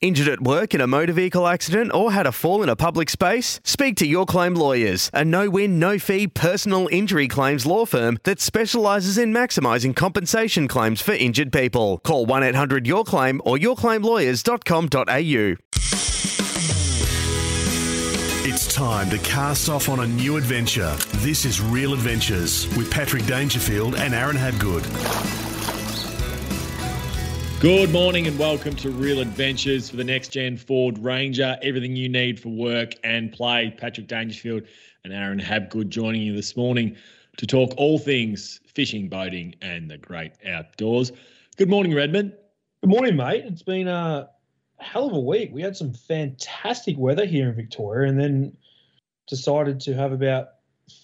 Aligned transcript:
Injured 0.00 0.28
at 0.28 0.42
work 0.42 0.74
in 0.74 0.80
a 0.80 0.86
motor 0.86 1.12
vehicle 1.12 1.46
accident 1.46 1.92
or 1.94 2.12
had 2.12 2.26
a 2.26 2.32
fall 2.32 2.62
in 2.62 2.68
a 2.68 2.76
public 2.76 3.08
space? 3.08 3.58
Speak 3.64 3.96
to 3.96 4.06
Your 4.06 4.26
Claim 4.26 4.54
Lawyers, 4.54 5.10
a 5.14 5.24
no 5.24 5.48
win, 5.48 5.78
no 5.78 5.98
fee 5.98 6.26
personal 6.26 6.88
injury 6.92 7.26
claims 7.26 7.64
law 7.64 7.86
firm 7.86 8.18
that 8.24 8.40
specialises 8.40 9.16
in 9.16 9.32
maximising 9.32 9.96
compensation 9.96 10.68
claims 10.68 11.00
for 11.00 11.12
injured 11.12 11.52
people. 11.52 11.98
Call 12.04 12.26
1 12.26 12.42
800 12.42 12.86
Your 12.86 13.04
Claim 13.04 13.40
or 13.44 13.56
yourclaimlawyers.com.au. 13.56 15.56
It's 18.46 18.72
time 18.72 19.08
to 19.10 19.18
cast 19.18 19.70
off 19.70 19.88
on 19.88 20.00
a 20.00 20.06
new 20.06 20.36
adventure. 20.36 20.94
This 21.14 21.46
is 21.46 21.62
Real 21.62 21.94
Adventures 21.94 22.68
with 22.76 22.90
Patrick 22.90 23.24
Dangerfield 23.24 23.94
and 23.94 24.14
Aaron 24.14 24.36
Habgood. 24.36 25.43
Good 27.64 27.92
morning 27.92 28.26
and 28.26 28.38
welcome 28.38 28.76
to 28.76 28.90
Real 28.90 29.20
Adventures 29.20 29.88
for 29.88 29.96
the 29.96 30.04
next 30.04 30.28
gen 30.28 30.58
Ford 30.58 30.98
Ranger. 30.98 31.56
Everything 31.62 31.96
you 31.96 32.10
need 32.10 32.38
for 32.38 32.50
work 32.50 32.92
and 33.02 33.32
play. 33.32 33.74
Patrick 33.74 34.06
Dangerfield 34.06 34.64
and 35.02 35.14
Aaron 35.14 35.40
Habgood 35.40 35.88
joining 35.88 36.20
you 36.20 36.36
this 36.36 36.58
morning 36.58 36.94
to 37.38 37.46
talk 37.46 37.72
all 37.78 37.98
things 37.98 38.60
fishing, 38.66 39.08
boating, 39.08 39.54
and 39.62 39.90
the 39.90 39.96
great 39.96 40.32
outdoors. 40.46 41.10
Good 41.56 41.70
morning, 41.70 41.94
Redmond. 41.94 42.34
Good 42.82 42.90
morning, 42.90 43.16
mate. 43.16 43.46
It's 43.46 43.62
been 43.62 43.88
a 43.88 44.28
hell 44.78 45.06
of 45.06 45.14
a 45.14 45.20
week. 45.20 45.48
We 45.50 45.62
had 45.62 45.74
some 45.74 45.94
fantastic 45.94 46.98
weather 46.98 47.24
here 47.24 47.48
in 47.48 47.54
Victoria 47.54 48.10
and 48.10 48.20
then 48.20 48.58
decided 49.26 49.80
to 49.80 49.94
have 49.94 50.12
about 50.12 50.48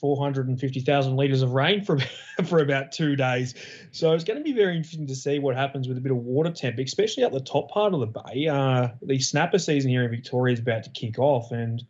450,000 0.00 1.16
litres 1.16 1.42
of 1.42 1.52
rain 1.52 1.84
for, 1.84 1.98
for 2.44 2.60
about 2.60 2.92
two 2.92 3.16
days. 3.16 3.54
So 3.92 4.12
it's 4.12 4.24
going 4.24 4.38
to 4.38 4.44
be 4.44 4.52
very 4.52 4.76
interesting 4.76 5.06
to 5.06 5.14
see 5.14 5.38
what 5.38 5.56
happens 5.56 5.88
with 5.88 5.98
a 5.98 6.00
bit 6.00 6.12
of 6.12 6.18
water 6.18 6.50
temp, 6.50 6.78
especially 6.78 7.24
at 7.24 7.32
the 7.32 7.40
top 7.40 7.70
part 7.70 7.94
of 7.94 8.00
the 8.00 8.06
bay. 8.06 8.46
Uh, 8.46 8.88
the 9.02 9.18
snapper 9.18 9.58
season 9.58 9.90
here 9.90 10.04
in 10.04 10.10
Victoria 10.10 10.54
is 10.54 10.60
about 10.60 10.84
to 10.84 10.90
kick 10.90 11.18
off, 11.18 11.52
and 11.52 11.82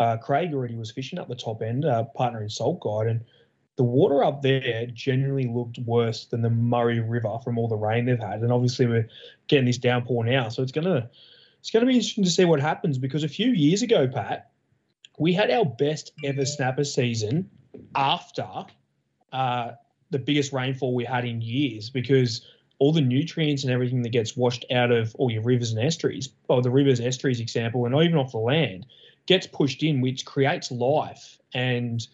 uh, 0.00 0.16
Craig 0.16 0.52
already 0.52 0.76
was 0.76 0.90
fishing 0.90 1.18
up 1.18 1.28
the 1.28 1.34
top 1.34 1.62
end, 1.62 1.84
uh, 1.84 2.04
partner 2.04 2.42
in 2.42 2.50
Salt 2.50 2.80
Guide, 2.80 3.08
and 3.08 3.24
the 3.76 3.84
water 3.84 4.24
up 4.24 4.42
there 4.42 4.86
generally 4.92 5.46
looked 5.46 5.78
worse 5.78 6.24
than 6.26 6.42
the 6.42 6.50
Murray 6.50 6.98
River 6.98 7.38
from 7.44 7.58
all 7.58 7.68
the 7.68 7.76
rain 7.76 8.06
they've 8.06 8.18
had. 8.18 8.40
And 8.40 8.52
obviously 8.52 8.86
we're 8.86 9.08
getting 9.46 9.66
this 9.66 9.78
downpour 9.78 10.24
now, 10.24 10.48
so 10.48 10.62
it's 10.62 10.72
gonna 10.72 11.08
it's 11.60 11.70
gonna 11.70 11.86
be 11.86 11.94
interesting 11.94 12.24
to 12.24 12.30
see 12.30 12.44
what 12.44 12.60
happens 12.60 12.98
because 12.98 13.22
a 13.22 13.28
few 13.28 13.50
years 13.52 13.82
ago, 13.82 14.08
Pat, 14.08 14.50
we 15.18 15.32
had 15.32 15.50
our 15.50 15.64
best 15.64 16.12
ever 16.24 16.44
snapper 16.44 16.84
season 16.84 17.48
after 17.94 18.48
uh, 19.32 19.72
the 20.10 20.18
biggest 20.18 20.52
rainfall 20.52 20.94
we 20.94 21.04
had 21.04 21.24
in 21.24 21.40
years 21.40 21.90
because 21.90 22.46
all 22.78 22.92
the 22.92 23.00
nutrients 23.00 23.64
and 23.64 23.72
everything 23.72 24.02
that 24.02 24.10
gets 24.10 24.36
washed 24.36 24.64
out 24.70 24.92
of 24.92 25.14
all 25.16 25.30
your 25.30 25.42
rivers 25.42 25.72
and 25.72 25.84
estuaries, 25.84 26.30
or 26.48 26.62
the 26.62 26.70
rivers, 26.70 27.00
estuaries 27.00 27.40
example, 27.40 27.84
and 27.84 27.94
even 27.96 28.16
off 28.16 28.30
the 28.30 28.38
land, 28.38 28.86
gets 29.26 29.46
pushed 29.46 29.82
in, 29.82 30.00
which 30.00 30.24
creates 30.24 30.70
life 30.70 31.38
and 31.52 32.06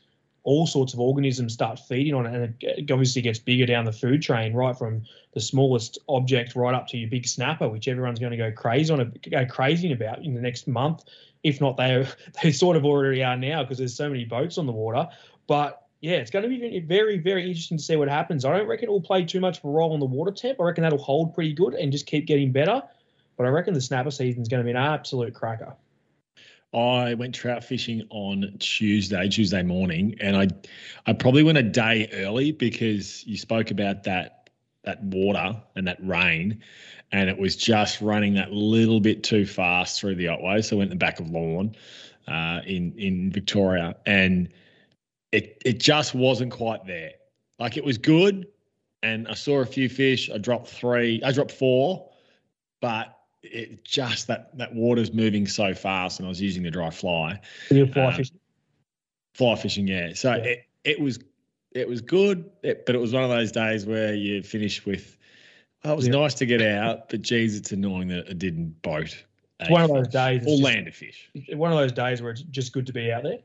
all 0.42 0.66
sorts 0.66 0.92
of 0.92 1.00
organisms 1.00 1.54
start 1.54 1.78
feeding 1.78 2.14
on 2.14 2.26
it, 2.26 2.34
and 2.34 2.54
it 2.60 2.90
obviously 2.90 3.22
gets 3.22 3.38
bigger 3.38 3.64
down 3.64 3.84
the 3.84 3.92
food 3.92 4.20
chain, 4.20 4.52
right 4.52 4.76
from 4.76 5.02
the 5.32 5.40
smallest 5.40 5.98
object 6.08 6.54
right 6.54 6.74
up 6.74 6.86
to 6.86 6.98
your 6.98 7.08
big 7.08 7.26
snapper, 7.26 7.68
which 7.68 7.88
everyone's 7.88 8.18
going 8.18 8.30
to 8.30 8.36
go 8.36 8.52
crazy 8.52 8.92
on, 8.92 9.12
go 9.30 9.46
crazy 9.46 9.90
about 9.92 10.22
in 10.22 10.34
the 10.34 10.40
next 10.40 10.68
month. 10.68 11.04
If 11.44 11.60
not, 11.60 11.76
they 11.76 12.06
they 12.42 12.50
sort 12.50 12.76
of 12.76 12.84
already 12.84 13.22
are 13.22 13.36
now 13.36 13.62
because 13.62 13.78
there's 13.78 13.94
so 13.94 14.08
many 14.08 14.24
boats 14.24 14.58
on 14.58 14.66
the 14.66 14.72
water. 14.72 15.06
But 15.46 15.82
yeah, 16.00 16.16
it's 16.16 16.30
going 16.30 16.42
to 16.42 16.48
be 16.48 16.80
very, 16.80 17.18
very 17.18 17.46
interesting 17.46 17.78
to 17.78 17.82
see 17.82 17.96
what 17.96 18.08
happens. 18.08 18.44
I 18.44 18.56
don't 18.56 18.66
reckon 18.66 18.88
it 18.88 18.92
will 18.92 19.00
play 19.00 19.24
too 19.24 19.40
much 19.40 19.58
of 19.58 19.64
a 19.64 19.68
role 19.68 19.94
on 19.94 20.00
the 20.00 20.06
water 20.06 20.32
temp. 20.32 20.60
I 20.60 20.64
reckon 20.64 20.82
that'll 20.82 20.98
hold 20.98 21.34
pretty 21.34 21.54
good 21.54 21.74
and 21.74 21.90
just 21.90 22.06
keep 22.06 22.26
getting 22.26 22.52
better. 22.52 22.82
But 23.36 23.46
I 23.46 23.48
reckon 23.48 23.72
the 23.72 23.80
snapper 23.80 24.10
season 24.10 24.42
is 24.42 24.48
going 24.48 24.60
to 24.60 24.64
be 24.64 24.70
an 24.70 24.76
absolute 24.76 25.34
cracker. 25.34 25.74
I 26.74 27.14
went 27.14 27.34
trout 27.34 27.62
fishing 27.62 28.02
on 28.10 28.56
Tuesday, 28.58 29.28
Tuesday 29.28 29.62
morning, 29.62 30.16
and 30.20 30.36
I, 30.36 30.48
I 31.06 31.12
probably 31.12 31.42
went 31.42 31.56
a 31.56 31.62
day 31.62 32.08
early 32.12 32.52
because 32.52 33.24
you 33.26 33.36
spoke 33.36 33.70
about 33.70 34.02
that 34.04 34.43
that 34.84 35.02
water 35.02 35.56
and 35.76 35.86
that 35.86 35.98
rain, 36.00 36.62
and 37.12 37.28
it 37.28 37.38
was 37.38 37.56
just 37.56 38.00
running 38.00 38.34
that 38.34 38.52
little 38.52 39.00
bit 39.00 39.22
too 39.22 39.46
fast 39.46 40.00
through 40.00 40.16
the 40.16 40.28
Otway. 40.28 40.62
So 40.62 40.76
I 40.76 40.78
went 40.78 40.92
in 40.92 40.98
the 40.98 41.04
back 41.04 41.20
of 41.20 41.30
Lawn 41.30 41.74
uh, 42.28 42.60
in 42.66 42.92
in 42.98 43.30
Victoria, 43.30 43.96
and 44.06 44.48
it 45.32 45.62
it 45.64 45.80
just 45.80 46.14
wasn't 46.14 46.52
quite 46.52 46.86
there. 46.86 47.12
Like 47.58 47.76
it 47.76 47.84
was 47.84 47.98
good, 47.98 48.46
and 49.02 49.28
I 49.28 49.34
saw 49.34 49.60
a 49.60 49.66
few 49.66 49.88
fish. 49.88 50.30
I 50.30 50.38
dropped 50.38 50.68
three. 50.68 51.22
I 51.24 51.32
dropped 51.32 51.52
four, 51.52 52.10
but 52.80 53.18
it 53.42 53.84
just 53.84 54.26
that 54.28 54.56
that 54.58 54.74
water's 54.74 55.12
moving 55.12 55.46
so 55.46 55.74
fast, 55.74 56.18
and 56.18 56.26
I 56.26 56.28
was 56.28 56.40
using 56.40 56.62
the 56.62 56.70
dry 56.70 56.90
fly. 56.90 57.40
You're 57.70 57.86
fly 57.86 58.06
um, 58.06 58.14
fishing. 58.14 58.38
Fly 59.34 59.54
fishing, 59.56 59.88
yeah. 59.88 60.14
So 60.14 60.34
yeah. 60.34 60.42
it 60.42 60.64
it 60.84 61.00
was 61.00 61.18
it 61.74 61.88
was 61.88 62.00
good, 62.00 62.50
it, 62.62 62.86
but 62.86 62.94
it 62.94 62.98
was 62.98 63.12
one 63.12 63.24
of 63.24 63.30
those 63.30 63.52
days 63.52 63.84
where 63.84 64.14
you 64.14 64.42
finish 64.42 64.86
with. 64.86 65.16
Oh, 65.84 65.92
it 65.92 65.96
was 65.96 66.06
yeah. 66.06 66.14
nice 66.14 66.34
to 66.34 66.46
get 66.46 66.62
out, 66.62 67.10
but 67.10 67.20
geez, 67.20 67.56
it's 67.56 67.72
annoying 67.72 68.08
that 68.08 68.28
it 68.28 68.38
didn't 68.38 68.80
boat. 68.80 69.24
It's 69.60 69.70
one 69.70 69.82
of 69.82 69.90
those 69.90 70.08
days. 70.08 70.44
Or 70.46 70.56
land 70.56 70.88
a 70.88 70.92
fish. 70.92 71.30
One 71.52 71.72
of 71.72 71.78
those 71.78 71.92
days 71.92 72.22
where 72.22 72.30
it's 72.30 72.42
just 72.42 72.72
good 72.72 72.86
to 72.86 72.92
be 72.92 73.12
out 73.12 73.24
there. 73.24 73.38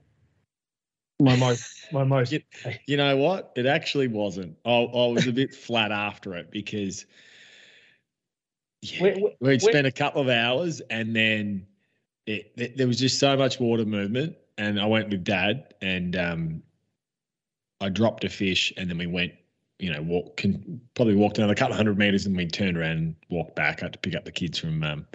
My 1.20 1.36
most, 1.36 1.88
my 1.92 2.04
most. 2.06 2.32
You, 2.32 2.42
you 2.86 2.98
know 2.98 3.18
what? 3.18 3.52
It 3.56 3.66
actually 3.66 4.08
wasn't. 4.08 4.58
I, 4.66 4.70
I 4.70 5.08
was 5.08 5.28
a 5.28 5.34
bit 5.34 5.54
flat 5.54 5.92
after 5.92 6.36
it 6.36 6.50
because 6.50 7.06
yeah, 8.82 9.04
we 9.04 9.36
would 9.42 9.62
spent 9.62 9.86
a 9.86 9.92
couple 9.92 10.22
of 10.22 10.30
hours, 10.30 10.82
and 10.90 11.16
then 11.16 11.68
it, 12.26 12.78
there 12.78 12.88
was 12.88 13.00
just 13.00 13.20
so 13.20 13.36
much 13.36 13.60
water 13.60 13.86
movement. 13.86 14.38
And 14.58 14.80
I 14.80 14.86
went 14.86 15.10
with 15.10 15.24
Dad, 15.24 15.74
and 15.82 16.16
um, 16.16 16.64
I 17.82 17.90
dropped 17.90 18.24
a 18.24 18.30
fish, 18.30 18.74
and 18.78 18.90
then 18.90 18.98
we 18.98 19.08
went. 19.08 19.34
You 19.82 19.94
know, 19.94 20.02
walk 20.02 20.36
can 20.36 20.82
probably 20.94 21.16
walked 21.16 21.38
another 21.38 21.56
couple 21.56 21.72
of 21.72 21.78
hundred 21.78 21.98
meters, 21.98 22.26
and 22.26 22.36
we 22.36 22.46
turned 22.48 22.78
around 22.78 22.98
and 22.98 23.16
walked 23.30 23.56
back. 23.56 23.82
I 23.82 23.86
had 23.86 23.94
to 23.94 24.00
pick 24.00 24.14
up 24.14 24.26
the 24.26 24.32
kids 24.32 24.60
from 24.60 24.84
um, 24.84 25.08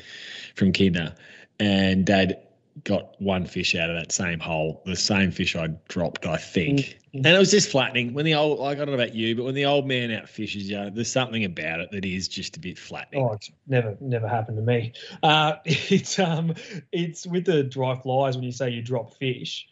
from 0.54 0.72
kinder, 0.72 1.14
and 1.60 2.06
Dad 2.06 2.38
got 2.82 3.20
one 3.20 3.47
fish 3.47 3.74
out 3.76 3.88
of 3.88 3.97
that 3.97 4.10
same 4.10 4.41
hole, 4.41 4.82
the 4.84 4.97
same 4.97 5.30
fish 5.30 5.54
I 5.54 5.69
dropped, 5.88 6.26
I 6.26 6.36
think. 6.36 6.80
Mm-hmm. 6.80 7.19
And 7.19 7.26
it 7.26 7.38
was 7.38 7.50
just 7.50 7.70
flattening. 7.70 8.14
When 8.14 8.24
the 8.24 8.34
old, 8.34 8.58
like, 8.58 8.78
I 8.78 8.84
don't 8.84 8.88
know 8.88 9.00
about 9.00 9.14
you, 9.14 9.36
but 9.36 9.44
when 9.44 9.54
the 9.54 9.66
old 9.66 9.86
man 9.86 10.10
out 10.10 10.28
fishes 10.28 10.69
you, 10.69 10.91
there's 10.91 11.12
something 11.12 11.44
about 11.44 11.80
it 11.80 11.91
that 11.92 12.04
is 12.04 12.26
just 12.26 12.56
a 12.56 12.60
bit 12.60 12.78
flattening. 12.78 13.24
Oh, 13.24 13.32
it's 13.34 13.50
never, 13.69 13.97
never 14.00 14.26
happened 14.26 14.56
to 14.56 14.62
me. 14.62 14.92
Uh, 15.22 15.54
it's 15.64 16.19
um, 16.19 16.54
it's 16.91 17.26
with 17.26 17.44
the 17.44 17.62
dry 17.62 17.94
flies 17.94 18.36
when 18.36 18.44
you 18.44 18.53
say 18.53 18.70
you 18.70 18.82
drop 18.82 19.14
fish. 19.14 19.69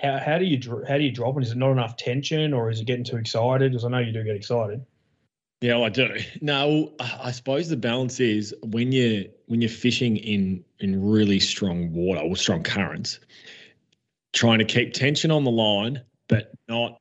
How, 0.00 0.18
how 0.18 0.38
do 0.38 0.44
you 0.44 0.58
how 0.88 0.96
do 0.96 1.04
you 1.04 1.10
drop 1.10 1.36
it? 1.36 1.42
Is 1.42 1.52
it 1.52 1.58
not 1.58 1.72
enough 1.72 1.96
tension, 1.96 2.54
or 2.54 2.70
is 2.70 2.80
it 2.80 2.86
getting 2.86 3.04
too 3.04 3.16
excited? 3.16 3.70
Because 3.70 3.84
I 3.84 3.88
know 3.88 3.98
you 3.98 4.12
do 4.12 4.24
get 4.24 4.36
excited. 4.36 4.84
Yeah, 5.60 5.74
well, 5.76 5.84
I 5.84 5.88
do. 5.90 6.16
No, 6.40 6.92
I 7.00 7.30
suppose 7.32 7.68
the 7.68 7.76
balance 7.76 8.18
is 8.18 8.54
when 8.62 8.92
you 8.92 9.30
when 9.46 9.60
you're 9.60 9.68
fishing 9.68 10.16
in 10.16 10.64
in 10.78 11.10
really 11.10 11.40
strong 11.40 11.92
water 11.92 12.20
or 12.20 12.34
strong 12.36 12.62
currents, 12.62 13.20
trying 14.32 14.58
to 14.60 14.64
keep 14.64 14.94
tension 14.94 15.30
on 15.30 15.44
the 15.44 15.50
line, 15.50 16.02
but 16.28 16.52
not 16.66 16.98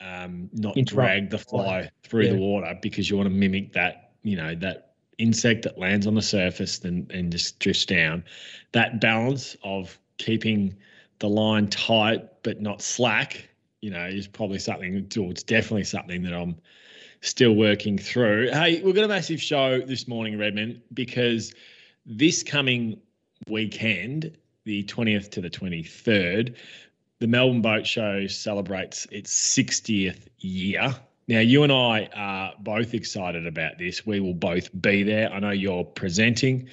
um, 0.00 0.48
not 0.54 0.74
drag 0.84 1.30
the 1.30 1.38
fly 1.38 1.90
through 2.02 2.24
yeah. 2.24 2.32
the 2.32 2.38
water 2.38 2.78
because 2.80 3.10
you 3.10 3.16
want 3.16 3.26
to 3.26 3.34
mimic 3.34 3.74
that 3.74 4.12
you 4.22 4.36
know 4.36 4.54
that 4.54 4.94
insect 5.18 5.64
that 5.64 5.76
lands 5.78 6.06
on 6.06 6.14
the 6.14 6.22
surface 6.22 6.78
and 6.84 7.10
and 7.10 7.30
just 7.30 7.58
drifts 7.58 7.84
down. 7.84 8.24
That 8.72 9.02
balance 9.02 9.54
of 9.62 9.98
keeping 10.16 10.74
the 11.18 11.28
line 11.28 11.68
tight 11.68 12.37
but 12.48 12.62
not 12.62 12.80
slack, 12.80 13.46
you 13.82 13.90
know, 13.90 14.06
is 14.06 14.26
probably 14.26 14.58
something. 14.58 15.06
or 15.18 15.30
It's 15.30 15.42
definitely 15.42 15.84
something 15.84 16.22
that 16.22 16.32
I'm 16.32 16.56
still 17.20 17.54
working 17.54 17.98
through. 17.98 18.48
Hey, 18.52 18.80
we've 18.80 18.94
got 18.94 19.04
a 19.04 19.08
massive 19.08 19.38
show 19.38 19.82
this 19.82 20.08
morning, 20.08 20.38
Redmond, 20.38 20.80
because 20.94 21.52
this 22.06 22.42
coming 22.42 22.98
weekend, 23.50 24.34
the 24.64 24.82
20th 24.84 25.30
to 25.32 25.42
the 25.42 25.50
23rd, 25.50 26.54
the 27.18 27.26
Melbourne 27.26 27.60
Boat 27.60 27.86
Show 27.86 28.26
celebrates 28.28 29.06
its 29.10 29.30
60th 29.30 30.28
year. 30.38 30.96
Now, 31.26 31.40
you 31.40 31.64
and 31.64 31.72
I 31.72 32.08
are 32.14 32.54
both 32.60 32.94
excited 32.94 33.46
about 33.46 33.76
this. 33.76 34.06
We 34.06 34.20
will 34.20 34.32
both 34.32 34.70
be 34.80 35.02
there. 35.02 35.30
I 35.30 35.38
know 35.38 35.50
you're 35.50 35.84
presenting 35.84 36.70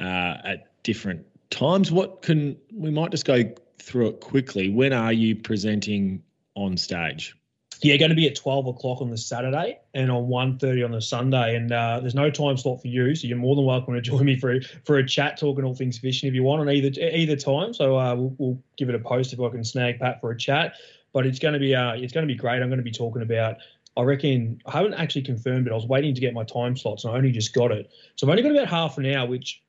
uh, 0.00 0.38
at 0.42 0.82
different 0.82 1.24
times. 1.50 1.92
What 1.92 2.22
can 2.22 2.56
we 2.74 2.90
might 2.90 3.12
just 3.12 3.24
go 3.24 3.44
through 3.82 4.08
it 4.08 4.20
quickly? 4.20 4.68
When 4.68 4.92
are 4.92 5.12
you 5.12 5.36
presenting 5.36 6.22
on 6.54 6.76
stage? 6.76 7.36
Yeah, 7.82 7.96
going 7.96 8.10
to 8.10 8.16
be 8.16 8.28
at 8.28 8.36
12 8.36 8.68
o'clock 8.68 9.00
on 9.00 9.10
the 9.10 9.18
Saturday 9.18 9.80
and 9.92 10.08
on 10.08 10.28
1.30 10.28 10.84
on 10.84 10.92
the 10.92 11.00
Sunday. 11.00 11.56
And 11.56 11.72
uh, 11.72 11.98
there's 12.00 12.14
no 12.14 12.30
time 12.30 12.56
slot 12.56 12.80
for 12.80 12.86
you, 12.86 13.14
so 13.16 13.26
you're 13.26 13.36
more 13.36 13.56
than 13.56 13.64
welcome 13.64 13.94
to 13.94 14.00
join 14.00 14.24
me 14.24 14.38
for 14.38 14.60
for 14.84 14.98
a 14.98 15.06
chat 15.06 15.38
talking 15.38 15.64
all 15.64 15.74
things 15.74 15.98
fishing 15.98 16.28
if 16.28 16.34
you 16.34 16.44
want 16.44 16.60
on 16.60 16.70
either 16.70 16.90
either 17.00 17.34
time. 17.34 17.74
So 17.74 17.98
uh, 17.98 18.14
we'll, 18.14 18.34
we'll, 18.38 18.62
give 18.76 18.88
it 18.88 18.94
a 18.94 19.00
post 19.00 19.32
if 19.32 19.40
I 19.40 19.48
can 19.48 19.64
snag 19.64 19.98
Pat 19.98 20.20
for 20.20 20.30
a 20.30 20.36
chat. 20.36 20.74
But 21.12 21.26
it's 21.26 21.38
going 21.38 21.54
to 21.54 21.60
be 21.60 21.74
uh, 21.74 21.94
it's 21.94 22.12
going 22.12 22.26
to 22.26 22.32
be 22.32 22.38
great. 22.38 22.62
I'm 22.62 22.68
going 22.68 22.78
to 22.78 22.84
be 22.84 22.92
talking 22.92 23.22
about. 23.22 23.56
I 23.96 24.02
reckon 24.02 24.62
I 24.64 24.78
haven't 24.78 24.94
actually 24.94 25.22
confirmed 25.22 25.66
it. 25.66 25.72
I 25.72 25.74
was 25.74 25.86
waiting 25.86 26.14
to 26.14 26.20
get 26.20 26.32
my 26.32 26.44
time 26.44 26.76
slots, 26.76 27.04
and 27.04 27.12
I 27.12 27.16
only 27.16 27.32
just 27.32 27.52
got 27.52 27.72
it. 27.72 27.90
So 28.14 28.26
I've 28.26 28.30
only 28.30 28.42
got 28.42 28.52
about 28.52 28.68
half 28.68 28.96
an 28.96 29.06
hour, 29.06 29.26
which 29.26 29.61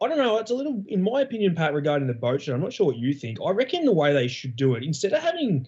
I 0.00 0.08
don't 0.08 0.18
know. 0.18 0.38
It's 0.38 0.50
a 0.50 0.54
little, 0.54 0.82
in 0.88 1.02
my 1.02 1.20
opinion, 1.20 1.54
Pat, 1.54 1.72
regarding 1.72 2.08
the 2.08 2.14
boat 2.14 2.42
show. 2.42 2.54
I'm 2.54 2.60
not 2.60 2.72
sure 2.72 2.86
what 2.86 2.96
you 2.96 3.14
think. 3.14 3.38
I 3.44 3.50
reckon 3.50 3.84
the 3.84 3.92
way 3.92 4.12
they 4.12 4.28
should 4.28 4.56
do 4.56 4.74
it, 4.74 4.82
instead 4.82 5.12
of 5.12 5.22
having 5.22 5.66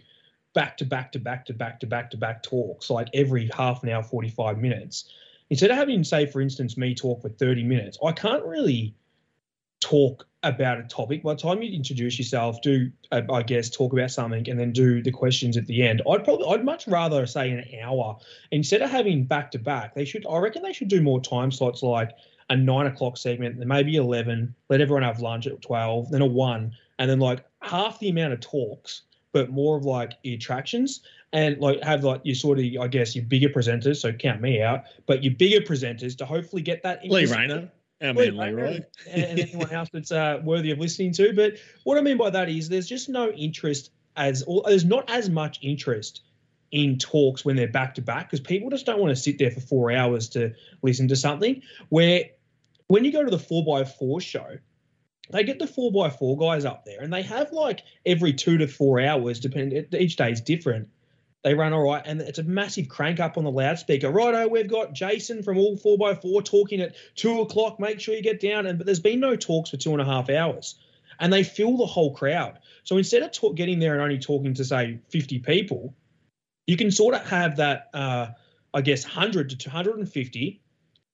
back 0.54 0.76
to 0.78 0.84
back 0.84 1.12
to 1.12 1.18
back 1.18 1.46
to 1.46 1.52
back 1.52 1.80
to 1.80 1.86
back 1.86 2.10
to 2.10 2.16
back 2.16 2.42
talks 2.42 2.88
like 2.88 3.08
every 3.14 3.50
half 3.54 3.82
an 3.82 3.90
hour, 3.90 4.02
45 4.02 4.58
minutes. 4.58 5.10
Instead 5.50 5.70
of 5.70 5.76
having, 5.76 6.02
say, 6.02 6.26
for 6.26 6.40
instance, 6.40 6.76
me 6.76 6.94
talk 6.94 7.22
for 7.22 7.28
30 7.28 7.62
minutes, 7.62 7.98
I 8.04 8.10
can't 8.12 8.44
really 8.44 8.94
talk 9.80 10.26
about 10.42 10.78
a 10.78 10.82
topic. 10.84 11.22
By 11.22 11.34
the 11.34 11.40
time 11.40 11.62
you 11.62 11.72
introduce 11.72 12.18
yourself, 12.18 12.60
do 12.62 12.90
uh, 13.12 13.22
I 13.30 13.42
guess 13.42 13.70
talk 13.70 13.92
about 13.92 14.10
something, 14.10 14.48
and 14.48 14.58
then 14.58 14.72
do 14.72 15.02
the 15.02 15.10
questions 15.12 15.56
at 15.56 15.66
the 15.66 15.82
end. 15.82 16.02
I'd 16.10 16.24
probably 16.24 16.46
I'd 16.48 16.64
much 16.64 16.86
rather 16.88 17.26
say 17.26 17.50
an 17.50 17.64
hour 17.82 18.16
instead 18.50 18.82
of 18.82 18.90
having 18.90 19.24
back 19.24 19.50
to 19.52 19.58
back. 19.58 19.94
They 19.94 20.04
should 20.04 20.26
I 20.26 20.38
reckon 20.38 20.62
they 20.62 20.72
should 20.72 20.88
do 20.88 21.00
more 21.00 21.20
time 21.20 21.50
slots 21.50 21.82
like 21.82 22.10
a 22.50 22.56
nine 22.56 22.86
o'clock 22.86 23.16
segment, 23.16 23.58
then 23.58 23.68
maybe 23.68 23.96
eleven. 23.96 24.54
Let 24.68 24.80
everyone 24.80 25.02
have 25.02 25.20
lunch 25.20 25.46
at 25.46 25.60
twelve, 25.62 26.10
then 26.10 26.22
a 26.22 26.26
one, 26.26 26.72
and 26.98 27.10
then 27.10 27.18
like 27.18 27.44
half 27.62 27.98
the 27.98 28.08
amount 28.08 28.32
of 28.32 28.40
talks 28.40 29.02
but 29.36 29.50
more 29.50 29.76
of 29.76 29.84
like 29.84 30.14
attractions 30.24 31.02
and 31.34 31.58
like 31.58 31.82
have 31.82 32.02
like 32.02 32.22
your 32.24 32.34
sort 32.34 32.58
of 32.58 32.64
I 32.80 32.86
guess 32.86 33.14
your 33.14 33.26
bigger 33.26 33.50
presenters. 33.50 33.96
So 33.96 34.10
count 34.10 34.40
me 34.40 34.62
out, 34.62 34.84
but 35.04 35.22
your 35.22 35.34
bigger 35.34 35.60
presenters 35.60 36.16
to 36.16 36.24
hopefully 36.24 36.62
get 36.62 36.82
that. 36.84 37.04
Lee 37.04 37.26
Rayner. 37.26 37.70
Our 38.00 38.14
man 38.14 38.34
Leroy. 38.34 38.80
and, 39.10 39.24
and 39.24 39.38
anyone 39.38 39.70
else 39.70 39.90
that's 39.92 40.10
uh, 40.10 40.40
worthy 40.42 40.70
of 40.70 40.78
listening 40.78 41.12
to. 41.12 41.34
But 41.34 41.58
what 41.84 41.98
I 41.98 42.00
mean 42.00 42.16
by 42.16 42.30
that 42.30 42.48
is 42.48 42.70
there's 42.70 42.88
just 42.88 43.10
no 43.10 43.30
interest 43.30 43.90
as, 44.16 44.42
or 44.46 44.62
there's 44.66 44.86
not 44.86 45.10
as 45.10 45.28
much 45.28 45.58
interest 45.60 46.22
in 46.72 46.96
talks 46.98 47.44
when 47.44 47.56
they're 47.56 47.68
back 47.68 47.94
to 47.96 48.02
back 48.02 48.30
because 48.30 48.40
people 48.40 48.70
just 48.70 48.86
don't 48.86 49.00
want 49.00 49.14
to 49.14 49.20
sit 49.22 49.38
there 49.38 49.50
for 49.50 49.60
four 49.60 49.92
hours 49.92 50.30
to 50.30 50.54
listen 50.80 51.08
to 51.08 51.16
something. 51.16 51.60
Where 51.90 52.24
when 52.88 53.04
you 53.04 53.12
go 53.12 53.24
to 53.24 53.30
the 53.30 53.38
four 53.38 53.64
by 53.64 53.84
four 53.84 54.20
show, 54.20 54.58
they 55.30 55.42
get 55.42 55.58
the 55.58 55.66
four 55.66 55.90
by 55.90 56.08
four 56.08 56.36
guys 56.36 56.64
up 56.64 56.84
there 56.84 57.00
and 57.00 57.12
they 57.12 57.22
have 57.22 57.52
like 57.52 57.82
every 58.04 58.32
two 58.32 58.58
to 58.58 58.68
four 58.68 59.00
hours, 59.00 59.40
depending 59.40 59.86
each 59.92 60.16
day 60.16 60.30
is 60.30 60.40
different. 60.40 60.88
They 61.42 61.54
run 61.54 61.72
all 61.72 61.84
right, 61.84 62.02
and 62.04 62.20
it's 62.20 62.40
a 62.40 62.42
massive 62.42 62.88
crank 62.88 63.20
up 63.20 63.38
on 63.38 63.44
the 63.44 63.52
loudspeaker. 63.52 64.10
Righto, 64.10 64.48
we've 64.48 64.68
got 64.68 64.94
Jason 64.94 65.44
from 65.44 65.58
all 65.58 65.76
four 65.76 65.96
by 65.96 66.14
four 66.14 66.42
talking 66.42 66.80
at 66.80 66.96
two 67.14 67.40
o'clock. 67.40 67.78
Make 67.78 68.00
sure 68.00 68.16
you 68.16 68.22
get 68.22 68.40
down. 68.40 68.66
And 68.66 68.78
but 68.78 68.84
there's 68.84 68.98
been 68.98 69.20
no 69.20 69.36
talks 69.36 69.70
for 69.70 69.76
two 69.76 69.92
and 69.92 70.00
a 70.00 70.04
half 70.04 70.28
hours, 70.28 70.74
and 71.20 71.32
they 71.32 71.44
fill 71.44 71.76
the 71.76 71.86
whole 71.86 72.12
crowd. 72.12 72.58
So 72.82 72.96
instead 72.96 73.22
of 73.22 73.30
talk, 73.30 73.54
getting 73.54 73.78
there 73.78 73.92
and 73.92 74.02
only 74.02 74.18
talking 74.18 74.54
to 74.54 74.64
say 74.64 74.98
50 75.10 75.38
people, 75.38 75.94
you 76.66 76.76
can 76.76 76.90
sort 76.90 77.14
of 77.14 77.24
have 77.28 77.56
that, 77.58 77.90
uh, 77.94 78.28
I 78.74 78.80
guess, 78.80 79.04
100 79.04 79.50
to 79.50 79.56
250 79.56 80.60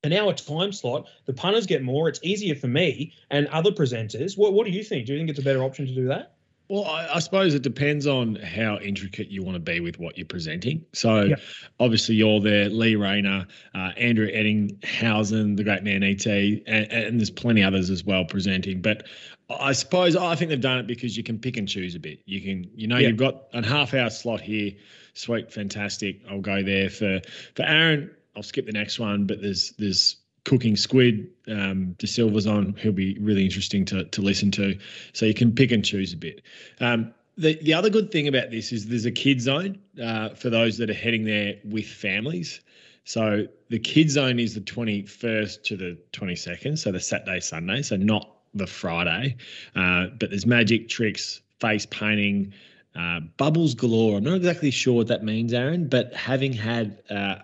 an 0.04 0.12
hour 0.12 0.32
time 0.32 0.72
slot. 0.72 1.06
The 1.26 1.32
punters 1.32 1.66
get 1.66 1.82
more. 1.82 2.08
It's 2.08 2.20
easier 2.22 2.54
for 2.54 2.68
me 2.68 3.12
and 3.30 3.46
other 3.48 3.70
presenters. 3.70 4.36
What, 4.36 4.52
what 4.52 4.66
do 4.66 4.72
you 4.72 4.82
think? 4.82 5.06
Do 5.06 5.12
you 5.12 5.18
think 5.18 5.30
it's 5.30 5.38
a 5.38 5.42
better 5.42 5.62
option 5.62 5.86
to 5.86 5.94
do 5.94 6.06
that? 6.08 6.34
Well, 6.68 6.86
I, 6.86 7.16
I, 7.16 7.18
suppose 7.18 7.54
it 7.54 7.62
depends 7.62 8.06
on 8.06 8.36
how 8.36 8.78
intricate 8.78 9.28
you 9.28 9.42
want 9.42 9.56
to 9.56 9.60
be 9.60 9.80
with 9.80 9.98
what 9.98 10.16
you're 10.16 10.26
presenting. 10.26 10.86
So, 10.94 11.22
yep. 11.24 11.40
obviously, 11.78 12.14
you're 12.14 12.40
there, 12.40 12.70
Lee 12.70 12.96
Rayner, 12.96 13.46
uh, 13.74 13.90
Andrew 13.98 14.26
Ettingshausen, 14.26 15.56
the 15.56 15.64
great 15.64 15.82
man 15.82 16.02
ET, 16.02 16.24
and, 16.24 16.66
and, 16.66 17.20
there's 17.20 17.30
plenty 17.30 17.62
others 17.62 17.90
as 17.90 18.04
well 18.04 18.24
presenting. 18.24 18.80
But 18.80 19.06
I 19.50 19.72
suppose 19.72 20.16
I 20.16 20.34
think 20.34 20.48
they've 20.48 20.60
done 20.60 20.78
it 20.78 20.86
because 20.86 21.14
you 21.14 21.22
can 21.22 21.38
pick 21.38 21.58
and 21.58 21.68
choose 21.68 21.94
a 21.94 22.00
bit. 22.00 22.20
You 22.24 22.40
can, 22.40 22.70
you 22.74 22.86
know, 22.86 22.96
yep. 22.96 23.10
you've 23.10 23.18
got 23.18 23.48
a 23.52 23.66
half 23.66 23.92
hour 23.92 24.08
slot 24.08 24.40
here. 24.40 24.72
Sweet, 25.12 25.52
fantastic. 25.52 26.20
I'll 26.30 26.40
go 26.40 26.62
there 26.62 26.88
for 26.88 27.20
for 27.54 27.64
Aaron. 27.64 28.10
I'll 28.36 28.42
skip 28.42 28.66
the 28.66 28.72
next 28.72 28.98
one, 28.98 29.26
but 29.26 29.42
there's 29.42 29.72
there's 29.78 30.16
cooking 30.44 30.76
squid. 30.76 31.30
Um, 31.48 31.92
De 31.98 32.06
Silva's 32.06 32.46
on. 32.46 32.74
He'll 32.78 32.92
be 32.92 33.18
really 33.18 33.44
interesting 33.44 33.84
to 33.86 34.04
to 34.04 34.22
listen 34.22 34.50
to. 34.52 34.78
So 35.12 35.26
you 35.26 35.34
can 35.34 35.52
pick 35.52 35.72
and 35.72 35.84
choose 35.84 36.12
a 36.12 36.16
bit. 36.16 36.42
Um, 36.80 37.14
the 37.36 37.58
the 37.62 37.74
other 37.74 37.90
good 37.90 38.10
thing 38.10 38.28
about 38.28 38.50
this 38.50 38.72
is 38.72 38.88
there's 38.88 39.06
a 39.06 39.12
kid 39.12 39.40
zone 39.40 39.78
uh, 40.02 40.30
for 40.30 40.50
those 40.50 40.78
that 40.78 40.90
are 40.90 40.94
heading 40.94 41.24
there 41.24 41.54
with 41.64 41.86
families. 41.86 42.60
So 43.04 43.48
the 43.68 43.80
kid 43.80 44.10
zone 44.10 44.38
is 44.38 44.54
the 44.54 44.60
21st 44.60 45.62
to 45.64 45.76
the 45.76 45.98
22nd, 46.12 46.78
so 46.78 46.92
the 46.92 47.00
Saturday 47.00 47.40
Sunday, 47.40 47.82
so 47.82 47.96
not 47.96 48.32
the 48.54 48.66
Friday. 48.66 49.36
Uh, 49.74 50.06
but 50.18 50.30
there's 50.30 50.46
magic 50.46 50.88
tricks, 50.88 51.40
face 51.60 51.86
painting. 51.86 52.54
Uh, 52.94 53.20
bubbles 53.38 53.74
galore. 53.74 54.18
I'm 54.18 54.24
not 54.24 54.34
exactly 54.34 54.70
sure 54.70 54.92
what 54.92 55.06
that 55.08 55.24
means, 55.24 55.54
Aaron, 55.54 55.88
but 55.88 56.14
having 56.14 56.52
had 56.52 57.02
uh, 57.08 57.36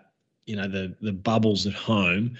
you 0.48 0.56
know 0.56 0.66
the 0.66 0.94
the 1.00 1.12
bubbles 1.12 1.66
at 1.66 1.74
home 1.74 2.36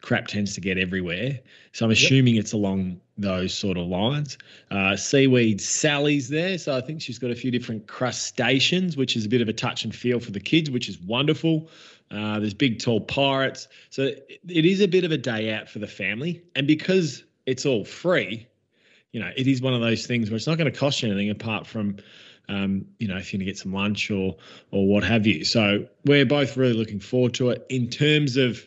crap 0.00 0.26
tends 0.26 0.54
to 0.54 0.60
get 0.60 0.76
everywhere. 0.76 1.40
So 1.72 1.86
i'm 1.86 1.90
assuming 1.90 2.34
yep. 2.34 2.44
it's 2.44 2.52
along 2.52 3.00
those 3.16 3.54
sort 3.54 3.78
of 3.78 3.86
lines. 3.86 4.36
Uh, 4.70 4.96
seaweed 4.96 5.60
sally's 5.60 6.28
there. 6.28 6.58
So 6.58 6.76
i 6.76 6.80
think 6.80 7.00
she's 7.00 7.18
got 7.18 7.30
a 7.30 7.34
few 7.34 7.50
different 7.50 7.86
crustaceans 7.86 8.96
which 8.96 9.16
is 9.16 9.24
a 9.24 9.28
bit 9.28 9.40
of 9.40 9.48
a 9.48 9.52
touch 9.52 9.84
and 9.84 9.94
feel 9.94 10.20
for 10.20 10.30
the 10.30 10.40
kids 10.40 10.70
which 10.70 10.88
is 10.88 10.98
wonderful. 11.00 11.70
Uh, 12.10 12.38
there's 12.38 12.54
big 12.54 12.80
tall 12.80 13.00
pirates. 13.00 13.66
So 13.90 14.02
it 14.02 14.64
is 14.64 14.80
a 14.80 14.86
bit 14.86 15.04
of 15.04 15.10
a 15.10 15.16
day 15.16 15.52
out 15.52 15.68
for 15.68 15.78
the 15.78 15.86
family. 15.86 16.42
And 16.54 16.66
because 16.66 17.24
it's 17.46 17.64
all 17.66 17.84
free 17.84 18.46
you 19.12 19.20
know 19.20 19.30
it 19.36 19.46
is 19.46 19.62
one 19.62 19.72
of 19.72 19.80
those 19.80 20.06
things 20.06 20.28
where 20.28 20.36
it's 20.36 20.46
not 20.46 20.58
going 20.58 20.70
to 20.70 20.78
cost 20.78 21.02
you 21.02 21.08
anything 21.08 21.30
apart 21.30 21.66
from 21.66 21.96
um, 22.48 22.84
you 22.98 23.08
know, 23.08 23.16
if 23.16 23.32
you're 23.32 23.38
going 23.38 23.46
to 23.46 23.52
get 23.52 23.58
some 23.58 23.72
lunch 23.72 24.10
or 24.10 24.36
or 24.70 24.86
what 24.86 25.04
have 25.04 25.26
you. 25.26 25.44
So 25.44 25.86
we're 26.04 26.26
both 26.26 26.56
really 26.56 26.74
looking 26.74 27.00
forward 27.00 27.34
to 27.34 27.50
it. 27.50 27.66
In 27.68 27.88
terms 27.88 28.36
of 28.36 28.66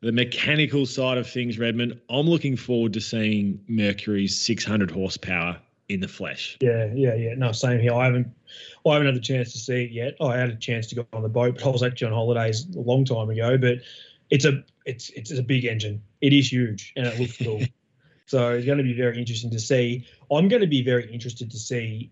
the 0.00 0.12
mechanical 0.12 0.86
side 0.86 1.18
of 1.18 1.28
things, 1.28 1.58
Redmond, 1.58 2.00
I'm 2.10 2.26
looking 2.26 2.56
forward 2.56 2.92
to 2.94 3.00
seeing 3.00 3.60
Mercury's 3.68 4.38
600 4.38 4.90
horsepower 4.90 5.58
in 5.88 6.00
the 6.00 6.08
flesh. 6.08 6.58
Yeah, 6.60 6.90
yeah, 6.94 7.14
yeah. 7.14 7.34
No, 7.36 7.52
same 7.52 7.80
here. 7.80 7.94
I 7.94 8.04
haven't, 8.04 8.28
I 8.86 8.92
haven't 8.92 9.06
had 9.06 9.16
a 9.16 9.20
chance 9.20 9.52
to 9.52 9.58
see 9.58 9.84
it 9.84 9.92
yet. 9.92 10.14
I 10.20 10.36
had 10.36 10.50
a 10.50 10.56
chance 10.56 10.86
to 10.88 10.94
go 10.96 11.06
on 11.12 11.22
the 11.22 11.28
boat, 11.28 11.56
but 11.56 11.66
I 11.66 11.68
was 11.68 11.82
actually 11.82 12.08
on 12.08 12.12
holidays 12.12 12.66
a 12.76 12.80
long 12.80 13.04
time 13.04 13.30
ago. 13.30 13.56
But 13.56 13.78
it's 14.30 14.44
a, 14.44 14.64
it's, 14.84 15.10
it's 15.10 15.30
a 15.30 15.42
big 15.42 15.64
engine. 15.64 16.02
It 16.20 16.32
is 16.32 16.50
huge, 16.52 16.92
and 16.96 17.06
it 17.06 17.18
looks 17.18 17.36
cool. 17.38 17.62
so 18.26 18.52
it's 18.52 18.66
going 18.66 18.78
to 18.78 18.84
be 18.84 18.94
very 18.94 19.18
interesting 19.18 19.50
to 19.50 19.60
see. 19.60 20.06
I'm 20.30 20.48
going 20.48 20.62
to 20.62 20.68
be 20.68 20.82
very 20.82 21.12
interested 21.12 21.50
to 21.50 21.58
see 21.58 22.10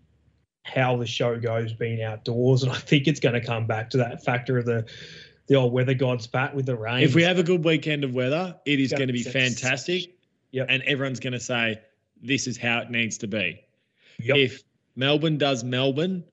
how 0.65 0.97
the 0.97 1.05
show 1.05 1.39
goes 1.39 1.73
being 1.73 2.01
outdoors. 2.01 2.63
And 2.63 2.71
I 2.71 2.75
think 2.75 3.07
it's 3.07 3.19
going 3.19 3.35
to 3.35 3.45
come 3.45 3.67
back 3.67 3.91
to 3.91 3.97
that 3.97 4.23
factor 4.23 4.57
of 4.57 4.65
the 4.65 4.85
the 5.47 5.53
old 5.53 5.71
weather 5.71 5.93
god's 5.93 6.25
bat 6.25 6.55
with 6.55 6.65
the 6.65 6.75
rain. 6.75 7.03
If 7.03 7.13
we 7.13 7.21
have 7.21 7.37
a 7.37 7.43
good 7.43 7.63
weekend 7.63 8.03
of 8.03 8.15
weather, 8.15 8.55
it 8.65 8.79
is 8.79 8.91
going 8.91 9.07
to 9.07 9.13
be 9.13 9.21
fantastic. 9.21 10.15
Yep. 10.49 10.65
And 10.69 10.81
everyone's 10.83 11.19
going 11.19 11.33
to 11.33 11.39
say, 11.39 11.79
this 12.19 12.47
is 12.47 12.57
how 12.57 12.79
it 12.79 12.89
needs 12.89 13.19
to 13.19 13.27
be. 13.27 13.61
Yep. 14.17 14.37
If 14.37 14.63
Melbourne 14.95 15.37
does 15.37 15.63
Melbourne, 15.63 16.23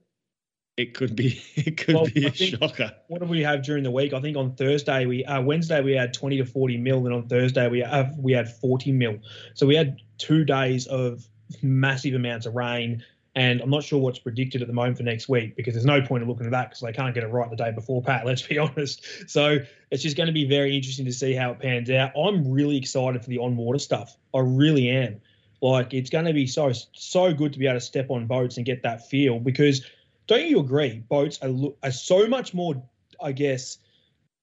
it 0.79 0.95
could 0.95 1.15
be 1.15 1.43
it 1.55 1.77
could 1.77 1.95
well, 1.95 2.07
be 2.07 2.25
a 2.25 2.33
shocker. 2.33 2.91
What 3.09 3.21
do 3.21 3.27
we 3.27 3.43
have 3.43 3.63
during 3.63 3.85
the 3.85 3.91
week? 3.91 4.15
I 4.15 4.21
think 4.23 4.39
on 4.39 4.55
Thursday 4.55 5.05
we 5.05 5.27
uh, 5.27 5.43
Wednesday 5.43 5.83
we 5.83 5.93
had 5.93 6.15
20 6.15 6.39
to 6.39 6.47
40 6.47 6.79
mil, 6.79 7.05
and 7.05 7.15
on 7.15 7.29
Thursday 7.29 7.69
we 7.69 7.81
have 7.81 8.17
we 8.17 8.33
had 8.33 8.51
40 8.51 8.93
mil. 8.93 9.19
So 9.53 9.67
we 9.67 9.77
had 9.77 9.99
two 10.17 10.47
days 10.47 10.87
of 10.87 11.29
massive 11.61 12.15
amounts 12.15 12.47
of 12.47 12.55
rain 12.55 13.05
and 13.35 13.61
I'm 13.63 13.71
not 13.71 13.83
sure 13.83 13.99
what's 13.99 14.19
predicted 14.19 14.61
at 14.61 14.69
the 14.69 14.75
moment 14.75 14.99
for 14.99 15.05
next 15.05 15.29
week 15.29 15.57
because 15.57 15.73
there's 15.73 15.87
no 15.87 16.03
point 16.03 16.23
in 16.23 16.29
looking 16.29 16.45
at 16.45 16.53
that 16.53 16.69
because 16.69 16.81
they 16.81 16.93
can't 16.93 17.15
get 17.15 17.25
it 17.25 17.29
right 17.29 17.49
the 17.49 17.57
day 17.57 17.73
before, 17.73 18.03
Pat, 18.03 18.27
let's 18.27 18.43
be 18.43 18.59
honest. 18.59 19.05
So 19.29 19.59
it's 19.91 20.03
just 20.03 20.17
going 20.17 20.27
to 20.27 20.33
be 20.33 20.47
very 20.47 20.77
interesting 20.77 21.07
to 21.07 21.13
see 21.13 21.33
how 21.33 21.53
it 21.53 21.59
pans 21.59 21.91
out. 21.91 22.13
I'm 22.17 22.51
really 22.51 22.77
excited 22.77 23.23
for 23.23 23.29
the 23.29 23.39
on 23.39 23.57
water 23.57 23.79
stuff. 23.79 24.17
I 24.35 24.41
really 24.41 24.91
am. 24.91 25.21
Like, 25.63 25.95
it's 25.95 26.11
going 26.11 26.25
to 26.25 26.33
be 26.33 26.47
so, 26.47 26.73
so 26.93 27.33
good 27.33 27.53
to 27.53 27.59
be 27.59 27.67
able 27.67 27.79
to 27.79 27.81
step 27.81 28.11
on 28.11 28.27
boats 28.27 28.57
and 28.57 28.67
get 28.67 28.83
that 28.83 29.09
feel 29.09 29.39
because 29.39 29.83
don't 30.27 30.47
you 30.47 30.61
agree? 30.61 31.03
Boats 31.09 31.39
are, 31.43 31.51
are 31.83 31.93
so 31.93 32.27
much 32.27 32.53
more, 32.53 32.83
I 33.23 33.33
guess, 33.33 33.79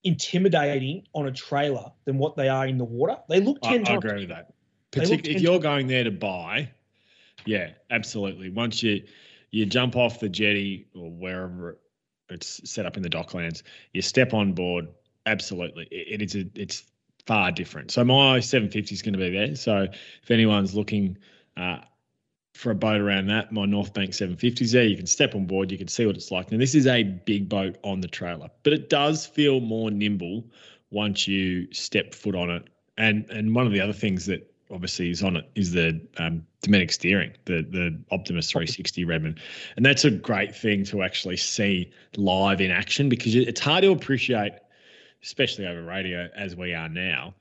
intimidating 0.03 1.07
on 1.13 1.27
a 1.27 1.31
trailer 1.31 1.91
than 2.05 2.17
what 2.17 2.35
they 2.35 2.47
are 2.47 2.65
in 2.65 2.77
the 2.77 2.85
water. 2.85 3.17
They 3.27 3.39
look 3.39 3.61
10 3.61 3.71
I, 3.71 3.75
times. 3.77 3.89
I 3.89 3.93
agree 3.95 4.19
with 4.21 4.29
that. 4.29 4.53
Particularly 4.91 5.35
if 5.35 5.41
you're 5.41 5.59
going 5.59 5.87
there 5.87 6.05
to 6.05 6.11
buy, 6.11 6.71
yeah, 7.49 7.71
absolutely. 7.89 8.51
Once 8.51 8.83
you 8.83 9.03
you 9.49 9.65
jump 9.65 9.95
off 9.95 10.19
the 10.19 10.29
jetty 10.29 10.85
or 10.93 11.09
wherever 11.09 11.79
it's 12.29 12.69
set 12.69 12.85
up 12.85 12.95
in 12.95 13.01
the 13.01 13.09
docklands, 13.09 13.63
you 13.91 14.03
step 14.03 14.35
on 14.35 14.53
board. 14.53 14.87
Absolutely, 15.25 15.87
it, 15.89 16.21
it 16.21 16.21
is 16.21 16.35
a, 16.35 16.45
it's 16.53 16.83
far 17.25 17.51
different. 17.51 17.89
So 17.89 18.03
my 18.03 18.39
750 18.39 18.93
is 18.93 19.01
going 19.01 19.13
to 19.13 19.19
be 19.19 19.31
there. 19.31 19.55
So 19.55 19.87
if 20.21 20.29
anyone's 20.29 20.75
looking 20.75 21.17
uh, 21.57 21.79
for 22.53 22.69
a 22.69 22.75
boat 22.75 23.01
around 23.01 23.27
that, 23.27 23.51
my 23.51 23.65
North 23.65 23.95
Bank 23.95 24.13
750 24.13 24.65
is 24.65 24.71
there. 24.71 24.83
You 24.83 24.95
can 24.95 25.07
step 25.07 25.33
on 25.33 25.47
board. 25.47 25.71
You 25.71 25.79
can 25.79 25.87
see 25.87 26.05
what 26.05 26.15
it's 26.15 26.29
like. 26.29 26.51
Now 26.51 26.59
this 26.59 26.75
is 26.75 26.85
a 26.85 27.01
big 27.01 27.49
boat 27.49 27.77
on 27.83 28.01
the 28.01 28.07
trailer, 28.07 28.51
but 28.61 28.73
it 28.73 28.89
does 28.91 29.25
feel 29.25 29.59
more 29.59 29.89
nimble 29.89 30.45
once 30.91 31.27
you 31.27 31.67
step 31.73 32.13
foot 32.13 32.35
on 32.35 32.51
it. 32.51 32.69
And 32.95 33.27
and 33.31 33.55
one 33.55 33.65
of 33.65 33.73
the 33.73 33.81
other 33.81 33.93
things 33.93 34.27
that 34.27 34.45
obviously 34.71 35.09
is 35.09 35.23
on 35.23 35.35
it 35.35 35.49
is 35.55 35.71
the 35.71 35.99
um, 36.17 36.45
Dometic 36.61 36.91
steering, 36.91 37.33
the 37.45 37.61
the 37.61 37.99
Optimus 38.11 38.49
360 38.51 39.05
Redmond, 39.05 39.39
and 39.75 39.85
that's 39.85 40.05
a 40.05 40.11
great 40.11 40.55
thing 40.55 40.83
to 40.85 41.03
actually 41.03 41.37
see 41.37 41.91
live 42.17 42.61
in 42.61 42.71
action 42.71 43.09
because 43.09 43.35
it's 43.35 43.59
hard 43.59 43.83
to 43.83 43.91
appreciate, 43.91 44.53
especially 45.23 45.65
over 45.65 45.83
radio 45.83 46.29
as 46.35 46.55
we 46.55 46.73
are 46.73 46.89
now, 46.89 47.33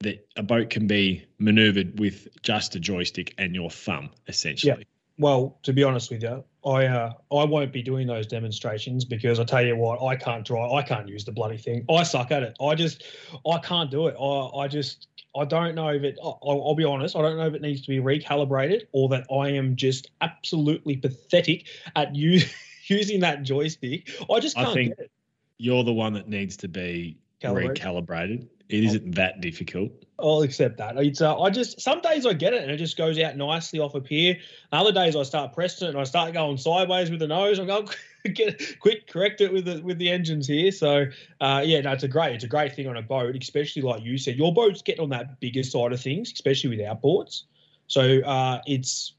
that 0.00 0.26
a 0.36 0.42
boat 0.42 0.70
can 0.70 0.86
be 0.86 1.24
maneuvered 1.38 1.98
with 1.98 2.28
just 2.42 2.74
a 2.76 2.80
joystick 2.80 3.34
and 3.38 3.54
your 3.54 3.70
thumb, 3.70 4.10
essentially. 4.28 4.76
Yeah. 4.78 4.84
Well, 5.18 5.58
to 5.62 5.72
be 5.72 5.82
honest 5.82 6.10
with 6.10 6.22
you, 6.22 6.44
I 6.64 6.86
uh, 6.86 7.12
I 7.32 7.44
won't 7.44 7.72
be 7.72 7.82
doing 7.82 8.06
those 8.06 8.26
demonstrations 8.26 9.04
because 9.04 9.40
I 9.40 9.44
tell 9.44 9.64
you 9.64 9.76
what, 9.76 10.02
I 10.02 10.16
can't 10.16 10.44
drive. 10.44 10.72
I 10.72 10.82
can't 10.82 11.08
use 11.08 11.24
the 11.24 11.32
bloody 11.32 11.56
thing. 11.56 11.84
I 11.90 12.02
suck 12.02 12.30
at 12.32 12.42
it. 12.42 12.56
I 12.60 12.74
just 12.74 13.04
I 13.50 13.58
can't 13.58 13.90
do 13.90 14.08
it. 14.08 14.16
I 14.20 14.64
I 14.64 14.68
just 14.68 15.08
I 15.34 15.44
don't 15.44 15.74
know 15.74 15.88
if 15.88 16.02
it. 16.02 16.18
I'll, 16.22 16.38
I'll 16.42 16.74
be 16.74 16.84
honest. 16.84 17.16
I 17.16 17.22
don't 17.22 17.36
know 17.36 17.46
if 17.46 17.54
it 17.54 17.62
needs 17.62 17.82
to 17.82 17.88
be 17.88 17.98
recalibrated 17.98 18.86
or 18.92 19.08
that 19.10 19.26
I 19.32 19.50
am 19.50 19.76
just 19.76 20.10
absolutely 20.20 20.96
pathetic 20.96 21.66
at 21.94 22.14
you 22.14 22.42
using 22.86 23.20
that 23.20 23.42
joystick. 23.42 24.10
I 24.30 24.40
just 24.40 24.56
can't 24.56 24.68
I 24.68 24.74
think 24.74 24.96
get 24.96 25.06
it. 25.06 25.10
You're 25.58 25.84
the 25.84 25.92
one 25.92 26.12
that 26.12 26.28
needs 26.28 26.58
to 26.58 26.68
be 26.68 27.16
recalibrated. 27.42 28.48
It 28.68 28.84
isn't 28.84 29.14
that 29.14 29.40
difficult. 29.40 29.92
I'll 30.18 30.42
accept 30.42 30.78
that. 30.78 30.96
It's 30.96 31.20
uh, 31.20 31.38
I 31.40 31.50
just 31.50 31.80
some 31.80 32.00
days 32.00 32.26
I 32.26 32.32
get 32.32 32.54
it 32.54 32.62
and 32.62 32.70
it 32.70 32.78
just 32.78 32.96
goes 32.96 33.18
out 33.18 33.36
nicely 33.36 33.78
off 33.78 33.94
a 33.94 34.00
pier. 34.00 34.38
Other 34.72 34.90
days 34.90 35.14
I 35.14 35.22
start 35.22 35.52
pressing 35.52 35.88
it 35.88 35.90
and 35.90 35.98
I 35.98 36.04
start 36.04 36.32
going 36.32 36.56
sideways 36.56 37.10
with 37.10 37.20
the 37.20 37.28
nose. 37.28 37.60
I 37.60 37.64
go 37.66 37.86
get 38.34 38.80
quick 38.80 39.06
correct 39.06 39.40
it 39.40 39.52
with 39.52 39.66
the 39.66 39.82
with 39.82 39.98
the 39.98 40.10
engines 40.10 40.48
here. 40.48 40.72
So 40.72 41.06
uh, 41.40 41.62
yeah, 41.64 41.80
no, 41.82 41.92
it's 41.92 42.02
a 42.02 42.08
great 42.08 42.34
it's 42.34 42.44
a 42.44 42.48
great 42.48 42.74
thing 42.74 42.88
on 42.88 42.96
a 42.96 43.02
boat, 43.02 43.36
especially 43.40 43.82
like 43.82 44.02
you 44.02 44.18
said. 44.18 44.36
Your 44.36 44.52
boat's 44.52 44.82
getting 44.82 45.02
on 45.02 45.10
that 45.10 45.38
bigger 45.38 45.62
side 45.62 45.92
of 45.92 46.00
things, 46.00 46.32
especially 46.32 46.70
with 46.70 46.80
outboards. 46.80 47.42
So 47.86 48.20
uh, 48.22 48.62
it's 48.66 49.12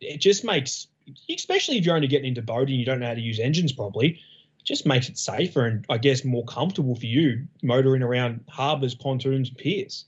it 0.00 0.18
just 0.18 0.44
makes 0.44 0.88
especially 1.30 1.78
if 1.78 1.86
you're 1.86 1.96
only 1.96 2.08
getting 2.08 2.28
into 2.28 2.42
boating, 2.42 2.78
you 2.78 2.84
don't 2.84 3.00
know 3.00 3.06
how 3.06 3.14
to 3.14 3.20
use 3.20 3.38
engines 3.38 3.72
properly. 3.72 4.20
Just 4.68 4.84
makes 4.84 5.08
it 5.08 5.16
safer 5.16 5.64
and 5.64 5.86
I 5.88 5.96
guess 5.96 6.26
more 6.26 6.44
comfortable 6.44 6.94
for 6.94 7.06
you 7.06 7.46
motoring 7.62 8.02
around 8.02 8.44
harbours, 8.50 8.94
pontoons, 8.94 9.48
piers. 9.48 10.04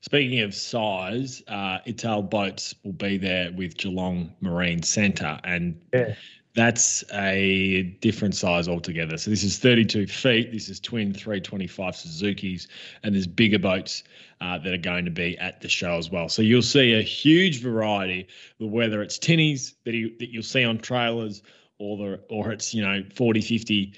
Speaking 0.00 0.40
of 0.40 0.54
size, 0.54 1.42
uh, 1.46 1.80
Ital 1.86 2.22
Boats 2.22 2.74
will 2.84 2.94
be 2.94 3.18
there 3.18 3.52
with 3.52 3.76
Geelong 3.76 4.32
Marine 4.40 4.82
Centre, 4.82 5.38
and 5.44 5.78
Yeah. 5.92 6.14
that's 6.54 7.04
a 7.12 7.82
different 8.00 8.34
size 8.34 8.66
altogether. 8.66 9.18
So 9.18 9.28
this 9.28 9.44
is 9.44 9.58
32 9.58 10.06
feet. 10.06 10.52
This 10.52 10.70
is 10.70 10.80
twin 10.80 11.12
325 11.12 11.94
Suzuki's, 11.94 12.66
and 13.02 13.14
there's 13.14 13.26
bigger 13.26 13.58
boats 13.58 14.04
uh, 14.40 14.56
that 14.56 14.72
are 14.72 14.78
going 14.78 15.04
to 15.04 15.10
be 15.10 15.36
at 15.36 15.60
the 15.60 15.68
show 15.68 15.98
as 15.98 16.10
well. 16.10 16.30
So 16.30 16.40
you'll 16.40 16.62
see 16.62 16.94
a 16.94 17.02
huge 17.02 17.60
variety, 17.60 18.28
whether 18.58 19.02
it's 19.02 19.18
tinnies 19.18 19.74
that, 19.84 19.92
you, 19.92 20.16
that 20.18 20.30
you'll 20.30 20.42
see 20.42 20.64
on 20.64 20.78
trailers, 20.78 21.42
or 21.78 21.96
the 21.96 22.20
or 22.28 22.52
it's 22.52 22.74
you 22.74 22.82
know 22.82 23.02
40, 23.14 23.40
50 23.40 23.92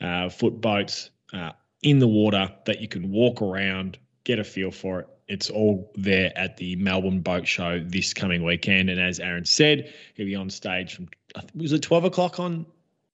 uh, 0.00 0.28
foot 0.28 0.60
boats 0.60 1.10
uh, 1.32 1.52
in 1.82 1.98
the 1.98 2.08
water 2.08 2.52
that 2.66 2.80
you 2.80 2.88
can 2.88 3.10
walk 3.10 3.42
around, 3.42 3.98
get 4.24 4.38
a 4.38 4.44
feel 4.44 4.70
for 4.70 5.00
it. 5.00 5.08
It's 5.26 5.48
all 5.48 5.90
there 5.94 6.36
at 6.36 6.58
the 6.58 6.76
Melbourne 6.76 7.20
Boat 7.20 7.46
Show 7.48 7.80
this 7.80 8.12
coming 8.12 8.44
weekend. 8.44 8.90
And 8.90 9.00
as 9.00 9.20
Aaron 9.20 9.46
said, 9.46 9.92
he'll 10.14 10.26
be 10.26 10.34
on 10.34 10.50
stage 10.50 10.94
from 10.94 11.08
was 11.54 11.72
it 11.72 11.80
twelve 11.82 12.04
o'clock 12.04 12.38
on 12.38 12.66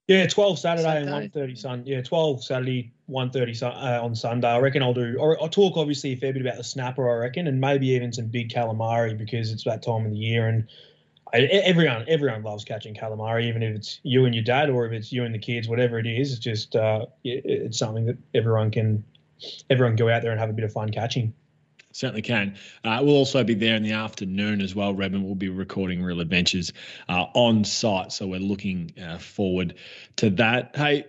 Yeah, 0.09 0.27
twelve 0.27 0.59
Saturday, 0.59 0.89
and 0.89 1.07
Saturday. 1.07 1.13
one 1.13 1.31
thirty 1.31 1.55
Sun. 1.55 1.85
Yeah, 1.87 2.03
twelve 2.03 2.43
Saturday, 2.43 2.93
one 3.07 3.31
thirty 3.31 3.55
sun, 3.55 3.73
uh, 3.73 4.01
on 4.03 4.17
Sunday. 4.17 4.49
I 4.49 4.59
reckon 4.59 4.83
I'll 4.83 4.93
do. 4.93 5.17
Or 5.21 5.41
I'll 5.41 5.49
talk 5.49 5.77
obviously 5.77 6.13
a 6.13 6.17
fair 6.17 6.33
bit 6.33 6.43
about 6.43 6.57
the 6.57 6.65
snapper. 6.65 7.09
I 7.09 7.15
reckon, 7.15 7.47
and 7.47 7.61
maybe 7.61 7.89
even 7.91 8.13
some 8.13 8.27
big 8.27 8.51
calamari 8.51 9.17
because 9.17 9.53
it's 9.53 9.65
that 9.65 9.83
time 9.85 10.05
of 10.05 10.11
the 10.11 10.19
year, 10.19 10.49
and 10.49 10.67
I, 11.33 11.39
everyone 11.39 12.05
everyone 12.09 12.43
loves 12.43 12.65
catching 12.65 12.95
calamari, 12.95 13.47
even 13.47 13.63
if 13.63 13.75
it's 13.75 14.01
you 14.03 14.25
and 14.25 14.35
your 14.35 14.45
dad 14.45 14.71
or 14.71 14.87
if 14.87 14.93
it's 14.93 15.13
you 15.13 15.25
and 15.25 15.35
the 15.35 15.39
kids, 15.39 15.69
whatever 15.69 15.99
it 15.99 16.07
is. 16.07 16.33
It's 16.33 16.41
just 16.41 16.77
uh, 16.77 17.07
it, 17.25 17.43
it's 17.45 17.79
something 17.79 18.07
that 18.07 18.19
everyone 18.35 18.71
can 18.71 19.05
everyone 19.69 19.97
go 19.97 20.09
out 20.09 20.23
there 20.23 20.31
and 20.31 20.41
have 20.41 20.51
a 20.51 20.53
bit 20.53 20.65
of 20.65 20.73
fun 20.73 20.91
catching. 20.91 21.33
Certainly 21.93 22.23
can. 22.23 22.57
Uh, 22.85 23.01
we'll 23.03 23.17
also 23.17 23.43
be 23.43 23.55
there 23.55 23.75
in 23.75 23.83
the 23.83 23.93
afternoon 23.93 24.61
as 24.61 24.77
well. 24.77 24.95
Redmond 24.95 25.25
will 25.25 25.35
be 25.35 25.49
recording 25.49 26.03
Real 26.03 26.21
Adventures 26.21 26.73
uh, 27.09 27.27
on 27.35 27.65
site, 27.65 28.13
so 28.13 28.29
we're 28.29 28.39
looking 28.39 28.93
uh, 29.03 29.19
forward 29.19 29.75
to 30.17 30.31
that. 30.31 30.77
Hey, 30.77 31.07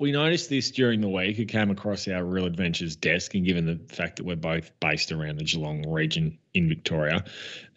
we 0.00 0.10
noticed 0.10 0.50
this 0.50 0.72
during 0.72 1.00
the 1.00 1.08
week. 1.08 1.38
It 1.38 1.46
came 1.46 1.70
across 1.70 2.08
our 2.08 2.24
Real 2.24 2.46
Adventures 2.46 2.96
desk, 2.96 3.34
and 3.34 3.44
given 3.44 3.64
the 3.64 3.94
fact 3.94 4.16
that 4.16 4.24
we're 4.24 4.34
both 4.34 4.72
based 4.80 5.12
around 5.12 5.38
the 5.38 5.44
Geelong 5.44 5.88
region 5.88 6.36
in 6.52 6.68
Victoria, 6.68 7.24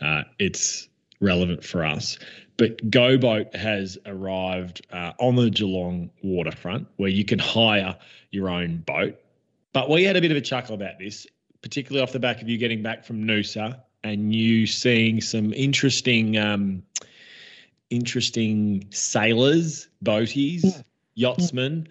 uh, 0.02 0.24
it's 0.40 0.90
relevant 1.20 1.64
for 1.64 1.86
us. 1.86 2.20
But 2.58 2.90
GoBoat 2.90 3.56
has 3.56 3.98
arrived 4.06 4.86
uh, 4.92 5.14
on 5.20 5.36
the 5.36 5.50
Geelong 5.50 6.10
waterfront, 6.24 6.88
where 6.98 7.10
you 7.10 7.24
can 7.24 7.40
hire 7.40 7.96
your 8.32 8.50
own 8.50 8.78
boat. 8.78 9.20
But 9.74 9.90
we 9.90 10.04
had 10.04 10.16
a 10.16 10.22
bit 10.22 10.32
of 10.32 10.38
a 10.38 10.42
chuckle 10.42 10.74
about 10.74 10.98
this 10.98 11.28
particularly 11.62 12.02
off 12.02 12.12
the 12.12 12.20
back 12.20 12.42
of 12.42 12.50
you 12.50 12.58
getting 12.58 12.82
back 12.82 13.04
from 13.04 13.24
Noosa 13.24 13.82
and 14.04 14.34
you 14.34 14.68
seeing 14.68 15.22
some 15.22 15.54
interesting, 15.54 16.38
um, 16.38 16.84
interesting 17.90 18.86
sailors, 18.90 19.90
boaties, 20.04 20.84
yachtsmen 21.16 21.88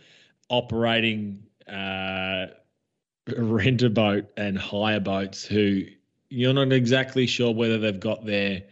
operating 0.49 1.43
uh, 1.69 2.47
rent 3.37 3.83
a 3.83 3.91
boat 3.91 4.27
and 4.37 4.57
hire 4.57 5.01
boats 5.01 5.45
who 5.45 5.83
you're 6.31 6.55
not 6.55 6.73
exactly 6.73 7.27
sure 7.27 7.53
whether 7.53 7.79
they've 7.79 8.01
got 8.01 8.25
their 8.25 8.63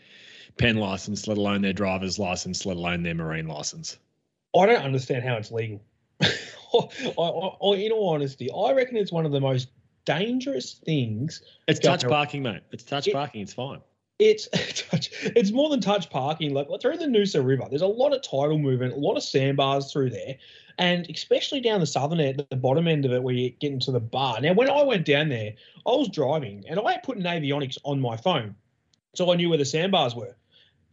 pen 0.58 0.76
license, 0.76 1.26
let 1.26 1.38
alone 1.38 1.62
their 1.62 1.72
driver's 1.72 2.18
license, 2.18 2.64
let 2.66 2.76
alone 2.76 3.02
their 3.02 3.14
marine 3.14 3.48
license. 3.48 3.98
I 4.56 4.66
don't 4.66 4.82
understand 4.82 5.24
how 5.24 5.34
it's 5.34 5.50
legal. 5.50 5.82
I, 6.22 6.28
I, 7.18 7.74
in 7.76 7.92
all 7.92 8.10
honesty, 8.14 8.50
I 8.50 8.72
reckon 8.72 8.96
it's 8.96 9.12
one 9.12 9.26
of 9.26 9.32
the 9.32 9.40
most 9.40 9.68
dangerous 10.04 10.74
things 10.84 11.42
It's 11.66 11.80
touch 11.80 12.04
parking, 12.04 12.42
mate. 12.42 12.60
It's 12.72 12.84
touch 12.84 13.08
It- 13.08 13.14
parking. 13.14 13.40
It's 13.42 13.52
fine. 13.54 13.80
it's 14.18 14.48
touch, 14.90 15.10
it's 15.22 15.50
more 15.50 15.70
than 15.70 15.80
touch 15.80 16.08
parking. 16.10 16.54
Like 16.54 16.68
through 16.80 16.98
the 16.98 17.06
Noosa 17.06 17.44
River, 17.44 17.66
there's 17.68 17.82
a 17.82 17.86
lot 17.86 18.12
of 18.12 18.22
tidal 18.22 18.58
movement, 18.58 18.92
a 18.92 18.96
lot 18.96 19.16
of 19.16 19.22
sandbars 19.24 19.92
through 19.92 20.10
there, 20.10 20.36
and 20.78 21.08
especially 21.10 21.60
down 21.60 21.80
the 21.80 21.86
southern 21.86 22.20
end, 22.20 22.44
the 22.48 22.56
bottom 22.56 22.86
end 22.86 23.04
of 23.04 23.12
it, 23.12 23.22
where 23.22 23.34
you 23.34 23.50
get 23.50 23.72
into 23.72 23.90
the 23.90 24.00
bar. 24.00 24.40
Now, 24.40 24.52
when 24.52 24.70
I 24.70 24.82
went 24.84 25.04
down 25.04 25.28
there, 25.28 25.54
I 25.86 25.90
was 25.90 26.08
driving 26.08 26.64
and 26.68 26.78
I 26.78 26.92
had 26.92 27.02
put 27.02 27.18
Navionics 27.18 27.78
on 27.82 28.00
my 28.00 28.16
phone, 28.16 28.54
so 29.14 29.32
I 29.32 29.36
knew 29.36 29.48
where 29.48 29.58
the 29.58 29.64
sandbars 29.64 30.14
were. 30.14 30.36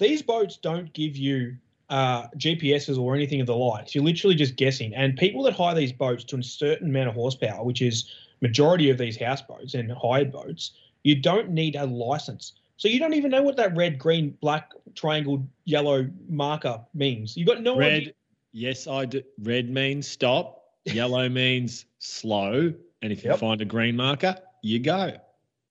These 0.02 0.24
boats 0.24 0.58
don't 0.58 0.92
give 0.94 1.16
you 1.16 1.56
uh, 1.92 2.28
GPSs 2.36 2.98
or 2.98 3.14
anything 3.14 3.40
of 3.40 3.46
the 3.46 3.56
like. 3.56 3.94
You're 3.94 4.04
literally 4.04 4.36
just 4.36 4.56
guessing. 4.56 4.96
And 4.96 5.16
people 5.16 5.44
that 5.44 5.54
hire 5.54 5.76
these 5.76 5.94
boats 5.94 6.24
to 6.26 6.38
a 6.38 6.44
certain 6.44 6.90
amount 6.90 7.10
of 7.10 7.14
horsepower, 7.14 7.64
which 7.64 7.84
is 7.84 8.12
majority 8.42 8.90
of 8.90 8.98
these 8.98 9.16
houseboats 9.16 9.76
and 9.76 9.92
hired 9.92 10.32
boats, 10.32 10.72
you 11.04 11.16
don't 11.22 11.52
need 11.52 11.76
a 11.76 11.86
license. 11.86 12.54
So 12.78 12.88
you 12.88 12.98
don't 12.98 13.14
even 13.14 13.30
know 13.30 13.44
what 13.44 13.58
that 13.58 13.76
red, 13.78 14.00
green, 14.00 14.36
black, 14.42 14.72
triangle, 14.96 15.46
yellow 15.66 16.10
marker 16.28 16.82
means. 16.96 17.38
You've 17.38 17.48
got 17.48 17.62
no 17.62 17.78
Red, 17.78 17.94
idea. 18.02 18.14
yes, 18.54 18.88
I 18.88 19.06
do. 19.06 19.22
Red 19.44 19.70
means 19.70 20.08
stop. 20.08 20.64
Yellow 20.86 21.30
means 21.44 21.86
slow. 22.00 22.74
And 23.04 23.14
if 23.14 23.24
you 23.24 23.30
Yep. 23.30 23.40
find 23.40 23.62
a 23.62 23.66
green 23.66 23.96
marker, 23.96 24.36
you 24.64 24.80
go. 24.80 25.16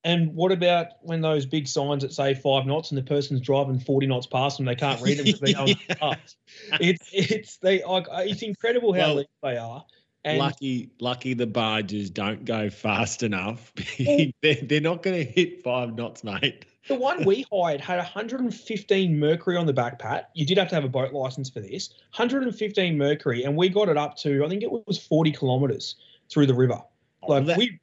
And 0.03 0.35
what 0.35 0.51
about 0.51 0.87
when 1.03 1.21
those 1.21 1.45
big 1.45 1.69
signs 1.69 2.03
that 2.03 2.13
say 2.13 2.35
five 2.35 2.65
knots 2.67 2.91
and 2.91 2.97
the 2.97 3.03
person's 3.03 3.41
driving 3.41 3.79
40 3.79 4.07
knots 4.07 4.27
past 4.27 4.57
them, 4.57 4.67
they 4.67 4.75
can't 4.75 5.01
read 5.03 5.19
them 5.19 5.27
because 5.27 5.41
they're 5.41 5.55
going 5.55 5.77
Yeah. 5.89 6.15
It's 6.81 7.11
it's 7.13 7.57
they 7.59 7.85
like 7.85 8.07
it's 8.11 8.43
incredible 8.43 8.95
how 8.95 9.15
Well, 9.15 9.25
they 9.43 9.57
are. 9.59 9.85
And 10.25 10.39
lucky, 10.39 10.91
lucky 11.01 11.35
the 11.35 11.47
barges 11.47 12.11
don't 12.11 12.45
go 12.45 12.69
fast 12.69 13.23
enough. 13.23 13.73
they're, 14.43 14.55
they're 14.63 14.81
not 14.81 15.03
going 15.03 15.17
to 15.17 15.25
hit 15.25 15.63
five 15.63 15.95
knots, 15.95 16.23
mate. 16.23 16.67
The 16.89 16.95
one 16.95 17.25
we 17.25 17.47
hired 17.51 17.81
had 17.81 17.97
115 17.97 19.19
mercury 19.19 19.57
on 19.57 19.67
the 19.67 19.73
back 19.73 19.99
pat. 19.99 20.31
You 20.35 20.45
did 20.45 20.59
have 20.59 20.69
to 20.71 20.75
have 20.75 20.85
a 20.85 20.89
boat 20.89 21.13
license 21.13 21.49
for 21.49 21.61
this. 21.61 21.91
115 22.17 22.99
mercury, 22.99 23.45
and 23.45 23.57
we 23.57 23.69
got 23.71 23.89
it 23.89 23.97
up 23.97 24.17
to 24.19 24.45
I 24.45 24.49
think 24.49 24.63
it 24.63 24.71
was 24.71 24.99
40 24.99 25.33
kilometers 25.33 25.97
through 26.31 26.47
the 26.47 26.55
river. 26.55 26.83
Oh, 27.23 27.33
like 27.33 27.47
that- 27.47 27.59
we, 27.59 27.80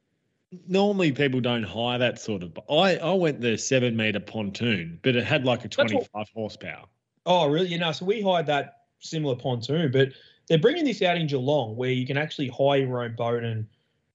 Normally, 0.66 1.12
people 1.12 1.40
don't 1.40 1.62
hire 1.62 1.98
that 1.98 2.18
sort 2.18 2.42
of. 2.42 2.58
I 2.70 2.96
I 2.96 3.12
went 3.12 3.40
the 3.40 3.58
seven 3.58 3.96
meter 3.96 4.20
pontoon, 4.20 4.98
but 5.02 5.14
it 5.14 5.24
had 5.24 5.44
like 5.44 5.64
a 5.64 5.68
twenty 5.68 6.00
five 6.12 6.28
horsepower. 6.34 6.86
oh 7.26 7.48
really? 7.48 7.68
You 7.68 7.78
know, 7.78 7.92
so 7.92 8.04
we 8.04 8.22
hired 8.22 8.46
that 8.46 8.84
similar 9.00 9.36
pontoon, 9.36 9.90
but 9.92 10.08
they're 10.48 10.58
bringing 10.58 10.84
this 10.84 11.02
out 11.02 11.16
in 11.16 11.26
Geelong 11.26 11.76
where 11.76 11.90
you 11.90 12.06
can 12.06 12.16
actually 12.16 12.48
hire 12.48 12.78
your 12.78 13.04
own 13.04 13.14
boat 13.14 13.44
and 13.44 13.66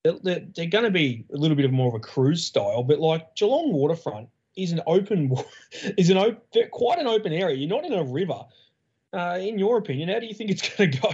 they're, 0.04 0.42
they're 0.56 0.66
going 0.66 0.84
to 0.84 0.92
be 0.92 1.24
a 1.34 1.38
little 1.38 1.56
bit 1.56 1.66
of 1.66 1.72
more 1.72 1.88
of 1.88 1.94
a 1.94 2.00
cruise 2.00 2.44
style, 2.46 2.84
but 2.84 3.00
like 3.00 3.36
Geelong 3.36 3.72
waterfront 3.72 4.28
is 4.56 4.72
an 4.72 4.82
open 4.88 5.32
is 5.98 6.10
an 6.10 6.18
open, 6.18 6.42
quite 6.72 7.00
an 7.00 7.08
open 7.08 7.32
area. 7.34 7.56
You're 7.56 7.70
not 7.70 7.86
in 7.86 7.94
a 7.94 8.04
river. 8.04 8.44
Uh, 9.14 9.38
in 9.40 9.60
your 9.60 9.78
opinion, 9.78 10.10
how 10.10 10.20
do 10.20 10.26
you 10.26 10.34
think 10.34 10.50
it's 10.50 10.68
going 10.68 10.92
to 10.92 11.00
go? 11.00 11.14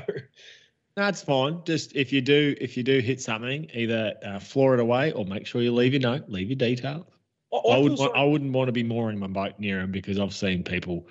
That's 0.99 1.21
fine. 1.21 1.61
Just 1.63 1.95
if 1.95 2.11
you 2.11 2.19
do 2.19 2.55
if 2.59 2.75
you 2.75 2.83
do 2.83 2.99
hit 2.99 3.21
something, 3.21 3.69
either 3.73 4.15
uh, 4.21 4.37
floor 4.37 4.73
it 4.73 4.81
away 4.81 5.13
or 5.13 5.23
make 5.23 5.47
sure 5.47 5.61
you 5.61 5.73
leave 5.73 5.93
your 5.93 6.01
note, 6.01 6.25
leave 6.27 6.49
your 6.49 6.57
details. 6.57 7.05
I, 7.53 7.55
I, 7.55 7.75
I 7.75 7.77
would 7.77 7.99
I 8.01 8.23
wouldn't 8.25 8.51
want 8.51 8.67
to 8.67 8.73
be 8.73 8.83
mooring 8.83 9.17
my 9.17 9.27
boat 9.27 9.53
near 9.59 9.79
them 9.79 9.93
because 9.93 10.19
I've 10.19 10.33
seen 10.33 10.61
people 10.61 11.07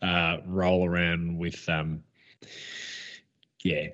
uh, 0.00 0.38
roll 0.46 0.88
around 0.88 1.36
with 1.36 1.68
um, 1.68 2.02
yeah 3.62 3.88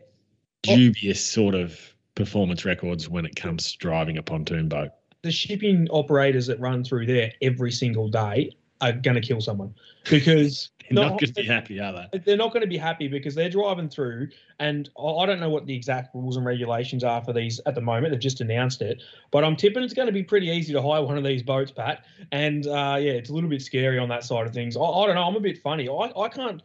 dubious 0.62 1.24
sort 1.24 1.56
of 1.56 1.76
performance 2.14 2.64
records 2.64 3.08
when 3.08 3.26
it 3.26 3.34
comes 3.34 3.72
to 3.72 3.78
driving 3.78 4.18
a 4.18 4.22
pontoon 4.22 4.68
boat. 4.68 4.90
The 5.22 5.32
shipping 5.32 5.88
operators 5.90 6.46
that 6.46 6.60
run 6.60 6.84
through 6.84 7.06
there 7.06 7.32
every 7.42 7.72
single 7.72 8.08
day 8.08 8.52
are 8.80 8.92
going 8.92 9.16
to 9.16 9.20
kill 9.20 9.40
someone 9.40 9.74
because 10.08 10.70
not, 10.92 11.10
going 11.10 11.18
to 11.18 11.32
be 11.32 11.46
happy, 11.46 11.80
are 11.80 12.08
they? 12.12 12.18
They're 12.18 12.36
not 12.36 12.52
going 12.52 12.62
to 12.62 12.68
be 12.68 12.76
happy 12.76 13.08
because 13.08 13.34
they're 13.34 13.50
driving 13.50 13.88
through, 13.88 14.28
and 14.58 14.88
I 14.98 15.26
don't 15.26 15.40
know 15.40 15.50
what 15.50 15.66
the 15.66 15.74
exact 15.74 16.14
rules 16.14 16.36
and 16.36 16.46
regulations 16.46 17.04
are 17.04 17.22
for 17.22 17.32
these 17.32 17.60
at 17.66 17.74
the 17.74 17.80
moment. 17.80 18.12
They've 18.12 18.20
just 18.20 18.40
announced 18.40 18.82
it, 18.82 19.02
but 19.30 19.44
I'm 19.44 19.56
tipping 19.56 19.82
it's 19.82 19.94
going 19.94 20.06
to 20.06 20.12
be 20.12 20.22
pretty 20.22 20.48
easy 20.48 20.72
to 20.72 20.82
hire 20.82 21.02
one 21.02 21.18
of 21.18 21.24
these 21.24 21.42
boats, 21.42 21.70
Pat. 21.70 22.04
And 22.30 22.66
uh, 22.66 22.96
yeah, 23.00 23.12
it's 23.12 23.30
a 23.30 23.32
little 23.32 23.50
bit 23.50 23.62
scary 23.62 23.98
on 23.98 24.08
that 24.08 24.24
side 24.24 24.46
of 24.46 24.52
things. 24.52 24.76
I, 24.76 24.80
I 24.80 25.06
don't 25.06 25.14
know. 25.14 25.24
I'm 25.24 25.36
a 25.36 25.40
bit 25.40 25.58
funny. 25.58 25.88
I, 25.88 26.12
I 26.16 26.28
can't 26.28 26.62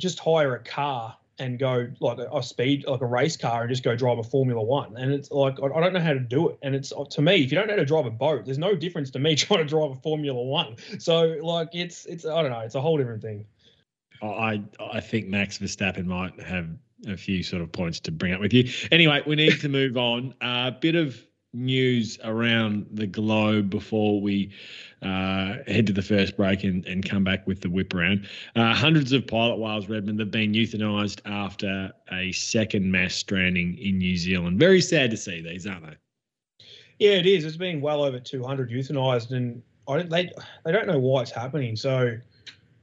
just 0.00 0.18
hire 0.18 0.54
a 0.54 0.62
car 0.62 1.16
and 1.38 1.58
go 1.58 1.88
like 2.00 2.18
a, 2.18 2.42
speed 2.42 2.84
like 2.86 3.00
a 3.00 3.06
race 3.06 3.36
car 3.36 3.62
and 3.62 3.70
just 3.70 3.82
go 3.82 3.96
drive 3.96 4.18
a 4.18 4.22
Formula 4.22 4.62
One. 4.62 4.96
And 4.96 5.12
it's 5.12 5.30
like 5.30 5.60
I, 5.60 5.66
I, 5.66 5.80
don't 5.80 5.92
know 5.92 6.00
how 6.00 6.12
to 6.12 6.20
do 6.20 6.50
it. 6.50 6.58
And 6.62 6.74
it's 6.74 6.92
to 7.10 7.22
me, 7.22 7.42
if 7.42 7.50
you 7.50 7.58
don't 7.58 7.66
know 7.66 7.74
how 7.74 7.78
to 7.78 7.84
drive 7.84 8.06
a 8.06 8.10
boat, 8.10 8.44
there's 8.44 8.58
no 8.58 8.74
difference 8.74 9.10
to 9.12 9.18
me 9.18 9.36
trying 9.36 9.60
to 9.60 9.64
drive 9.64 9.90
a 9.90 9.96
Formula 9.96 10.42
One. 10.42 10.76
So 10.98 11.38
like 11.42 11.70
it's 11.72 12.06
it's 12.06 12.24
I 12.24 12.42
don't 12.42 12.50
know, 12.50 12.60
it's 12.60 12.74
a 12.74 12.80
whole 12.80 12.98
different 12.98 13.22
thing. 13.22 13.46
I 14.22 14.62
I 14.80 15.00
think 15.00 15.26
Max 15.26 15.58
Verstappen 15.58 16.06
might 16.06 16.40
have 16.40 16.68
a 17.08 17.16
few 17.16 17.42
sort 17.42 17.62
of 17.62 17.72
points 17.72 18.00
to 18.00 18.12
bring 18.12 18.32
up 18.32 18.40
with 18.40 18.52
you. 18.52 18.70
Anyway, 18.92 19.22
we 19.26 19.36
need 19.36 19.60
to 19.60 19.68
move 19.68 19.96
on. 19.96 20.34
A 20.40 20.46
uh, 20.46 20.70
bit 20.70 20.94
of 20.94 21.20
news 21.52 22.18
around 22.24 22.86
the 22.92 23.06
globe 23.06 23.68
before 23.68 24.20
we 24.20 24.52
uh, 25.02 25.58
head 25.66 25.86
to 25.86 25.92
the 25.92 26.02
first 26.02 26.36
break 26.36 26.64
and, 26.64 26.84
and 26.86 27.08
come 27.08 27.24
back 27.24 27.46
with 27.46 27.60
the 27.60 27.70
whip 27.70 27.94
around. 27.94 28.26
Uh, 28.56 28.74
hundreds 28.74 29.12
of 29.12 29.26
pilot 29.26 29.58
whales, 29.58 29.88
Redmond, 29.88 30.20
have 30.20 30.30
been 30.30 30.54
euthanised 30.54 31.20
after 31.24 31.92
a 32.12 32.32
second 32.32 32.90
mass 32.90 33.14
stranding 33.14 33.76
in 33.78 33.98
New 33.98 34.16
Zealand. 34.16 34.58
Very 34.58 34.80
sad 34.80 35.10
to 35.10 35.16
see 35.16 35.42
these, 35.42 35.66
aren't 35.66 35.86
they? 35.86 35.96
Yeah, 36.98 37.12
it 37.12 37.26
is. 37.26 37.44
It's 37.44 37.56
been 37.56 37.80
well 37.80 38.04
over 38.04 38.20
200 38.20 38.70
euthanised, 38.70 39.32
and 39.32 39.62
I 39.88 39.96
don't, 39.96 40.10
they 40.10 40.30
they 40.64 40.72
don't 40.72 40.86
know 40.86 40.98
why 40.98 41.22
it's 41.22 41.32
happening. 41.32 41.74
So, 41.74 42.16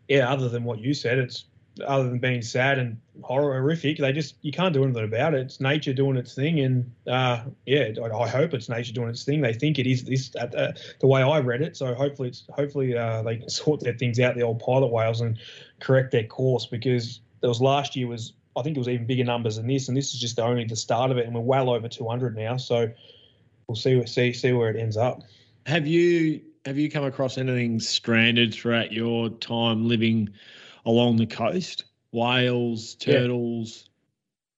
yeah, 0.08 0.30
other 0.30 0.50
than 0.50 0.64
what 0.64 0.80
you 0.80 0.94
said, 0.94 1.18
it's 1.18 1.46
other 1.86 2.10
than 2.10 2.20
being 2.20 2.42
sad 2.42 2.78
and 2.78 3.00
horrific, 3.22 3.98
they 3.98 4.12
just 4.12 4.36
you 4.42 4.52
can't 4.52 4.74
do 4.74 4.84
anything 4.84 5.04
about 5.04 5.34
it. 5.34 5.42
It's 5.42 5.60
nature 5.60 5.94
doing 5.94 6.18
its 6.18 6.34
thing, 6.34 6.60
and 6.60 6.92
uh, 7.08 7.44
yeah, 7.66 7.90
I, 8.04 8.28
hope 8.28 8.54
it's 8.54 8.70
nature 8.70 8.94
doing 8.94 9.10
its 9.10 9.24
thing. 9.24 9.42
They 9.42 9.54
think 9.54 9.80
it 9.80 9.88
is 9.88 10.04
this 10.04 10.36
uh, 10.36 10.74
the 11.00 11.08
way 11.08 11.22
I 11.22 11.40
read 11.40 11.62
it. 11.62 11.78
So 11.78 11.94
hopefully, 11.94 12.30
it's 12.30 12.44
hopefully 12.50 12.98
uh, 12.98 13.24
they 13.24 13.38
can 13.38 13.50
sort 13.50 13.82
their 13.82 13.94
things 13.94 14.20
out, 14.20 14.36
the 14.36 14.42
old 14.42 14.60
pilot 14.60 14.88
whales, 14.88 15.22
and 15.22 15.38
correct 15.80 16.12
their 16.12 16.26
course 16.26 16.66
because 16.66 17.22
there 17.42 17.50
was 17.50 17.62
last 17.62 17.96
year 17.96 18.08
was 18.08 18.34
I 18.58 18.62
think 18.62 18.76
it 18.76 18.80
was 18.80 18.90
even 18.90 19.06
bigger 19.06 19.24
numbers 19.24 19.56
than 19.56 19.68
this, 19.68 19.88
and 19.88 19.96
this 19.96 20.14
is 20.14 20.20
just 20.20 20.40
only 20.40 20.66
the 20.66 20.76
start 20.76 21.12
of 21.12 21.18
it, 21.18 21.26
and 21.26 21.34
we're 21.34 21.42
well 21.42 21.70
over 21.70 21.88
200 21.88 22.36
now. 22.36 22.58
So 22.58 22.92
we'll 23.68 23.76
see 23.76 24.06
see 24.06 24.34
see 24.34 24.54
where 24.54 24.70
it 24.70 24.76
ends 24.76 24.98
up. 24.98 25.22
Have 25.66 25.88
you 25.88 26.42
have 26.66 26.78
you 26.78 26.90
come 26.90 27.04
across 27.04 27.38
anything 27.38 27.80
stranded 27.80 28.54
throughout 28.54 28.92
your 28.92 29.30
time 29.30 29.88
living? 29.88 30.30
Along 30.86 31.18
the 31.18 31.26
coast. 31.26 31.86
Whales, 32.12 32.96
turtles. 32.96 33.90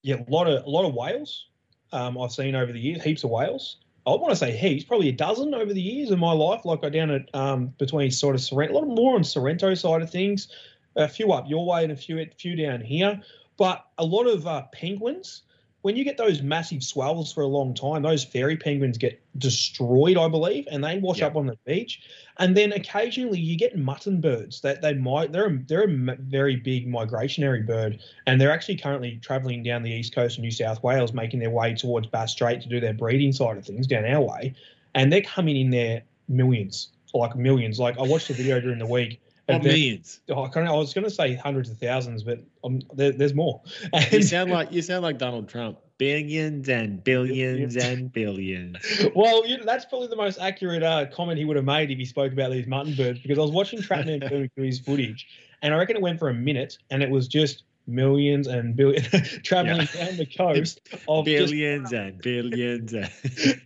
Yeah, 0.02 0.16
yeah 0.16 0.24
a 0.26 0.30
lot 0.30 0.46
of 0.46 0.64
a 0.64 0.70
lot 0.70 0.86
of 0.86 0.94
whales. 0.94 1.48
Um, 1.92 2.18
I've 2.18 2.32
seen 2.32 2.54
over 2.54 2.72
the 2.72 2.80
years, 2.80 3.02
heaps 3.02 3.24
of 3.24 3.30
whales. 3.30 3.76
I 4.06 4.10
want 4.10 4.30
to 4.30 4.36
say 4.36 4.56
heaps, 4.56 4.84
probably 4.84 5.10
a 5.10 5.12
dozen 5.12 5.54
over 5.54 5.72
the 5.72 5.80
years 5.80 6.10
of 6.10 6.18
my 6.18 6.32
life. 6.32 6.64
Like 6.64 6.82
I 6.82 6.88
down 6.88 7.10
at 7.10 7.32
um, 7.34 7.66
between 7.78 8.10
sort 8.10 8.34
of 8.34 8.40
Sorrento, 8.40 8.74
a 8.74 8.78
lot 8.78 8.88
more 8.88 9.14
on 9.14 9.22
Sorrento 9.22 9.74
side 9.74 10.02
of 10.02 10.10
things, 10.10 10.48
a 10.96 11.06
few 11.06 11.32
up 11.32 11.48
your 11.48 11.66
way 11.66 11.84
and 11.84 11.92
a 11.92 11.96
few 11.96 12.18
a 12.18 12.26
few 12.26 12.56
down 12.56 12.80
here. 12.80 13.20
But 13.58 13.86
a 13.98 14.04
lot 14.04 14.24
of 14.24 14.46
uh, 14.46 14.62
penguins 14.72 15.42
when 15.82 15.96
you 15.96 16.04
get 16.04 16.16
those 16.16 16.42
massive 16.42 16.82
swells 16.82 17.32
for 17.32 17.42
a 17.42 17.46
long 17.46 17.74
time, 17.74 18.02
those 18.02 18.24
fairy 18.24 18.56
penguins 18.56 18.96
get 18.96 19.20
destroyed, 19.38 20.16
I 20.16 20.28
believe, 20.28 20.66
and 20.70 20.82
they 20.82 20.98
wash 20.98 21.22
up 21.22 21.36
on 21.36 21.46
the 21.46 21.58
beach. 21.66 22.00
And 22.38 22.56
then 22.56 22.72
occasionally 22.72 23.40
you 23.40 23.56
get 23.58 23.76
mutton 23.76 24.20
birds 24.20 24.60
that 24.60 24.80
they 24.80 24.94
might 24.94 25.32
they're 25.32 25.46
a, 25.46 25.58
they're 25.66 25.88
a 25.88 26.16
very 26.20 26.56
big 26.56 26.88
migrationary 26.88 27.66
bird, 27.66 27.98
and 28.26 28.40
they're 28.40 28.52
actually 28.52 28.76
currently 28.76 29.18
travelling 29.22 29.64
down 29.64 29.82
the 29.82 29.90
east 29.90 30.14
coast 30.14 30.38
of 30.38 30.42
New 30.42 30.52
South 30.52 30.82
Wales, 30.82 31.12
making 31.12 31.40
their 31.40 31.50
way 31.50 31.74
towards 31.74 32.06
Bass 32.06 32.32
Strait 32.32 32.62
to 32.62 32.68
do 32.68 32.80
their 32.80 32.94
breeding 32.94 33.32
side 33.32 33.56
of 33.56 33.66
things 33.66 33.86
down 33.86 34.04
our 34.04 34.22
way, 34.22 34.54
and 34.94 35.12
they're 35.12 35.22
coming 35.22 35.56
in 35.56 35.70
there 35.70 36.02
millions, 36.28 36.90
like 37.12 37.34
millions. 37.34 37.80
Like 37.80 37.98
I 37.98 38.02
watched 38.02 38.30
a 38.30 38.34
video 38.34 38.60
during 38.60 38.78
the 38.78 38.86
week 38.86 39.20
Oh, 39.48 39.58
millions. 39.58 40.20
Oh, 40.28 40.44
I, 40.44 40.60
I 40.60 40.72
was 40.72 40.94
going 40.94 41.04
to 41.04 41.10
say 41.10 41.34
hundreds 41.34 41.68
of 41.68 41.78
thousands, 41.78 42.22
but 42.22 42.40
um, 42.62 42.80
there, 42.94 43.12
there's 43.12 43.34
more. 43.34 43.60
And, 43.92 44.12
you 44.12 44.22
sound 44.22 44.50
like 44.50 44.72
you 44.72 44.82
sound 44.82 45.02
like 45.02 45.18
Donald 45.18 45.48
Trump. 45.48 45.78
Billions 45.98 46.68
and 46.68 47.02
billions 47.02 47.76
and 47.76 48.12
billions. 48.12 48.78
well, 49.14 49.46
you 49.46 49.58
know, 49.58 49.64
that's 49.64 49.84
probably 49.84 50.08
the 50.08 50.16
most 50.16 50.38
accurate 50.40 50.82
uh, 50.82 51.06
comment 51.06 51.38
he 51.38 51.44
would 51.44 51.56
have 51.56 51.64
made 51.64 51.90
if 51.90 51.98
he 51.98 52.04
spoke 52.04 52.32
about 52.32 52.50
these 52.50 52.66
mutton 52.66 52.94
birds. 52.94 53.20
Because 53.20 53.38
I 53.38 53.42
was 53.42 53.50
watching 53.50 53.82
Trapman 53.82 54.20
do 54.28 54.48
his 54.56 54.80
footage, 54.80 55.26
and 55.60 55.74
I 55.74 55.76
reckon 55.76 55.96
it 55.96 56.02
went 56.02 56.18
for 56.18 56.28
a 56.28 56.34
minute, 56.34 56.78
and 56.90 57.02
it 57.02 57.10
was 57.10 57.28
just 57.28 57.64
millions 57.86 58.46
and 58.46 58.76
billions 58.76 59.08
traveling 59.42 59.88
yeah. 59.94 60.06
down 60.06 60.16
the 60.16 60.26
coast 60.26 60.80
of 61.08 61.24
billions 61.24 61.90
just, 61.90 61.94
and 61.94 62.18
billions 62.22 62.92
and 62.92 63.10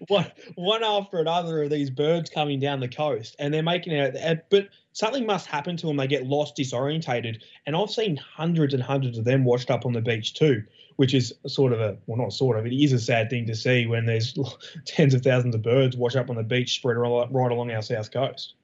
one, 0.09 0.31
one 0.55 0.83
after 0.83 1.19
another 1.19 1.65
of 1.65 1.71
these 1.71 1.91
birds 1.91 2.31
coming 2.31 2.59
down 2.59 2.81
the 2.81 2.89
coast 2.89 3.37
and 3.39 3.53
they're 3.53 3.63
making 3.63 3.93
it 3.93 4.47
but 4.51 4.69
something 4.97 5.27
must 5.27 5.47
happen 5.47 5.77
to 5.77 5.87
them 5.87 5.97
they 5.99 6.07
get 6.07 6.27
lost 6.27 6.57
disorientated 6.57 7.43
and 7.67 7.77
i've 7.77 7.91
seen 7.91 8.17
hundreds 8.17 8.73
and 8.73 8.83
hundreds 8.83 9.19
of 9.19 9.25
them 9.27 9.45
washed 9.45 9.71
up 9.71 9.85
on 9.85 9.93
the 9.93 10.01
beach 10.01 10.33
too 10.33 10.63
which 10.97 11.13
is 11.13 11.35
sort 11.47 11.73
of 11.73 11.81
a 11.81 11.99
well 12.07 12.17
not 12.17 12.33
sort 12.33 12.59
of 12.59 12.65
it 12.65 12.73
is 12.73 12.95
a 12.95 12.99
sad 12.99 13.29
thing 13.29 13.47
to 13.47 13.55
see 13.55 13.87
when 13.87 14.07
there's 14.07 14.35
tens 14.87 15.13
of 15.13 15.21
thousands 15.21 15.55
of 15.55 15.61
birds 15.61 15.97
washed 15.97 16.17
up 16.17 16.31
on 16.31 16.37
the 16.37 16.43
beach 16.43 16.77
spread 16.77 16.97
right 16.97 17.53
along 17.53 17.71
our 17.71 17.83
south 17.83 18.11
coast 18.11 18.55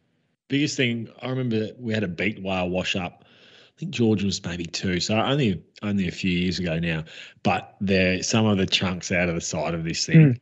biggest 0.49 0.75
thing 0.75 1.07
i 1.21 1.29
remember 1.29 1.69
we 1.79 1.93
had 1.93 2.03
a 2.03 2.09
beaked 2.09 2.43
whale 2.43 2.69
wash 2.69 2.97
up 2.97 3.25
I 3.75 3.81
think 3.81 3.93
George 3.93 4.23
was 4.23 4.45
maybe 4.45 4.67
two, 4.67 5.01
so 5.01 5.17
only 5.17 5.65
only 5.81 6.07
a 6.07 6.13
few 6.13 6.31
years 6.31 6.59
ago 6.59 6.79
now. 6.79 7.05
But 7.43 7.75
there, 7.81 8.23
some 8.23 8.45
of 8.45 8.59
the 8.59 8.67
chunks 8.67 9.11
out 9.11 9.31
of 9.31 9.35
the 9.35 9.41
side 9.41 9.73
of 9.73 9.83
this 9.83 10.05
thing. 10.05 10.39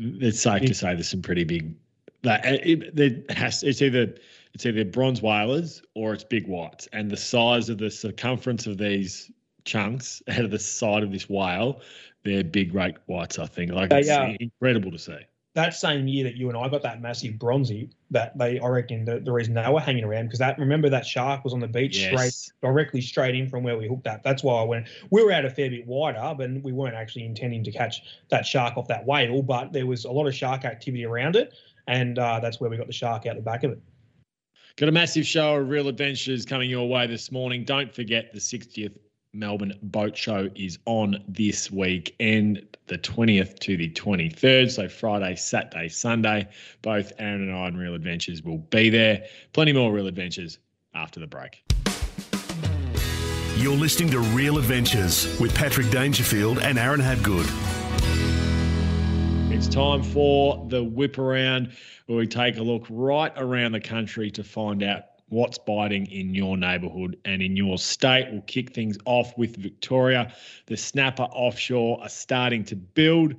Mm. 0.00 0.22
It's 0.22 0.40
safe 0.40 0.62
to 0.62 0.74
say 0.74 0.94
there's 0.94 1.10
some 1.10 1.20
pretty 1.20 1.44
big. 1.44 1.76
Like 2.24 2.40
it, 2.42 2.98
it 2.98 3.30
has. 3.30 3.62
It's 3.62 3.82
either 3.82 4.14
it's 4.54 4.66
either 4.66 4.84
bronze 4.84 5.22
whalers 5.22 5.82
or 5.94 6.12
it's 6.12 6.24
big 6.24 6.46
whites, 6.46 6.88
and 6.92 7.10
the 7.10 7.16
size 7.16 7.68
of 7.68 7.78
the 7.78 7.90
circumference 7.90 8.66
of 8.66 8.78
these 8.78 9.30
chunks 9.64 10.22
out 10.28 10.44
of 10.44 10.50
the 10.50 10.58
side 10.58 11.02
of 11.02 11.12
this 11.12 11.28
whale, 11.28 11.80
they're 12.24 12.44
big 12.44 12.72
great 12.72 12.96
whites. 13.06 13.38
I 13.38 13.46
think 13.46 13.72
like 13.72 13.92
it's 13.92 14.08
uh, 14.08 14.34
incredible 14.38 14.90
to 14.90 14.98
see 14.98 15.18
that 15.54 15.74
same 15.74 16.08
year 16.08 16.24
that 16.24 16.36
you 16.36 16.48
and 16.48 16.56
I 16.56 16.68
got 16.68 16.82
that 16.82 17.02
massive 17.02 17.38
bronzy, 17.38 17.90
that 18.10 18.36
they, 18.38 18.58
I 18.58 18.66
reckon, 18.68 19.04
the, 19.04 19.20
the 19.20 19.32
reason 19.32 19.52
they 19.52 19.68
were 19.68 19.80
hanging 19.80 20.04
around 20.04 20.26
because 20.26 20.38
that 20.38 20.58
remember 20.58 20.88
that 20.88 21.04
shark 21.04 21.44
was 21.44 21.52
on 21.52 21.60
the 21.60 21.68
beach 21.68 21.98
yes. 21.98 22.08
straight 22.08 22.52
directly 22.62 23.00
straight 23.02 23.34
in 23.34 23.48
from 23.48 23.62
where 23.62 23.76
we 23.76 23.86
hooked 23.86 24.04
that. 24.04 24.22
That's 24.22 24.42
why 24.42 24.60
I 24.60 24.64
went. 24.64 24.86
We 25.10 25.22
were 25.22 25.32
out 25.32 25.44
a 25.44 25.50
fair 25.50 25.68
bit 25.68 25.86
wider, 25.86 26.34
but 26.36 26.50
we 26.62 26.72
weren't 26.72 26.94
actually 26.94 27.26
intending 27.26 27.62
to 27.64 27.72
catch 27.72 28.02
that 28.30 28.46
shark 28.46 28.78
off 28.78 28.88
that 28.88 29.04
whale. 29.04 29.42
But 29.42 29.72
there 29.72 29.86
was 29.86 30.06
a 30.06 30.10
lot 30.10 30.26
of 30.26 30.34
shark 30.34 30.64
activity 30.64 31.04
around 31.04 31.36
it, 31.36 31.52
and 31.86 32.18
uh, 32.18 32.40
that's 32.40 32.58
where 32.60 32.70
we 32.70 32.78
got 32.78 32.86
the 32.86 32.92
shark 32.92 33.26
out 33.26 33.36
the 33.36 33.42
back 33.42 33.62
of 33.64 33.72
it. 33.72 33.80
Got 34.76 34.88
a 34.88 34.92
massive 34.92 35.26
show 35.26 35.56
of 35.56 35.68
real 35.68 35.88
adventures 35.88 36.46
coming 36.46 36.70
your 36.70 36.88
way 36.88 37.06
this 37.06 37.30
morning. 37.30 37.64
Don't 37.64 37.94
forget 37.94 38.32
the 38.32 38.38
60th 38.38 38.96
Melbourne 39.34 39.74
Boat 39.82 40.16
Show 40.16 40.48
is 40.54 40.78
on 40.86 41.22
this 41.28 41.70
week 41.70 42.14
and 42.20 42.66
the 42.86 42.96
20th 42.96 43.58
to 43.60 43.76
the 43.76 43.90
23rd. 43.90 44.70
So 44.70 44.88
Friday, 44.88 45.36
Saturday, 45.36 45.88
Sunday. 45.88 46.48
Both 46.80 47.12
Aaron 47.18 47.42
and 47.42 47.54
I 47.54 47.66
and 47.66 47.78
Real 47.78 47.94
Adventures 47.94 48.42
will 48.42 48.58
be 48.58 48.88
there. 48.88 49.24
Plenty 49.52 49.72
more 49.74 49.92
Real 49.92 50.06
Adventures 50.06 50.58
after 50.94 51.20
the 51.20 51.26
break. 51.26 51.62
You're 53.56 53.76
listening 53.76 54.10
to 54.10 54.20
Real 54.20 54.56
Adventures 54.56 55.38
with 55.38 55.54
Patrick 55.54 55.90
Dangerfield 55.90 56.58
and 56.60 56.78
Aaron 56.78 57.00
Habgood. 57.00 57.81
It's 59.64 59.72
time 59.72 60.02
for 60.02 60.66
the 60.68 60.82
whip 60.82 61.18
around 61.18 61.70
where 62.06 62.18
we 62.18 62.26
take 62.26 62.56
a 62.56 62.62
look 62.62 62.84
right 62.90 63.32
around 63.36 63.70
the 63.70 63.80
country 63.80 64.28
to 64.32 64.42
find 64.42 64.82
out 64.82 65.04
what's 65.28 65.56
biting 65.56 66.06
in 66.06 66.34
your 66.34 66.56
neighbourhood 66.56 67.16
and 67.24 67.40
in 67.40 67.54
your 67.56 67.78
state. 67.78 68.28
We'll 68.32 68.40
kick 68.42 68.72
things 68.74 68.98
off 69.04 69.38
with 69.38 69.54
Victoria. 69.54 70.34
The 70.66 70.76
snapper 70.76 71.22
offshore 71.22 72.02
are 72.02 72.08
starting 72.08 72.64
to 72.64 72.76
build. 72.76 73.36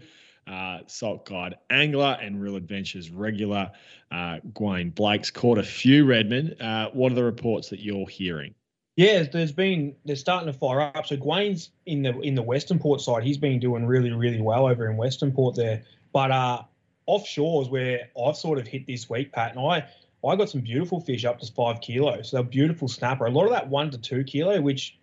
uh, 0.47 0.79
Salt 0.87 1.25
Guide 1.25 1.55
Angler 1.69 2.17
and 2.21 2.41
Real 2.41 2.55
Adventures 2.55 3.09
regular. 3.11 3.71
Uh, 4.09 4.39
Gwayne 4.53 4.95
Blake's 4.95 5.29
caught 5.29 5.57
a 5.57 5.63
few 5.63 6.05
Redmond. 6.05 6.55
Uh, 6.61 6.89
what 6.93 7.11
are 7.11 7.15
the 7.15 7.23
reports 7.23 7.69
that 7.69 7.81
you're 7.81 8.07
hearing? 8.07 8.55
Yeah, 8.95 9.23
there's 9.23 9.51
been 9.51 9.95
they're 10.05 10.15
starting 10.15 10.51
to 10.51 10.57
fire 10.57 10.79
up. 10.79 11.05
So 11.05 11.17
Gwayne's 11.17 11.71
in 11.85 12.03
the 12.03 12.17
in 12.21 12.35
the 12.35 12.43
Western 12.43 12.79
Port 12.79 13.01
side. 13.01 13.23
He's 13.23 13.37
been 13.37 13.59
doing 13.59 13.85
really 13.85 14.11
really 14.11 14.41
well 14.41 14.67
over 14.67 14.89
in 14.89 14.97
Western 14.97 15.31
Port 15.33 15.55
there. 15.55 15.83
But 16.13 16.31
uh, 16.31 16.61
offshore 17.07 17.63
is 17.63 17.69
where 17.69 18.09
I've 18.23 18.37
sort 18.37 18.59
of 18.59 18.67
hit 18.67 18.87
this 18.87 19.09
week, 19.09 19.33
Pat, 19.33 19.55
and 19.55 19.59
I 19.59 19.85
I 20.25 20.35
got 20.37 20.49
some 20.49 20.61
beautiful 20.61 21.01
fish 21.01 21.25
up 21.25 21.39
to 21.39 21.51
five 21.51 21.81
kilos. 21.81 22.29
So 22.29 22.41
beautiful 22.43 22.87
snapper. 22.87 23.25
A 23.25 23.31
lot 23.31 23.45
of 23.45 23.51
that 23.51 23.67
one 23.67 23.91
to 23.91 23.97
two 23.97 24.23
kilo, 24.23 24.61
which 24.61 24.97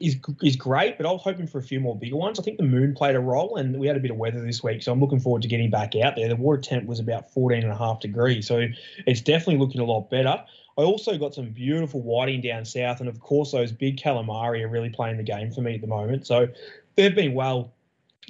is 0.00 0.16
is 0.42 0.56
great, 0.56 0.98
but 0.98 1.06
I 1.06 1.12
was 1.12 1.22
hoping 1.22 1.46
for 1.46 1.58
a 1.58 1.62
few 1.62 1.80
more 1.80 1.96
bigger 1.96 2.16
ones. 2.16 2.38
I 2.38 2.42
think 2.42 2.58
the 2.58 2.64
moon 2.64 2.94
played 2.94 3.14
a 3.14 3.20
role, 3.20 3.56
and 3.56 3.78
we 3.78 3.86
had 3.86 3.96
a 3.96 4.00
bit 4.00 4.10
of 4.10 4.16
weather 4.16 4.40
this 4.40 4.62
week, 4.62 4.82
so 4.82 4.92
I'm 4.92 5.00
looking 5.00 5.20
forward 5.20 5.42
to 5.42 5.48
getting 5.48 5.70
back 5.70 5.96
out 5.96 6.16
there. 6.16 6.28
The 6.28 6.36
water 6.36 6.60
temp 6.60 6.86
was 6.86 7.00
about 7.00 7.30
14 7.30 7.62
and 7.62 7.72
a 7.72 7.76
half 7.76 8.00
degrees, 8.00 8.46
so 8.46 8.66
it's 9.06 9.20
definitely 9.20 9.58
looking 9.58 9.80
a 9.80 9.84
lot 9.84 10.10
better. 10.10 10.44
I 10.76 10.82
also 10.82 11.16
got 11.16 11.34
some 11.34 11.50
beautiful 11.50 12.02
whiting 12.02 12.40
down 12.40 12.64
south, 12.64 13.00
and 13.00 13.08
of 13.08 13.20
course 13.20 13.52
those 13.52 13.70
big 13.70 13.96
calamari 13.96 14.62
are 14.62 14.68
really 14.68 14.90
playing 14.90 15.16
the 15.16 15.22
game 15.22 15.52
for 15.52 15.60
me 15.60 15.76
at 15.76 15.80
the 15.80 15.86
moment. 15.86 16.26
So 16.26 16.48
they've 16.96 17.14
been 17.14 17.34
well 17.34 17.72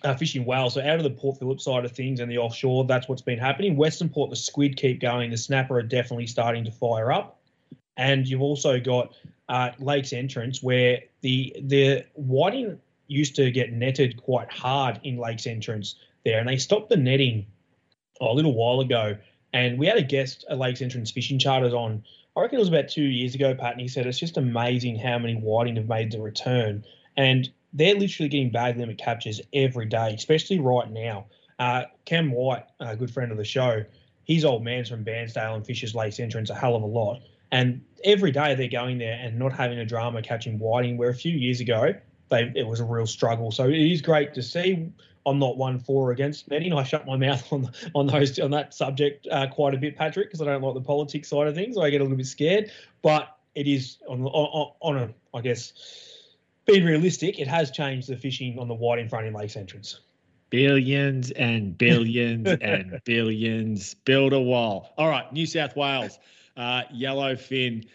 uh, 0.03 0.15
fishing 0.15 0.45
well. 0.45 0.71
So 0.71 0.81
out 0.81 0.97
of 0.97 1.05
the 1.05 1.11
Port 1.11 1.39
Phillip 1.39 1.61
side 1.61 1.85
of 1.85 1.93
things 1.93 2.21
and 2.21 2.31
the 2.31 2.39
offshore, 2.39 2.85
that's 2.85 3.09
what's 3.09 3.23
been 3.23 3.39
happening. 3.39 3.77
Western 3.77 4.09
Port, 4.09 4.31
the 4.31 4.37
squid 4.37 4.77
keep 4.77 5.01
going. 5.01 5.31
The 5.31 5.37
snapper 5.37 5.79
are 5.79 5.83
definitely 5.83 6.27
starting 6.27 6.65
to 6.65 6.73
fire 6.73 7.13
up, 7.13 7.41
and 7.97 8.27
you've 8.27 8.43
also 8.43 8.81
got 8.81 9.15
uh, 9.49 9.71
Lakes 9.79 10.13
Entrance 10.13 10.63
where 10.63 11.01
the 11.21 11.55
the 11.63 12.05
whiting 12.15 12.79
used 13.07 13.37
to 13.37 13.51
get 13.51 13.73
netted 13.73 14.23
quite 14.23 14.51
hard 14.51 15.01
in 15.05 15.19
Lakes 15.19 15.47
Entrance 15.47 15.97
there, 16.25 16.39
and 16.39 16.49
they 16.49 16.57
stopped 16.57 16.89
the 16.89 16.97
netting 16.97 17.47
a 18.21 18.33
little 18.33 18.55
while 18.55 18.81
ago. 18.81 19.17
And 19.53 19.79
we 19.79 19.87
had 19.87 19.97
a 19.97 20.03
guest 20.03 20.45
at 20.51 20.59
Lakes 20.59 20.83
Entrance 20.83 21.13
Fishing 21.13 21.39
Charters 21.39 21.73
on. 21.73 22.03
I 22.37 22.41
reckon 22.41 22.57
it 22.57 22.59
was 22.59 22.69
about 22.69 22.89
two 22.89 23.05
years 23.05 23.37
ago, 23.37 23.55
Pat, 23.55 23.73
and 23.73 23.81
he 23.81 23.87
said 23.87 24.07
it's 24.07 24.19
just 24.19 24.37
amazing 24.37 24.99
how 24.99 25.17
many 25.19 25.35
whiting 25.35 25.77
have 25.77 25.89
made 25.89 26.11
the 26.11 26.21
return. 26.21 26.85
And 27.17 27.49
they're 27.75 27.97
literally 27.97 28.29
getting 28.29 28.51
bag 28.51 28.77
limit 28.77 28.99
captures 28.99 29.41
every 29.53 29.87
day, 29.87 30.15
especially 30.17 30.61
right 30.61 30.91
now. 30.91 31.27
Uh, 31.59 31.85
Cam 32.05 32.31
White, 32.31 32.65
a 32.81 32.97
good 32.97 33.11
friend 33.11 33.31
of 33.31 33.39
the 33.39 33.45
show, 33.45 33.85
his 34.25 34.45
old 34.45 34.65
man's 34.65 34.89
from 34.89 35.05
Bairnsdale 35.05 35.55
and 35.55 35.67
fishes 35.67 35.95
Lakes 35.95 36.19
Entrance 36.19 36.51
a 36.51 36.55
hell 36.55 36.77
of 36.77 36.83
a 36.83 36.87
lot. 36.87 37.21
And 37.53 37.83
every 38.05 38.31
day 38.31 38.55
they're 38.55 38.69
going 38.69 38.99
there 38.99 39.19
and 39.21 39.39
not 39.39 39.53
having 39.53 39.79
a 39.79 39.85
drama 39.85 40.23
catching 40.23 40.59
whiting, 40.59 40.97
where 40.97 41.11
a 41.11 41.15
few 41.15 41.37
years 41.37 41.61
ago 41.61 41.95
they 42.31 42.53
it 42.57 42.67
was 42.67 42.81
a 42.81 42.85
real 42.85 43.07
struggle. 43.07 43.51
So 43.51 43.69
it 43.69 43.79
is 43.79 44.01
great 44.01 44.35
to 44.35 44.43
see. 44.43 44.91
I'm 45.27 45.39
not 45.39 45.57
one 45.57 45.79
for 45.79 46.09
or 46.09 46.13
against 46.13 46.51
netting. 46.51 46.73
I 46.73 46.83
shut 46.83 47.07
my 47.07 47.17
mouth 47.29 47.53
on 47.53 47.71
on 47.95 48.07
those 48.07 48.39
on 48.39 48.51
that 48.53 48.75
subject 48.75 49.29
uh, 49.31 49.47
quite 49.49 49.75
a 49.75 49.79
bit, 49.79 49.97
Patrick, 49.97 50.29
because 50.29 50.41
I 50.41 50.47
don't 50.47 50.63
like 50.63 50.75
the 50.75 50.81
politics 50.81 51.29
side 51.29 51.47
of 51.47 51.55
things. 51.55 51.77
I 51.77 51.91
get 51.91 52.01
a 52.01 52.05
little 52.05 52.17
bit 52.17 52.27
scared, 52.27 52.71
but 53.03 53.37
it 53.55 53.67
is 53.67 53.99
on 54.09 54.25
on, 54.25 54.73
on 54.81 54.97
a 54.97 55.37
I 55.37 55.41
guess 55.41 56.14
being 56.65 56.85
realistic, 56.85 57.39
it 57.39 57.49
has 57.49 57.71
changed 57.71 58.09
the 58.09 58.17
fishing 58.17 58.59
on 58.59 58.69
the 58.69 58.75
white 58.75 58.99
in 58.99 59.09
front 59.09 59.27
in 59.27 59.35
Lakes 59.35 59.57
Entrance. 59.57 60.01
Billions 60.51 61.31
and 61.33 61.77
billions 61.77 62.49
and 62.61 63.01
billions. 63.05 63.95
Build 63.95 64.33
a 64.33 64.41
wall. 64.41 64.93
All 64.97 65.09
right, 65.09 65.31
New 65.33 65.47
South 65.47 65.77
Wales, 65.77 66.19
uh, 66.57 66.83
yellowfin 66.95 67.87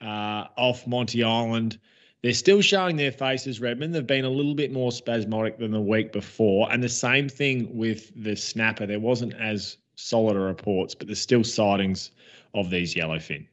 uh, 0.00 0.46
off 0.56 0.86
Monty 0.86 1.22
Island. 1.22 1.78
They're 2.22 2.32
still 2.32 2.60
showing 2.60 2.96
their 2.96 3.12
faces, 3.12 3.60
Redmond. 3.60 3.94
They've 3.94 4.06
been 4.06 4.24
a 4.24 4.30
little 4.30 4.54
bit 4.54 4.72
more 4.72 4.90
spasmodic 4.90 5.58
than 5.58 5.70
the 5.70 5.80
week 5.80 6.12
before. 6.12 6.72
And 6.72 6.82
the 6.82 6.88
same 6.88 7.28
thing 7.28 7.76
with 7.76 8.10
the 8.20 8.34
snapper. 8.34 8.86
There 8.86 8.98
wasn't 8.98 9.34
as 9.34 9.76
solid 9.94 10.36
a 10.36 10.40
reports, 10.40 10.94
but 10.94 11.06
there's 11.06 11.20
still 11.20 11.44
sightings 11.44 12.10
of 12.54 12.70
these 12.70 12.94
yellowfin. 12.94 13.46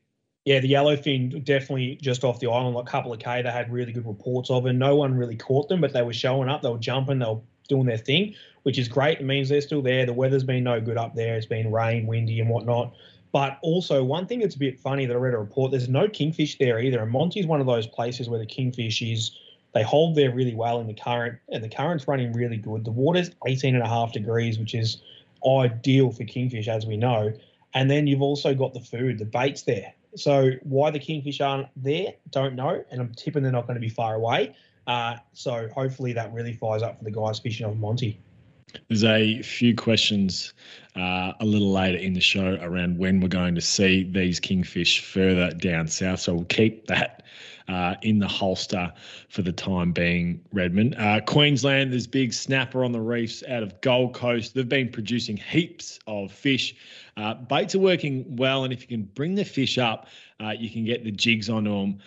Yeah, 0.46 0.60
the 0.60 0.74
yellowfin 0.74 1.44
definitely 1.46 1.98
just 2.02 2.26
off 2.26 2.42
the 2.42 2.52
island, 2.52 2.76
like 2.76 2.88
a 2.88 2.92
couple 2.92 3.14
of 3.14 3.20
K, 3.20 3.42
they 3.42 3.50
had 3.50 3.72
really 3.72 3.94
good 3.94 4.06
reports 4.06 4.50
of, 4.50 4.66
and 4.66 4.78
no 4.78 4.96
one 4.96 5.16
really 5.16 5.38
caught 5.38 5.70
them, 5.70 5.80
but 5.80 5.94
they 5.94 6.02
were 6.02 6.14
showing 6.14 6.50
up, 6.50 6.62
they 6.62 6.70
were 6.70 6.78
jumping, 6.78 7.20
they 7.20 7.26
were 7.26 7.40
doing 7.70 7.86
their 7.86 7.98
thing, 7.98 8.36
which 8.64 8.78
is 8.78 8.90
great. 8.90 9.20
It 9.20 9.24
means 9.24 9.48
they're 9.48 9.62
still 9.62 9.82
there. 9.82 10.06
The 10.06 10.12
weather's 10.12 10.44
been 10.44 10.66
no 10.66 10.82
good 10.82 10.98
up 10.98 11.16
there. 11.16 11.38
It's 11.38 11.46
been 11.46 11.72
rain, 11.72 12.08
windy, 12.08 12.42
and 12.42 12.50
whatnot. 12.50 12.94
But 13.32 13.58
also, 13.62 14.04
one 14.04 14.28
thing 14.28 14.40
that's 14.40 14.56
a 14.56 14.60
bit 14.60 14.78
funny 14.78 15.06
that 15.06 15.14
I 15.14 15.18
read 15.18 15.34
a 15.34 15.38
report, 15.38 15.72
there's 15.72 15.88
no 15.88 16.10
kingfish 16.10 16.58
there 16.58 16.78
either. 16.80 17.02
And 17.02 17.10
Monty's 17.10 17.48
one 17.48 17.62
of 17.62 17.66
those 17.66 17.88
places 17.88 18.30
where 18.30 18.40
the 18.40 18.46
kingfish 18.46 19.02
is, 19.02 19.32
they 19.74 19.82
hold 19.82 20.16
there 20.16 20.32
really 20.32 20.54
well 20.54 20.82
in 20.82 20.88
the 20.88 20.94
current, 20.94 21.40
and 21.50 21.64
the 21.64 21.70
current's 21.70 22.08
running 22.08 22.34
really 22.34 22.58
good. 22.58 22.84
The 22.84 22.92
water's 22.92 23.32
18 23.48 23.76
and 23.76 23.84
a 23.84 23.88
half 23.88 24.12
degrees, 24.12 24.60
which 24.60 24.76
is 24.76 25.02
ideal 25.48 26.12
for 26.12 26.26
kingfish, 26.26 26.68
as 26.68 26.86
we 26.86 26.98
know. 26.98 27.34
And 27.74 27.90
then 27.90 28.08
you've 28.08 28.22
also 28.22 28.54
got 28.54 28.74
the 28.74 28.82
food, 28.82 29.18
the 29.20 29.26
bait's 29.26 29.64
there. 29.64 29.94
So 30.16 30.52
why 30.64 30.92
the 30.92 31.00
kingfish 31.00 31.42
aren't 31.42 31.68
there, 31.76 32.14
don't 32.32 32.56
know, 32.56 32.84
and 32.92 33.02
I'm 33.02 33.14
tipping 33.14 33.44
they're 33.44 33.52
not 33.52 33.68
going 33.68 33.76
to 33.76 33.82
be 33.82 33.90
far 33.90 34.16
away. 34.16 34.56
Uh, 34.86 35.16
so 35.34 35.68
hopefully 35.70 36.14
that 36.14 36.34
really 36.34 36.54
fires 36.54 36.84
up 36.84 36.98
for 36.98 37.04
the 37.04 37.12
guys 37.12 37.40
fishing 37.40 37.66
off 37.66 37.76
Monty. 37.76 38.20
There's 38.88 39.04
a 39.04 39.42
few 39.44 39.76
questions 39.76 40.54
uh, 40.96 41.34
a 41.40 41.46
little 41.46 41.72
later 41.72 41.98
in 41.98 42.14
the 42.14 42.20
show 42.20 42.58
around 42.62 42.98
when 42.98 43.20
we're 43.20 43.28
going 43.28 43.56
to 43.56 43.62
see 43.62 44.04
these 44.04 44.40
kingfish 44.40 45.02
further 45.02 45.52
down 45.52 45.88
south. 45.88 46.22
So 46.22 46.34
we'll 46.34 46.46
keep 46.46 46.88
that 46.88 47.23
uh, 47.68 47.96
in 48.02 48.20
the 48.20 48.28
holster 48.28 48.92
for 49.30 49.42
the 49.42 49.52
time 49.52 49.92
being, 49.92 50.42
Redmond. 50.52 50.96
Uh, 50.98 51.22
Queensland, 51.22 51.92
there's 51.92 52.08
big 52.08 52.34
snapper 52.34 52.84
on 52.84 52.92
the 52.92 53.02
reefs 53.02 53.44
out 53.48 53.64
of 53.64 53.80
Gold 53.82 54.14
Coast. 54.14 54.54
They've 54.54 54.68
been 54.68 54.90
producing 54.90 55.38
heaps 55.38 56.00
of 56.08 56.32
fish. 56.32 56.76
Uh, 57.18 57.36
baits 57.36 57.76
are 57.76 57.80
working 57.80 58.36
well, 58.36 58.64
and 58.64 58.74
if 58.74 58.82
you 58.82 58.88
can 58.88 59.04
bring 59.04 59.36
the 59.36 59.46
fish 59.46 59.78
up, 59.78 60.08
uh, 60.40 60.52
you 60.52 60.70
can 60.70 60.86
get 60.86 61.04
the 61.04 61.12
jigs 61.12 61.50
onto 61.50 61.72
them. 61.72 62.00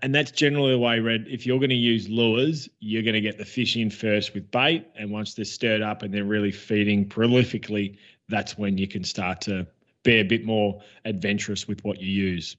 And 0.00 0.14
that's 0.14 0.30
generally 0.30 0.70
the 0.72 0.78
way, 0.78 1.00
Red. 1.00 1.26
If 1.28 1.44
you're 1.44 1.58
going 1.58 1.70
to 1.70 1.74
use 1.74 2.08
lures, 2.08 2.68
you're 2.78 3.02
going 3.02 3.14
to 3.14 3.20
get 3.20 3.36
the 3.36 3.44
fish 3.44 3.76
in 3.76 3.90
first 3.90 4.32
with 4.32 4.48
bait. 4.52 4.86
And 4.96 5.10
once 5.10 5.34
they're 5.34 5.44
stirred 5.44 5.82
up 5.82 6.02
and 6.02 6.14
they're 6.14 6.24
really 6.24 6.52
feeding 6.52 7.08
prolifically, 7.08 7.96
that's 8.28 8.56
when 8.56 8.78
you 8.78 8.86
can 8.86 9.02
start 9.02 9.40
to 9.42 9.66
be 10.04 10.20
a 10.20 10.22
bit 10.22 10.44
more 10.44 10.80
adventurous 11.04 11.66
with 11.66 11.84
what 11.84 12.00
you 12.00 12.10
use. 12.10 12.56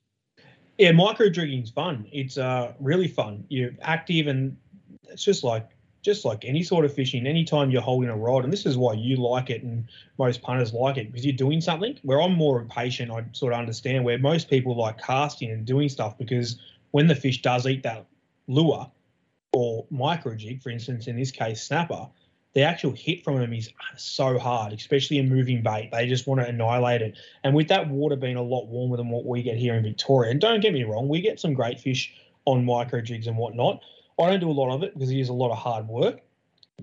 Yeah, 0.77 0.91
micro 0.91 1.29
jigging's 1.29 1.69
fun. 1.69 2.07
It's 2.12 2.38
uh, 2.38 2.73
really 2.79 3.07
fun. 3.07 3.45
You're 3.49 3.71
active, 3.81 4.27
and 4.27 4.57
it's 5.09 5.23
just 5.23 5.43
like 5.43 5.69
just 6.01 6.25
like 6.25 6.43
any 6.43 6.63
sort 6.63 6.83
of 6.83 6.93
fishing. 6.93 7.25
Anytime 7.27 7.71
you're 7.71 7.81
holding 7.81 8.09
a 8.09 8.17
rod, 8.17 8.43
and 8.43 8.51
this 8.51 8.65
is 8.65 8.77
why 8.77 8.93
you 8.93 9.17
like 9.17 9.49
it, 9.49 9.63
and 9.63 9.88
most 10.17 10.41
punters 10.41 10.73
like 10.73 10.97
it 10.97 11.12
because 11.12 11.25
you're 11.25 11.36
doing 11.36 11.62
something. 11.62 11.97
Where 12.03 12.21
I'm 12.21 12.33
more 12.33 12.59
impatient, 12.59 13.12
I 13.12 13.23
sort 13.33 13.53
of 13.53 13.59
understand. 13.59 14.03
Where 14.03 14.17
most 14.17 14.49
people 14.49 14.75
like 14.75 15.01
casting 15.01 15.51
and 15.51 15.65
doing 15.65 15.89
stuff 15.89 16.17
because 16.17 16.59
when 16.91 17.07
the 17.07 17.15
fish 17.15 17.41
does 17.41 17.65
eat 17.67 17.83
that 17.83 18.05
lure 18.47 18.89
or 19.53 19.86
micro 19.91 20.36
jig, 20.36 20.62
for 20.62 20.69
instance, 20.69 21.07
in 21.07 21.15
this 21.15 21.31
case 21.31 21.62
snapper, 21.62 22.07
the 22.54 22.62
actual 22.62 22.92
hit 22.92 23.24
from 23.24 23.38
them 23.39 23.52
is 23.54 23.70
so 23.98 24.38
hard, 24.38 24.74
especially 24.74 25.18
in 25.18 25.28
moving 25.28 25.63
bait. 25.63 25.89
They 25.92 26.08
just 26.08 26.28
want 26.28 26.42
to 26.42 26.48
annihilate 26.48 27.02
it. 27.02 27.18
And 27.44 27.56
with 27.56 27.68
that 27.70 27.89
water 27.89 28.16
being 28.16 28.36
a 28.36 28.44
lot 28.44 28.68
warmer 28.68 28.98
than 28.98 29.10
what 29.10 29.26
we 29.26 29.42
get 29.42 29.58
here 29.58 29.74
in 29.74 29.84
Victoria, 29.84 30.32
and 30.32 30.39
don't 30.39 30.62
get 30.62 30.74
me 30.74 30.84
wrong, 30.84 31.08
we 31.08 31.22
get 31.22 31.39
some 31.39 31.54
great 31.54 31.80
fish 31.80 32.13
on 32.46 32.63
micro 32.63 33.02
jigs 33.02 33.28
and 33.28 33.38
whatnot. 33.38 33.82
I 34.20 34.30
don't 34.30 34.39
do 34.39 34.50
a 34.50 34.52
lot 34.52 34.74
of 34.74 34.84
it 34.84 34.94
because 34.94 35.10
it 35.10 35.20
is 35.20 35.30
a 35.30 35.34
lot 35.34 35.52
of 35.52 35.58
hard 35.58 35.88
work. 35.88 36.22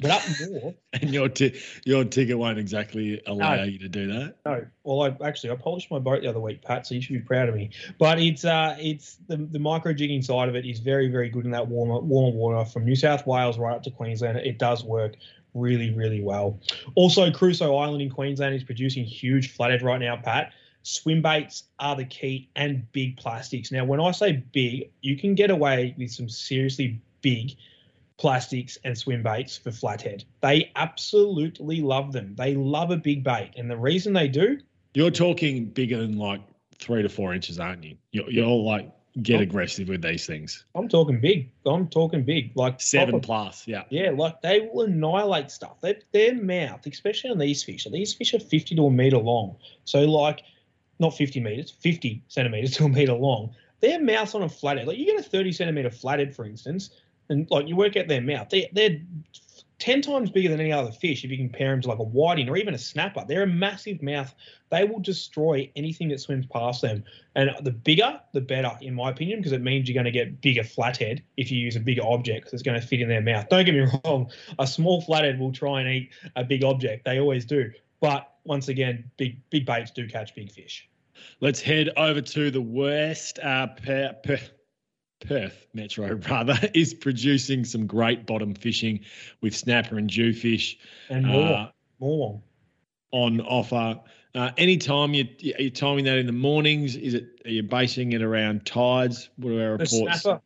But 0.00 0.12
up 0.12 0.22
north, 0.40 0.74
and 0.92 1.10
your 1.10 1.28
t- 1.28 1.60
your 1.84 2.04
ticket 2.04 2.38
won't 2.38 2.58
exactly 2.58 3.20
allow 3.26 3.56
no, 3.56 3.64
you 3.64 3.78
to 3.80 3.88
do 3.88 4.06
that. 4.06 4.36
No, 4.46 4.64
well, 4.84 5.02
I 5.02 5.26
actually 5.26 5.50
I 5.50 5.56
polished 5.56 5.90
my 5.90 5.98
boat 5.98 6.22
the 6.22 6.28
other 6.28 6.40
week, 6.40 6.62
Pat. 6.62 6.86
So 6.86 6.94
you 6.94 7.00
should 7.00 7.14
be 7.14 7.20
proud 7.20 7.48
of 7.48 7.56
me. 7.56 7.70
But 7.98 8.20
it's 8.20 8.44
uh, 8.44 8.76
it's 8.78 9.18
the 9.26 9.36
the 9.36 9.58
micro 9.58 9.92
jigging 9.92 10.22
side 10.22 10.48
of 10.48 10.54
it 10.54 10.64
is 10.64 10.78
very 10.78 11.08
very 11.08 11.28
good 11.28 11.44
in 11.44 11.50
that 11.50 11.66
warmer 11.66 11.98
warmer 11.98 12.36
water 12.36 12.64
from 12.70 12.84
New 12.84 12.94
South 12.94 13.26
Wales 13.26 13.58
right 13.58 13.74
up 13.74 13.82
to 13.82 13.90
Queensland. 13.90 14.38
It 14.38 14.58
does 14.58 14.84
work 14.84 15.16
really, 15.54 15.92
really 15.92 16.22
well. 16.22 16.58
Also, 16.94 17.30
Crusoe 17.30 17.76
Island 17.76 18.02
in 18.02 18.10
Queensland 18.10 18.54
is 18.54 18.64
producing 18.64 19.04
huge 19.04 19.52
flathead 19.52 19.82
right 19.82 20.00
now, 20.00 20.16
Pat. 20.16 20.52
Swim 20.82 21.20
baits 21.20 21.64
are 21.78 21.94
the 21.94 22.04
key 22.04 22.48
and 22.56 22.90
big 22.92 23.16
plastics. 23.16 23.70
Now, 23.70 23.84
when 23.84 24.00
I 24.00 24.12
say 24.12 24.42
big, 24.52 24.90
you 25.02 25.16
can 25.16 25.34
get 25.34 25.50
away 25.50 25.94
with 25.98 26.10
some 26.10 26.28
seriously 26.28 27.00
big 27.20 27.56
plastics 28.16 28.78
and 28.84 28.96
swim 28.96 29.22
baits 29.22 29.56
for 29.56 29.70
flathead. 29.70 30.24
They 30.40 30.70
absolutely 30.76 31.80
love 31.80 32.12
them. 32.12 32.34
They 32.36 32.54
love 32.54 32.90
a 32.90 32.96
big 32.96 33.24
bait. 33.24 33.52
And 33.56 33.70
the 33.70 33.76
reason 33.76 34.12
they 34.12 34.28
do. 34.28 34.58
You're 34.94 35.10
talking 35.10 35.66
bigger 35.66 35.98
than 35.98 36.18
like 36.18 36.40
three 36.78 37.02
to 37.02 37.08
four 37.08 37.34
inches, 37.34 37.58
aren't 37.58 37.84
you? 37.84 37.96
You're, 38.12 38.30
you're 38.30 38.48
like 38.48 38.90
get 39.22 39.36
I'm, 39.36 39.42
aggressive 39.42 39.88
with 39.88 40.02
these 40.02 40.26
things. 40.26 40.64
I'm 40.74 40.88
talking 40.88 41.20
big. 41.20 41.50
I'm 41.66 41.88
talking 41.88 42.22
big, 42.22 42.52
like 42.54 42.80
seven 42.80 43.20
proper, 43.20 43.26
plus. 43.26 43.66
Yeah, 43.66 43.84
yeah, 43.90 44.10
like 44.10 44.40
they 44.42 44.68
will 44.72 44.86
annihilate 44.86 45.50
stuff. 45.50 45.80
They, 45.80 45.96
their 46.12 46.34
mouth, 46.34 46.86
especially 46.86 47.30
on 47.30 47.38
these 47.38 47.62
fish, 47.62 47.86
these 47.90 48.14
fish 48.14 48.34
are 48.34 48.40
50 48.40 48.76
to 48.76 48.86
a 48.86 48.90
meter 48.90 49.18
long. 49.18 49.56
So 49.84 50.00
like, 50.00 50.42
not 50.98 51.16
50 51.16 51.40
meters, 51.40 51.70
50 51.70 52.22
centimeters 52.28 52.70
to 52.76 52.84
a 52.84 52.88
meter 52.88 53.14
long. 53.14 53.54
Their 53.80 54.00
mouth's 54.00 54.34
on 54.34 54.42
a 54.42 54.48
flathead. 54.48 54.86
Like 54.86 54.98
you 54.98 55.06
get 55.06 55.18
a 55.18 55.28
30 55.28 55.52
centimeter 55.52 55.90
flathead, 55.90 56.34
for 56.34 56.44
instance, 56.44 56.90
and 57.28 57.50
like 57.50 57.66
you 57.66 57.76
work 57.76 57.96
out 57.96 58.08
their 58.08 58.20
mouth, 58.20 58.50
they, 58.50 58.68
they're 58.72 59.00
10 59.80 60.02
times 60.02 60.30
bigger 60.30 60.50
than 60.50 60.60
any 60.60 60.72
other 60.72 60.92
fish 60.92 61.24
if 61.24 61.30
you 61.30 61.38
compare 61.38 61.70
them 61.70 61.80
to 61.80 61.88
like 61.88 61.98
a 61.98 62.04
whiting 62.04 62.48
or 62.48 62.56
even 62.56 62.74
a 62.74 62.78
snapper. 62.78 63.24
They're 63.26 63.42
a 63.42 63.46
massive 63.46 64.02
mouth. 64.02 64.32
They 64.68 64.84
will 64.84 65.00
destroy 65.00 65.70
anything 65.74 66.08
that 66.10 66.20
swims 66.20 66.46
past 66.46 66.82
them. 66.82 67.02
And 67.34 67.50
the 67.62 67.70
bigger, 67.70 68.20
the 68.32 68.42
better, 68.42 68.70
in 68.82 68.94
my 68.94 69.10
opinion, 69.10 69.40
because 69.40 69.52
it 69.52 69.62
means 69.62 69.88
you're 69.88 69.94
going 69.94 70.04
to 70.04 70.10
get 70.10 70.40
bigger 70.42 70.62
flathead 70.62 71.22
if 71.38 71.50
you 71.50 71.58
use 71.58 71.76
a 71.76 71.80
bigger 71.80 72.02
object 72.04 72.42
because 72.42 72.52
it's 72.52 72.62
going 72.62 72.78
to 72.80 72.86
fit 72.86 73.00
in 73.00 73.08
their 73.08 73.22
mouth. 73.22 73.48
Don't 73.48 73.64
get 73.64 73.74
me 73.74 73.86
wrong, 74.04 74.30
a 74.58 74.66
small 74.66 75.00
flathead 75.00 75.40
will 75.40 75.52
try 75.52 75.80
and 75.80 75.88
eat 75.88 76.10
a 76.36 76.44
big 76.44 76.62
object. 76.62 77.06
They 77.06 77.18
always 77.18 77.46
do. 77.46 77.70
But 78.00 78.30
once 78.44 78.68
again, 78.68 79.10
big 79.16 79.40
big 79.50 79.66
baits 79.66 79.90
do 79.90 80.06
catch 80.06 80.34
big 80.34 80.50
fish. 80.50 80.88
Let's 81.40 81.60
head 81.60 81.90
over 81.96 82.20
to 82.20 82.50
the 82.50 82.60
West. 82.60 83.38
Uh, 83.38 83.66
per, 83.68 84.14
per, 84.24 84.38
Perth 85.20 85.66
Metro 85.74 86.14
rather 86.28 86.58
is 86.74 86.94
producing 86.94 87.64
some 87.64 87.86
great 87.86 88.26
bottom 88.26 88.54
fishing 88.54 89.00
with 89.40 89.54
snapper 89.54 89.98
and 89.98 90.08
jewfish 90.08 90.76
and 91.08 91.26
more, 91.26 91.52
uh, 91.52 91.68
more 91.98 92.42
on 93.12 93.40
offer. 93.40 94.00
Uh, 94.34 94.50
anytime 94.56 95.12
you 95.12 95.24
are 95.58 95.62
you 95.62 95.70
timing 95.70 96.04
that 96.04 96.18
in 96.18 96.26
the 96.26 96.32
mornings? 96.32 96.96
Is 96.96 97.14
it 97.14 97.40
are 97.44 97.50
you 97.50 97.62
basing 97.62 98.12
it 98.12 98.22
around 98.22 98.64
tides? 98.64 99.28
What 99.36 99.52
are 99.52 99.72
our 99.72 99.76
the 99.76 99.84
reports? 99.84 100.22
Snapper, 100.22 100.40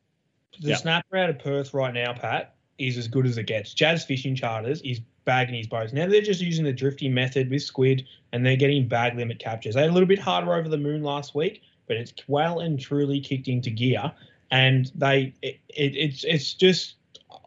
the 0.61 0.69
yep. 0.69 0.79
snapper 0.79 1.17
out 1.17 1.31
of 1.31 1.39
Perth 1.39 1.75
right 1.75 1.93
now, 1.93 2.13
Pat, 2.13 2.55
is 2.79 2.97
as 2.97 3.09
good 3.09 3.27
as 3.27 3.39
it 3.39 3.47
gets. 3.47 3.75
Jazz 3.75 4.05
Fishing 4.05 4.35
Charters 4.35 4.81
is 4.83 5.01
bagging 5.25 5.55
his 5.55 5.67
boats. 5.67 5.93
Now 5.93 6.07
they're 6.07 6.21
just 6.21 6.41
using 6.41 6.65
the 6.65 6.73
drifting 6.73 7.15
method 7.15 7.51
with 7.51 7.63
squid 7.63 8.07
and 8.33 8.45
they're 8.45 8.57
getting 8.57 8.89
bag 8.89 9.17
limit 9.17 9.39
captures. 9.39 9.75
They 9.75 9.83
had 9.83 9.91
a 9.91 9.93
little 9.93 10.09
bit 10.09 10.19
harder 10.19 10.55
over 10.55 10.69
the 10.69 10.79
moon 10.79 11.03
last 11.03 11.35
week, 11.35 11.63
but 11.87 11.97
it's 11.97 12.13
well 12.27 12.61
and 12.61 12.79
truly 12.79 13.21
kicked 13.21 13.49
into 13.49 13.71
gear 13.71 14.13
and 14.51 14.91
they 14.95 15.35
it, 15.43 15.61
it, 15.69 15.97
it's 15.97 16.25
it's 16.25 16.55
just 16.55 16.97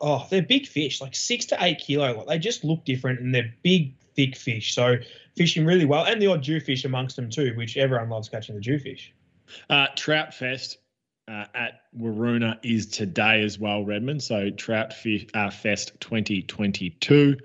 oh 0.02 0.26
they're 0.30 0.42
big 0.42 0.68
fish 0.68 1.02
like 1.02 1.16
six 1.16 1.46
to 1.46 1.58
eight 1.64 1.80
kilo 1.80 2.18
like 2.18 2.28
they 2.28 2.40
just 2.40 2.64
look 2.64 2.84
different 2.86 3.20
and 3.20 3.34
they're 3.34 3.54
big 3.64 3.94
thick 4.16 4.36
fish 4.36 4.74
so 4.74 4.96
fishing 5.36 5.66
really 5.66 5.86
well 5.86 6.06
and 6.06 6.22
the 6.22 6.28
odd 6.28 6.42
jewfish 6.42 6.86
amongst 6.86 7.16
them 7.16 7.30
too 7.30 7.54
which 7.56 7.78
everyone 7.78 8.10
loves 8.10 8.30
catching 8.30 8.56
the 8.56 8.62
jewfish 8.62 9.12
uh, 9.70 9.88
trout 9.96 10.34
fest 10.34 10.78
uh, 11.30 11.46
at 11.54 11.82
Waroona 11.98 12.58
is 12.64 12.86
today 12.86 13.44
as 13.44 13.60
well, 13.60 13.84
Redmond. 13.84 14.24
So 14.24 14.50
Trout 14.50 14.94
uh, 15.34 15.50
Fest 15.50 15.92
2022 16.00 17.38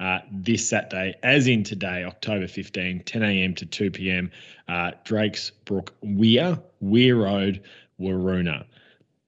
uh, 0.00 0.18
this 0.32 0.68
Saturday, 0.68 1.14
as 1.22 1.46
in 1.46 1.62
today, 1.62 2.04
October 2.04 2.48
15, 2.48 3.04
10 3.04 3.22
a.m. 3.22 3.54
to 3.54 3.66
2 3.66 3.90
p.m. 3.92 4.30
Uh, 4.66 4.92
Drakes 5.04 5.50
Brook 5.64 5.94
Weir, 6.02 6.58
Weir 6.80 7.16
Road, 7.16 7.62
Waroona. 8.00 8.64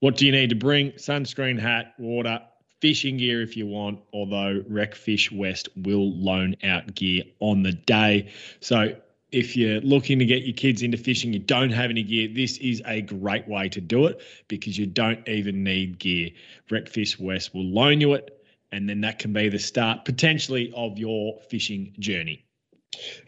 What 0.00 0.16
do 0.16 0.26
you 0.26 0.32
need 0.32 0.48
to 0.50 0.56
bring? 0.56 0.92
Sunscreen, 0.92 1.58
hat, 1.58 1.94
water, 1.98 2.40
fishing 2.80 3.18
gear 3.18 3.42
if 3.42 3.56
you 3.56 3.66
want, 3.66 4.00
although 4.12 4.62
Recfish 4.68 5.30
West 5.30 5.68
will 5.76 6.12
loan 6.12 6.56
out 6.64 6.94
gear 6.94 7.24
on 7.38 7.62
the 7.62 7.72
day. 7.72 8.32
So 8.60 8.96
if 9.30 9.56
you're 9.56 9.80
looking 9.82 10.18
to 10.18 10.24
get 10.24 10.44
your 10.44 10.56
kids 10.56 10.82
into 10.82 10.96
fishing, 10.96 11.32
you 11.32 11.38
don't 11.38 11.70
have 11.70 11.90
any 11.90 12.02
gear, 12.02 12.28
this 12.34 12.56
is 12.58 12.82
a 12.86 13.02
great 13.02 13.46
way 13.46 13.68
to 13.68 13.80
do 13.80 14.06
it 14.06 14.22
because 14.48 14.78
you 14.78 14.86
don't 14.86 15.28
even 15.28 15.62
need 15.62 15.98
gear. 15.98 16.30
Recfish 16.70 17.20
West 17.20 17.54
will 17.54 17.66
loan 17.66 18.00
you 18.00 18.14
it, 18.14 18.42
and 18.72 18.88
then 18.88 19.02
that 19.02 19.18
can 19.18 19.32
be 19.32 19.50
the 19.50 19.58
start 19.58 20.04
potentially 20.06 20.72
of 20.74 20.98
your 20.98 21.38
fishing 21.50 21.94
journey. 21.98 22.44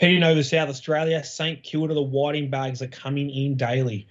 Heading 0.00 0.22
over 0.22 0.40
to 0.40 0.44
South 0.44 0.68
Australia, 0.68 1.22
St 1.22 1.62
Kilda, 1.62 1.94
the 1.94 2.02
whiting 2.02 2.50
bags 2.50 2.82
are 2.82 2.88
coming 2.88 3.30
in 3.30 3.56
daily. 3.56 4.08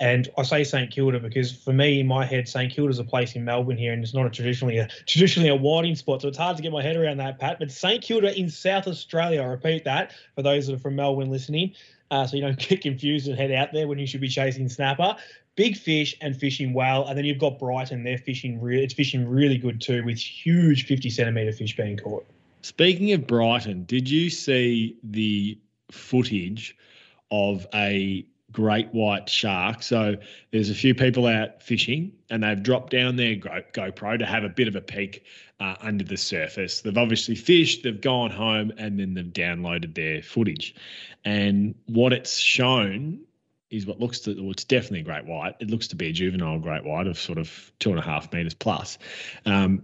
And 0.00 0.28
I 0.38 0.42
say 0.42 0.64
St 0.64 0.90
Kilda 0.90 1.18
because 1.18 1.50
for 1.50 1.72
me, 1.72 2.00
in 2.00 2.06
my 2.06 2.24
head, 2.24 2.48
St 2.48 2.72
Kilda's 2.72 2.98
a 2.98 3.04
place 3.04 3.34
in 3.34 3.44
Melbourne 3.44 3.76
here, 3.76 3.92
and 3.92 4.02
it's 4.02 4.14
not 4.14 4.26
a 4.26 4.30
traditionally 4.30 4.78
a 4.78 4.88
traditionally 5.06 5.48
a 5.48 5.56
whiting 5.56 5.96
spot, 5.96 6.22
so 6.22 6.28
it's 6.28 6.38
hard 6.38 6.56
to 6.56 6.62
get 6.62 6.72
my 6.72 6.82
head 6.82 6.96
around 6.96 7.16
that, 7.18 7.38
Pat. 7.38 7.58
But 7.58 7.70
St 7.72 8.02
Kilda 8.02 8.36
in 8.38 8.48
South 8.48 8.86
Australia, 8.86 9.42
I 9.42 9.46
repeat 9.46 9.84
that 9.84 10.12
for 10.34 10.42
those 10.42 10.66
that 10.66 10.74
are 10.74 10.78
from 10.78 10.96
Melbourne 10.96 11.30
listening, 11.30 11.74
uh, 12.10 12.26
so 12.26 12.36
you 12.36 12.42
don't 12.42 12.58
get 12.68 12.80
confused 12.80 13.28
and 13.28 13.36
head 13.36 13.52
out 13.52 13.72
there 13.72 13.88
when 13.88 13.98
you 13.98 14.06
should 14.06 14.20
be 14.20 14.28
chasing 14.28 14.68
snapper. 14.68 15.16
Big 15.56 15.76
fish 15.76 16.16
and 16.20 16.36
fishing 16.36 16.72
well, 16.72 17.06
and 17.08 17.18
then 17.18 17.24
you've 17.24 17.38
got 17.38 17.58
Brighton. 17.58 18.04
They're 18.04 18.18
fishing 18.18 18.60
it's 18.62 18.94
fishing 18.94 19.28
really 19.28 19.58
good 19.58 19.80
too, 19.80 20.04
with 20.04 20.18
huge 20.18 20.86
50 20.86 21.10
centimeter 21.10 21.50
fish 21.50 21.76
being 21.76 21.96
caught. 21.96 22.24
Speaking 22.62 23.12
of 23.12 23.26
Brighton, 23.26 23.84
did 23.84 24.08
you 24.08 24.30
see 24.30 24.96
the 25.02 25.58
footage 25.90 26.76
of 27.30 27.66
a 27.74 28.24
great 28.50 28.88
white 28.94 29.28
shark. 29.28 29.82
So 29.82 30.16
there's 30.50 30.70
a 30.70 30.74
few 30.74 30.94
people 30.94 31.26
out 31.26 31.62
fishing 31.62 32.12
and 32.30 32.42
they've 32.42 32.62
dropped 32.62 32.90
down 32.90 33.16
their 33.16 33.36
GoPro 33.36 34.18
to 34.18 34.26
have 34.26 34.44
a 34.44 34.48
bit 34.48 34.68
of 34.68 34.76
a 34.76 34.80
peek 34.80 35.24
uh, 35.60 35.74
under 35.80 36.04
the 36.04 36.16
surface. 36.16 36.80
They've 36.80 36.96
obviously 36.96 37.34
fished, 37.34 37.82
they've 37.82 38.00
gone 38.00 38.30
home, 38.30 38.72
and 38.78 38.98
then 38.98 39.14
they've 39.14 39.24
downloaded 39.24 39.94
their 39.94 40.22
footage. 40.22 40.74
And 41.24 41.74
what 41.86 42.12
it's 42.12 42.38
shown 42.38 43.20
is 43.70 43.84
what 43.84 44.00
looks 44.00 44.20
to, 44.20 44.34
well, 44.34 44.52
it's 44.52 44.64
definitely 44.64 45.00
a 45.00 45.04
great 45.04 45.26
white. 45.26 45.56
It 45.60 45.68
looks 45.68 45.88
to 45.88 45.96
be 45.96 46.06
a 46.06 46.12
juvenile 46.12 46.58
great 46.58 46.84
white 46.84 47.06
of 47.06 47.18
sort 47.18 47.38
of 47.38 47.72
two 47.78 47.90
and 47.90 47.98
a 47.98 48.02
half 48.02 48.32
meters 48.32 48.54
plus. 48.54 48.98
Um, 49.44 49.82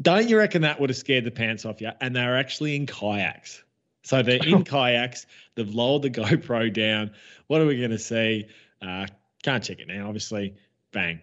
don't 0.00 0.28
you 0.28 0.38
reckon 0.38 0.62
that 0.62 0.80
would 0.80 0.88
have 0.88 0.96
scared 0.96 1.24
the 1.24 1.30
pants 1.30 1.66
off 1.66 1.80
you? 1.82 1.90
And 2.00 2.16
they're 2.16 2.38
actually 2.38 2.76
in 2.76 2.86
kayaks. 2.86 3.62
So 4.02 4.22
they're 4.22 4.44
in 4.44 4.64
kayaks. 4.64 5.26
They've 5.54 5.68
lowered 5.68 6.02
the 6.02 6.10
GoPro 6.22 6.72
down. 6.72 7.12
What 7.46 7.60
are 7.60 7.66
we 7.66 7.78
going 7.78 7.90
to 7.90 7.98
see? 7.98 8.46
Uh, 8.80 9.06
can't 9.42 9.62
check 9.62 9.80
it 9.80 9.88
now, 9.88 10.06
obviously. 10.06 10.54
Bang. 10.92 11.20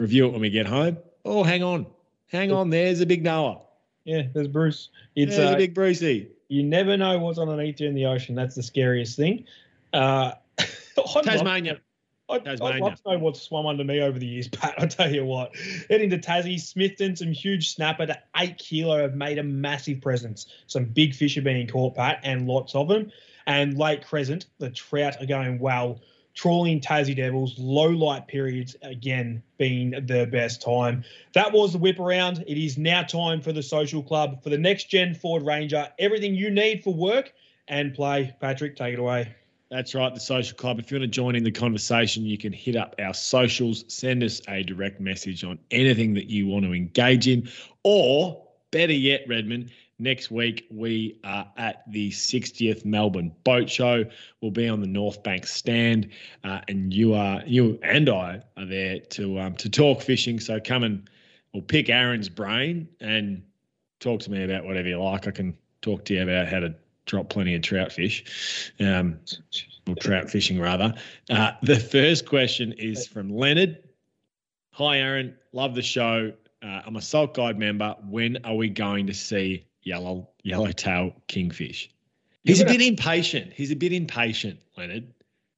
Review 0.00 0.26
it 0.26 0.32
when 0.32 0.40
we 0.40 0.50
get 0.50 0.66
home. 0.66 0.98
Oh, 1.24 1.42
hang 1.42 1.62
on. 1.62 1.86
Hang 2.28 2.50
on. 2.50 2.70
There's 2.70 3.00
a 3.00 3.06
big 3.06 3.22
Noah. 3.22 3.60
Yeah, 4.04 4.22
there's 4.32 4.48
Bruce. 4.48 4.88
It's 5.14 5.36
there's 5.36 5.52
uh, 5.52 5.54
a 5.54 5.56
big 5.56 5.74
Brucey. 5.74 6.30
You 6.48 6.62
never 6.62 6.96
know 6.96 7.18
what's 7.18 7.38
underneath 7.38 7.80
you 7.80 7.88
in 7.88 7.94
the 7.94 8.06
ocean. 8.06 8.34
That's 8.34 8.54
the 8.54 8.62
scariest 8.62 9.16
thing. 9.16 9.44
Uh, 9.92 10.32
Tasmania. 11.22 11.80
I'd, 12.28 12.48
I'd, 12.48 12.60
love 12.60 13.02
to 13.02 13.12
know 13.12 13.18
what's 13.18 13.42
swum 13.42 13.66
under 13.66 13.84
me 13.84 14.00
over 14.00 14.18
the 14.18 14.26
years, 14.26 14.48
Pat. 14.52 14.74
I 14.78 14.86
tell 14.86 15.12
you 15.12 15.24
what. 15.24 15.54
Heading 15.90 16.10
to 16.10 16.18
Tassie, 16.18 16.60
Smithton, 16.60 17.16
some 17.16 17.32
huge 17.32 17.74
snapper 17.74 18.06
to 18.06 18.18
eight 18.36 18.58
kilo 18.58 19.00
have 19.00 19.14
made 19.14 19.38
a 19.38 19.42
massive 19.42 20.00
presence. 20.00 20.46
Some 20.66 20.84
big 20.84 21.14
fish 21.14 21.36
are 21.36 21.42
being 21.42 21.66
caught, 21.66 21.96
Pat, 21.96 22.20
and 22.22 22.46
lots 22.46 22.74
of 22.74 22.88
them. 22.88 23.12
And 23.46 23.76
Lake 23.76 24.06
Crescent, 24.06 24.46
the 24.58 24.70
trout 24.70 25.20
are 25.20 25.26
going 25.26 25.58
well. 25.58 26.00
Trawling 26.34 26.80
Tassie 26.80 27.14
Devils, 27.14 27.58
low 27.58 27.88
light 27.88 28.26
periods 28.26 28.74
again 28.80 29.42
being 29.58 29.90
the 29.90 30.26
best 30.30 30.62
time. 30.62 31.04
That 31.34 31.52
was 31.52 31.72
the 31.72 31.78
whip 31.78 31.98
around. 31.98 32.44
It 32.46 32.56
is 32.56 32.78
now 32.78 33.02
time 33.02 33.42
for 33.42 33.52
the 33.52 33.62
social 33.62 34.02
club 34.02 34.42
for 34.42 34.48
the 34.48 34.56
next 34.56 34.88
gen 34.88 35.14
Ford 35.14 35.42
Ranger. 35.42 35.88
Everything 35.98 36.34
you 36.34 36.50
need 36.50 36.84
for 36.84 36.94
work 36.94 37.34
and 37.68 37.92
play. 37.92 38.34
Patrick, 38.40 38.76
take 38.76 38.94
it 38.94 38.98
away. 38.98 39.34
That's 39.72 39.94
right, 39.94 40.12
the 40.12 40.20
social 40.20 40.54
club. 40.54 40.78
If 40.78 40.90
you 40.90 40.98
want 40.98 41.04
to 41.04 41.08
join 41.08 41.34
in 41.34 41.44
the 41.44 41.50
conversation, 41.50 42.26
you 42.26 42.36
can 42.36 42.52
hit 42.52 42.76
up 42.76 42.94
our 42.98 43.14
socials, 43.14 43.86
send 43.88 44.22
us 44.22 44.42
a 44.46 44.62
direct 44.62 45.00
message 45.00 45.44
on 45.44 45.58
anything 45.70 46.12
that 46.12 46.26
you 46.26 46.46
want 46.46 46.66
to 46.66 46.74
engage 46.74 47.26
in, 47.26 47.48
or 47.82 48.46
better 48.70 48.92
yet, 48.92 49.22
Redmond, 49.26 49.70
next 49.98 50.30
week 50.30 50.66
we 50.70 51.18
are 51.24 51.50
at 51.56 51.90
the 51.90 52.10
60th 52.10 52.84
Melbourne 52.84 53.32
Boat 53.44 53.70
Show. 53.70 54.04
We'll 54.42 54.50
be 54.50 54.68
on 54.68 54.82
the 54.82 54.86
North 54.86 55.22
Bank 55.22 55.46
stand, 55.46 56.10
uh, 56.44 56.60
and 56.68 56.92
you 56.92 57.14
are 57.14 57.42
you 57.46 57.78
and 57.82 58.10
I 58.10 58.42
are 58.58 58.66
there 58.66 58.98
to 58.98 59.40
um, 59.40 59.54
to 59.54 59.70
talk 59.70 60.02
fishing. 60.02 60.38
So 60.38 60.60
come 60.60 60.82
and 60.82 61.08
we'll 61.54 61.62
pick 61.62 61.88
Aaron's 61.88 62.28
brain 62.28 62.88
and 63.00 63.42
talk 64.00 64.20
to 64.20 64.30
me 64.30 64.44
about 64.44 64.66
whatever 64.66 64.88
you 64.88 65.02
like. 65.02 65.26
I 65.26 65.30
can 65.30 65.56
talk 65.80 66.04
to 66.04 66.14
you 66.14 66.22
about 66.24 66.48
how 66.48 66.60
to 66.60 66.74
drop 67.06 67.28
plenty 67.28 67.54
of 67.54 67.62
trout 67.62 67.92
fish, 67.92 68.72
um, 68.80 69.18
or 69.88 69.94
trout 69.96 70.30
fishing 70.30 70.60
rather. 70.60 70.94
Uh, 71.30 71.52
the 71.62 71.78
first 71.78 72.26
question 72.26 72.72
is 72.72 73.06
from 73.06 73.28
Leonard. 73.28 73.82
Hi, 74.72 74.98
Aaron. 74.98 75.36
Love 75.52 75.74
the 75.74 75.82
show. 75.82 76.32
Uh, 76.62 76.80
I'm 76.86 76.96
a 76.96 77.02
Salt 77.02 77.34
Guide 77.34 77.58
member. 77.58 77.96
When 78.08 78.38
are 78.44 78.54
we 78.54 78.68
going 78.68 79.06
to 79.08 79.14
see 79.14 79.66
yellow 79.82 80.28
yellowtail 80.42 81.14
kingfish? 81.26 81.90
He's 82.44 82.60
a 82.60 82.64
bit 82.64 82.80
impatient. 82.80 83.52
He's 83.52 83.70
a 83.70 83.76
bit 83.76 83.92
impatient, 83.92 84.60
Leonard. 84.76 85.12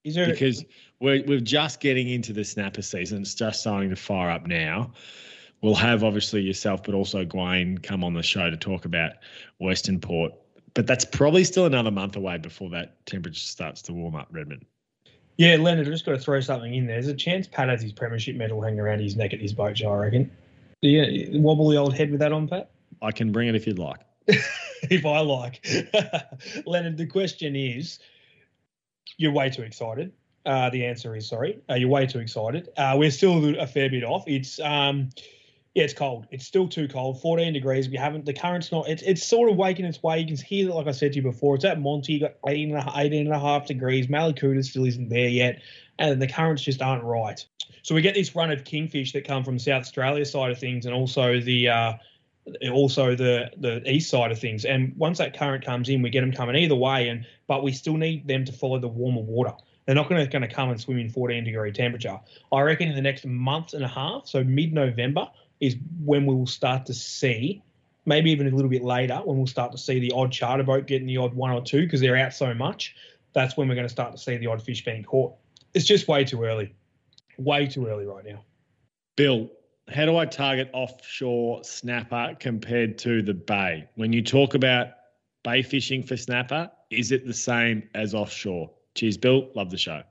Is 0.05 0.15
there 0.15 0.27
because 0.27 0.65
we're 1.01 1.25
we're 1.27 1.41
just 1.41 1.81
getting 1.81 2.11
into 2.11 2.33
the 2.33 2.45
snapper 2.45 2.83
season. 2.83 3.23
It's 3.23 3.35
just 3.35 3.61
starting 3.61 3.91
to 3.91 3.97
fire 3.97 4.31
up 4.31 4.47
now. 4.47 4.93
We'll 5.63 5.75
have 5.77 6.05
obviously 6.05 6.43
yourself, 6.43 6.83
but 6.83 6.95
also 6.95 7.25
Gwaine 7.25 7.83
come 7.83 8.05
on 8.05 8.13
the 8.13 8.23
show 8.23 8.51
to 8.51 8.57
talk 8.57 8.85
about 8.85 9.13
Western 9.59 9.99
Port 9.99 10.33
but 10.75 10.87
that's 10.87 11.05
probably 11.05 11.45
still 11.45 11.67
another 11.67 11.91
month 11.91 12.17
away 12.17 12.39
before 12.39 12.71
that 12.71 13.05
temperature 13.07 13.39
starts 13.39 13.83
to 13.83 13.93
warm 13.93 14.17
up, 14.17 14.29
Redmond. 14.31 14.65
Yeah, 15.37 15.57
Leonard, 15.57 15.89
I 15.89 15.91
just 15.91 16.05
got 16.05 16.13
to 16.13 16.19
throw 16.19 16.41
something 16.41 16.75
in 16.75 16.87
there. 16.87 16.97
There's 16.97 17.09
a 17.09 17.15
chance 17.15 17.49
Pat 17.49 17.69
has 17.69 17.83
his 17.83 17.93
premiership 17.93 18.37
medal 18.37 18.61
hanging 18.61 18.81
around 18.81 19.01
his 19.01 19.17
neck 19.17 19.33
at 19.33 19.41
his 19.41 19.53
boat 19.53 19.79
show, 19.79 19.91
I 19.91 19.97
reckon. 19.97 20.31
Do 20.83 20.89
you 20.89 21.41
wobble 21.41 21.69
the 21.69 21.77
old 21.77 21.95
head 21.95 22.11
with 22.11 22.21
that 22.21 22.33
on, 22.33 22.47
Pat? 22.47 22.71
I 23.03 23.11
can 23.11 23.33
bring 23.33 23.49
it 23.49 23.55
if 23.55 23.67
you'd 23.67 23.79
like. 23.79 24.01
if 24.29 25.05
I 25.05 25.21
like. 25.21 25.67
Leonard, 26.67 26.97
the 26.97 27.07
question 27.07 27.57
is 27.57 27.99
you're 29.17 29.33
way 29.33 29.51
too 29.51 29.63
excited. 29.63 30.13
Uh, 30.47 30.71
the 30.71 30.85
answer 30.85 31.17
is 31.17 31.27
sorry. 31.29 31.59
Uh, 31.71 31.75
you're 31.75 31.89
way 31.89 32.07
too 32.07 32.19
excited. 32.19 32.69
Uh, 32.77 32.95
we're 32.99 33.11
still 33.11 33.59
a 33.59 33.67
fair 33.67 33.89
bit 33.89 34.05
off. 34.05 34.25
It's 34.27 34.61
um, 34.61 35.11
Yeah, 35.75 35.83
it's 35.83 35.93
cold. 35.93 36.29
It's 36.31 36.47
still 36.47 36.69
too 36.69 36.87
cold. 36.87 37.21
14 37.21 37.53
degrees. 37.53 37.89
We 37.89 37.97
haven't. 37.97 38.27
The 38.27 38.33
current's 38.33 38.71
not. 38.71 38.89
It's 38.89 39.03
it's 39.03 39.27
sort 39.27 39.51
of 39.51 39.57
waking 39.57 39.85
its 39.85 40.01
way. 40.03 40.21
You 40.21 40.27
can 40.27 40.37
hear, 40.37 40.67
that, 40.67 40.75
like 40.75 40.87
I 40.87 40.93
said 40.93 41.13
to 41.13 41.17
you 41.17 41.23
before, 41.23 41.57
it's 41.57 41.65
at 41.65 41.81
Monty. 41.81 42.15
You 42.15 42.21
got 42.21 42.37
18 42.47 42.77
and, 42.77 42.89
a, 42.89 42.93
18 42.97 43.27
and 43.27 43.35
a 43.35 43.41
half 43.41 43.67
degrees. 43.67 44.07
Mallacoota 44.07 44.65
still 44.65 44.87
isn't 44.87 45.09
there 45.09 45.29
yet, 45.29 45.63
and 45.99 46.23
the 46.23 46.29
currents 46.29 46.63
just 46.63 46.81
aren't 46.81 47.03
right. 47.03 47.45
So 47.83 47.95
we 47.95 48.03
get 48.03 48.15
this 48.15 48.37
run 48.37 48.53
of 48.53 48.63
kingfish 48.63 49.13
that 49.13 49.27
come 49.27 49.43
from 49.43 49.59
South 49.59 49.83
Australia 49.83 50.25
side 50.25 50.53
of 50.53 50.59
things, 50.61 50.87
and 50.87 50.95
also 50.95 51.41
the 51.41 51.69
uh, 51.69 51.93
also 52.73 53.17
the 53.17 53.51
the 53.57 53.83
east 53.91 54.11
side 54.11 54.31
of 54.31 54.39
things. 54.39 54.65
And 54.65 54.95
once 54.97 55.19
that 55.19 55.37
current 55.37 55.65
comes 55.65 55.89
in, 55.89 56.03
we 56.03 56.11
get 56.11 56.21
them 56.21 56.33
coming 56.33 56.55
either 56.55 56.77
way. 56.77 57.09
And 57.09 57.27
but 57.49 57.65
we 57.65 57.73
still 57.73 57.97
need 57.97 58.29
them 58.29 58.45
to 58.45 58.53
follow 58.53 58.79
the 58.79 58.87
warmer 58.87 59.23
water. 59.23 59.55
They're 59.87 59.95
not 59.95 60.09
going 60.09 60.25
to, 60.25 60.31
going 60.31 60.49
to 60.49 60.55
come 60.55 60.71
and 60.71 60.81
swim 60.81 60.99
in 60.99 61.11
14 61.11 61.45
degree 61.45 61.73
temperature. 61.73 62.19
I 62.53 62.61
reckon 62.63 62.89
in 62.89 62.95
the 62.95 63.03
next 63.03 63.27
month 63.27 63.75
and 63.75 63.85
a 63.85 63.89
half, 63.89 64.27
so 64.27 64.43
mid 64.43 64.73
November, 64.73 65.29
is 65.65 65.77
when 66.05 66.27
we 66.27 66.35
will 66.35 66.47
start 66.47 66.87
to 66.87 66.95
see, 66.95 67.63
maybe 68.05 68.31
even 68.31 68.47
a 68.47 68.51
little 68.55 68.71
bit 68.71 68.83
later, 68.83 69.17
when 69.25 69.37
we'll 69.37 69.47
start 69.47 69.73
to 69.73 69.79
see 69.79 69.99
the 69.99 70.13
odd 70.13 70.31
charter 70.31 70.63
boat 70.63 70.87
getting 70.87 71.07
the 71.07 71.17
odd 71.17 71.35
one 71.35 71.51
or 71.51 71.63
two 71.63 71.83
because 71.83 72.01
they're 72.01 72.17
out 72.17 72.35
so 72.35 72.53
much. 72.53 72.95
That's 73.33 73.57
when 73.57 73.69
we're 73.69 73.75
going 73.75 73.87
to 73.87 73.93
start 73.93 74.13
to 74.13 74.19
see 74.19 74.37
the 74.37 74.47
odd 74.47 74.63
fish 74.63 74.85
being 74.85 75.03
caught. 75.03 75.35
It's 75.73 75.85
just 75.85 76.07
way 76.07 76.25
too 76.25 76.45
early. 76.45 76.75
Way 77.39 77.67
too 77.67 77.87
early 77.87 78.05
right 78.05 78.25
now. 78.25 78.45
Bill, 79.17 79.51
how 79.89 80.05
do 80.05 80.17
I 80.17 80.27
target 80.27 80.71
offshore 80.73 81.65
snapper 81.65 82.37
compared 82.39 82.99
to 82.99 83.23
the 83.23 83.35
bay? 83.35 83.89
When 83.97 84.13
you 84.13 84.23
talk 84.23 84.55
about 84.55 84.89
bay 85.43 85.63
fishing 85.63 86.03
for 86.03 86.17
snapper, 86.17 86.71
is 86.91 87.11
it 87.11 87.27
the 87.27 87.35
same 87.35 87.89
as 87.95 88.15
offshore? 88.15 88.71
Cheers, 88.95 89.17
Bill. 89.17 89.51
Love 89.55 89.71
the 89.71 89.79
show. 89.79 90.03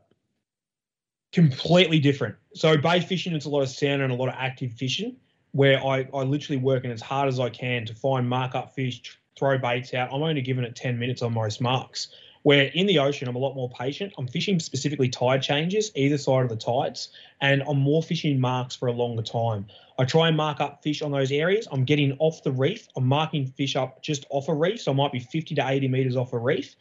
Completely 1.31 1.99
different. 1.99 2.35
So 2.53 2.77
bay 2.77 2.99
fishing, 2.99 3.33
it's 3.33 3.45
a 3.45 3.49
lot 3.49 3.61
of 3.61 3.69
sound 3.69 4.01
and 4.01 4.11
a 4.11 4.15
lot 4.15 4.29
of 4.29 4.35
active 4.37 4.73
fishing 4.73 5.15
where 5.53 5.83
I, 5.83 6.07
I 6.13 6.23
literally 6.23 6.57
working 6.57 6.91
as 6.91 7.01
hard 7.01 7.29
as 7.29 7.39
I 7.39 7.49
can 7.49 7.85
to 7.85 7.95
find 7.95 8.27
mark 8.27 8.55
up 8.55 8.75
fish, 8.75 9.17
throw 9.37 9.57
baits 9.57 9.93
out. 9.93 10.09
I'm 10.13 10.21
only 10.21 10.41
giving 10.41 10.63
it 10.63 10.75
10 10.75 10.99
minutes 10.99 11.21
on 11.21 11.33
most 11.33 11.61
marks. 11.61 12.09
Where 12.41 12.65
in 12.65 12.87
the 12.87 12.99
ocean, 12.99 13.29
I'm 13.29 13.37
a 13.37 13.39
lot 13.39 13.55
more 13.55 13.69
patient. 13.69 14.13
I'm 14.17 14.27
fishing 14.27 14.59
specifically 14.59 15.07
tide 15.07 15.41
changes, 15.41 15.91
either 15.95 16.17
side 16.17 16.43
of 16.43 16.49
the 16.49 16.57
tides, 16.57 17.09
and 17.39 17.63
I'm 17.63 17.79
more 17.79 18.03
fishing 18.03 18.37
marks 18.37 18.75
for 18.75 18.89
a 18.89 18.91
longer 18.91 19.21
time. 19.21 19.67
I 19.97 20.03
try 20.03 20.27
and 20.27 20.35
mark 20.35 20.59
up 20.59 20.83
fish 20.83 21.01
on 21.01 21.11
those 21.11 21.31
areas. 21.31 21.69
I'm 21.71 21.85
getting 21.85 22.17
off 22.19 22.43
the 22.43 22.51
reef. 22.51 22.89
I'm 22.97 23.07
marking 23.07 23.45
fish 23.45 23.77
up 23.77 24.01
just 24.01 24.25
off 24.29 24.49
a 24.49 24.53
reef. 24.53 24.81
So 24.81 24.91
I 24.91 24.95
might 24.95 25.13
be 25.13 25.19
50 25.19 25.55
to 25.55 25.65
80 25.65 25.87
meters 25.87 26.17
off 26.17 26.33
a 26.33 26.37
reef 26.37 26.75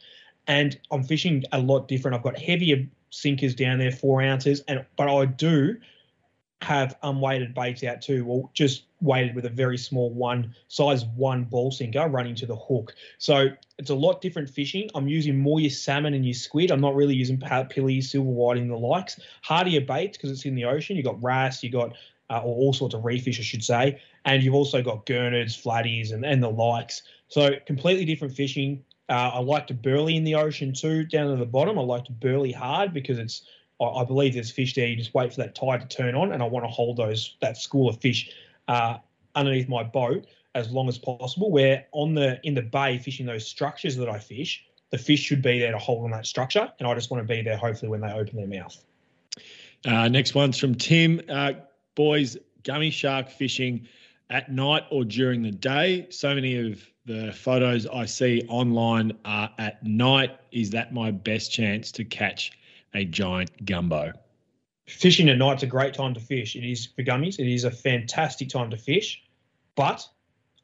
and 0.47 0.77
I'm 0.91 1.03
fishing 1.03 1.43
a 1.51 1.59
lot 1.59 1.87
different. 1.87 2.15
I've 2.15 2.23
got 2.23 2.37
heavier 2.37 2.87
sinkers 3.09 3.55
down 3.55 3.79
there, 3.79 3.91
four 3.91 4.21
ounces, 4.21 4.61
and 4.67 4.85
but 4.97 5.07
I 5.07 5.25
do 5.25 5.77
have 6.63 6.95
unweighted 7.03 7.53
baits 7.53 7.83
out 7.83 8.01
too, 8.01 8.25
or 8.27 8.49
just 8.53 8.83
weighted 9.01 9.35
with 9.35 9.45
a 9.45 9.49
very 9.49 9.77
small 9.77 10.09
one 10.09 10.55
size 10.69 11.05
one 11.15 11.43
ball 11.43 11.71
sinker 11.71 12.07
running 12.07 12.35
to 12.35 12.45
the 12.45 12.55
hook. 12.55 12.95
So 13.17 13.49
it's 13.77 13.89
a 13.89 13.95
lot 13.95 14.21
different 14.21 14.49
fishing. 14.49 14.89
I'm 14.95 15.07
using 15.07 15.37
more 15.37 15.59
your 15.59 15.69
salmon 15.69 16.13
and 16.13 16.25
your 16.25 16.33
squid. 16.33 16.71
I'm 16.71 16.81
not 16.81 16.95
really 16.95 17.15
using 17.15 17.41
pilly, 17.69 18.01
silver 18.01 18.29
whiting, 18.29 18.69
the 18.69 18.77
likes. 18.77 19.19
Hardier 19.41 19.81
baits 19.81 20.17
because 20.17 20.31
it's 20.31 20.45
in 20.45 20.55
the 20.55 20.65
ocean. 20.65 20.95
You've 20.95 21.05
got 21.05 21.21
wrasse, 21.21 21.63
you've 21.63 21.73
got 21.73 21.93
uh, 22.29 22.37
or 22.37 22.55
all 22.55 22.73
sorts 22.73 22.95
of 22.95 23.03
reef 23.03 23.23
fish, 23.23 23.39
I 23.39 23.43
should 23.43 23.63
say, 23.63 24.01
and 24.25 24.41
you've 24.41 24.55
also 24.55 24.81
got 24.81 25.05
gurnards, 25.05 25.61
flatties, 25.61 26.13
and 26.13 26.25
and 26.25 26.41
the 26.41 26.49
likes. 26.49 27.03
So 27.27 27.51
completely 27.65 28.05
different 28.05 28.33
fishing. 28.33 28.83
Uh, 29.09 29.31
I 29.33 29.39
like 29.39 29.67
to 29.67 29.73
burley 29.73 30.15
in 30.15 30.23
the 30.23 30.35
ocean 30.35 30.73
too, 30.73 31.03
down 31.03 31.29
to 31.29 31.35
the 31.35 31.45
bottom. 31.45 31.77
I 31.77 31.81
like 31.81 32.05
to 32.05 32.11
burley 32.13 32.51
hard 32.51 32.93
because 32.93 33.19
it's. 33.19 33.45
I, 33.81 33.85
I 33.85 34.05
believe 34.05 34.33
there's 34.33 34.51
fish 34.51 34.73
there. 34.73 34.87
You 34.87 34.95
just 34.95 35.13
wait 35.13 35.33
for 35.33 35.41
that 35.41 35.55
tide 35.55 35.87
to 35.87 35.95
turn 35.95 36.15
on, 36.15 36.31
and 36.31 36.41
I 36.41 36.45
want 36.45 36.65
to 36.65 36.69
hold 36.69 36.97
those 36.97 37.35
that 37.41 37.57
school 37.57 37.89
of 37.89 37.99
fish 37.99 38.31
uh, 38.67 38.97
underneath 39.35 39.69
my 39.69 39.83
boat 39.83 40.27
as 40.55 40.71
long 40.71 40.87
as 40.87 40.97
possible. 40.97 41.51
Where 41.51 41.85
on 41.91 42.13
the 42.13 42.39
in 42.43 42.53
the 42.53 42.61
bay 42.61 42.97
fishing 42.97 43.25
those 43.25 43.47
structures 43.47 43.95
that 43.97 44.09
I 44.09 44.19
fish, 44.19 44.65
the 44.89 44.97
fish 44.97 45.21
should 45.21 45.41
be 45.41 45.59
there 45.59 45.71
to 45.71 45.79
hold 45.79 46.03
on 46.05 46.11
that 46.11 46.25
structure, 46.25 46.71
and 46.79 46.87
I 46.87 46.93
just 46.95 47.11
want 47.11 47.27
to 47.27 47.33
be 47.33 47.41
there. 47.41 47.57
Hopefully, 47.57 47.89
when 47.89 48.01
they 48.01 48.11
open 48.11 48.35
their 48.35 48.47
mouth. 48.47 48.83
Uh, 49.85 50.07
next 50.07 50.33
one's 50.33 50.57
from 50.57 50.75
Tim. 50.75 51.21
Uh, 51.27 51.53
boys, 51.95 52.37
gummy 52.63 52.89
shark 52.89 53.29
fishing 53.29 53.87
at 54.29 54.51
night 54.51 54.83
or 54.91 55.03
during 55.03 55.41
the 55.41 55.51
day. 55.51 56.07
So 56.09 56.33
many 56.33 56.71
of 56.71 56.81
the 57.05 57.33
photos 57.33 57.85
I 57.87 58.05
see 58.05 58.43
online 58.47 59.11
are 59.25 59.49
at 59.57 59.83
night. 59.83 60.39
Is 60.51 60.69
that 60.69 60.93
my 60.93 61.11
best 61.11 61.51
chance 61.51 61.91
to 61.93 62.05
catch 62.05 62.51
a 62.93 63.05
giant 63.05 63.65
gumbo? 63.65 64.13
Fishing 64.87 65.29
at 65.29 65.37
night's 65.37 65.63
a 65.63 65.67
great 65.67 65.93
time 65.93 66.13
to 66.13 66.19
fish. 66.19 66.55
It 66.55 66.69
is 66.69 66.87
for 66.87 67.03
gummies. 67.03 67.39
It 67.39 67.51
is 67.51 67.63
a 67.63 67.71
fantastic 67.71 68.49
time 68.49 68.69
to 68.71 68.77
fish, 68.77 69.23
but 69.75 70.07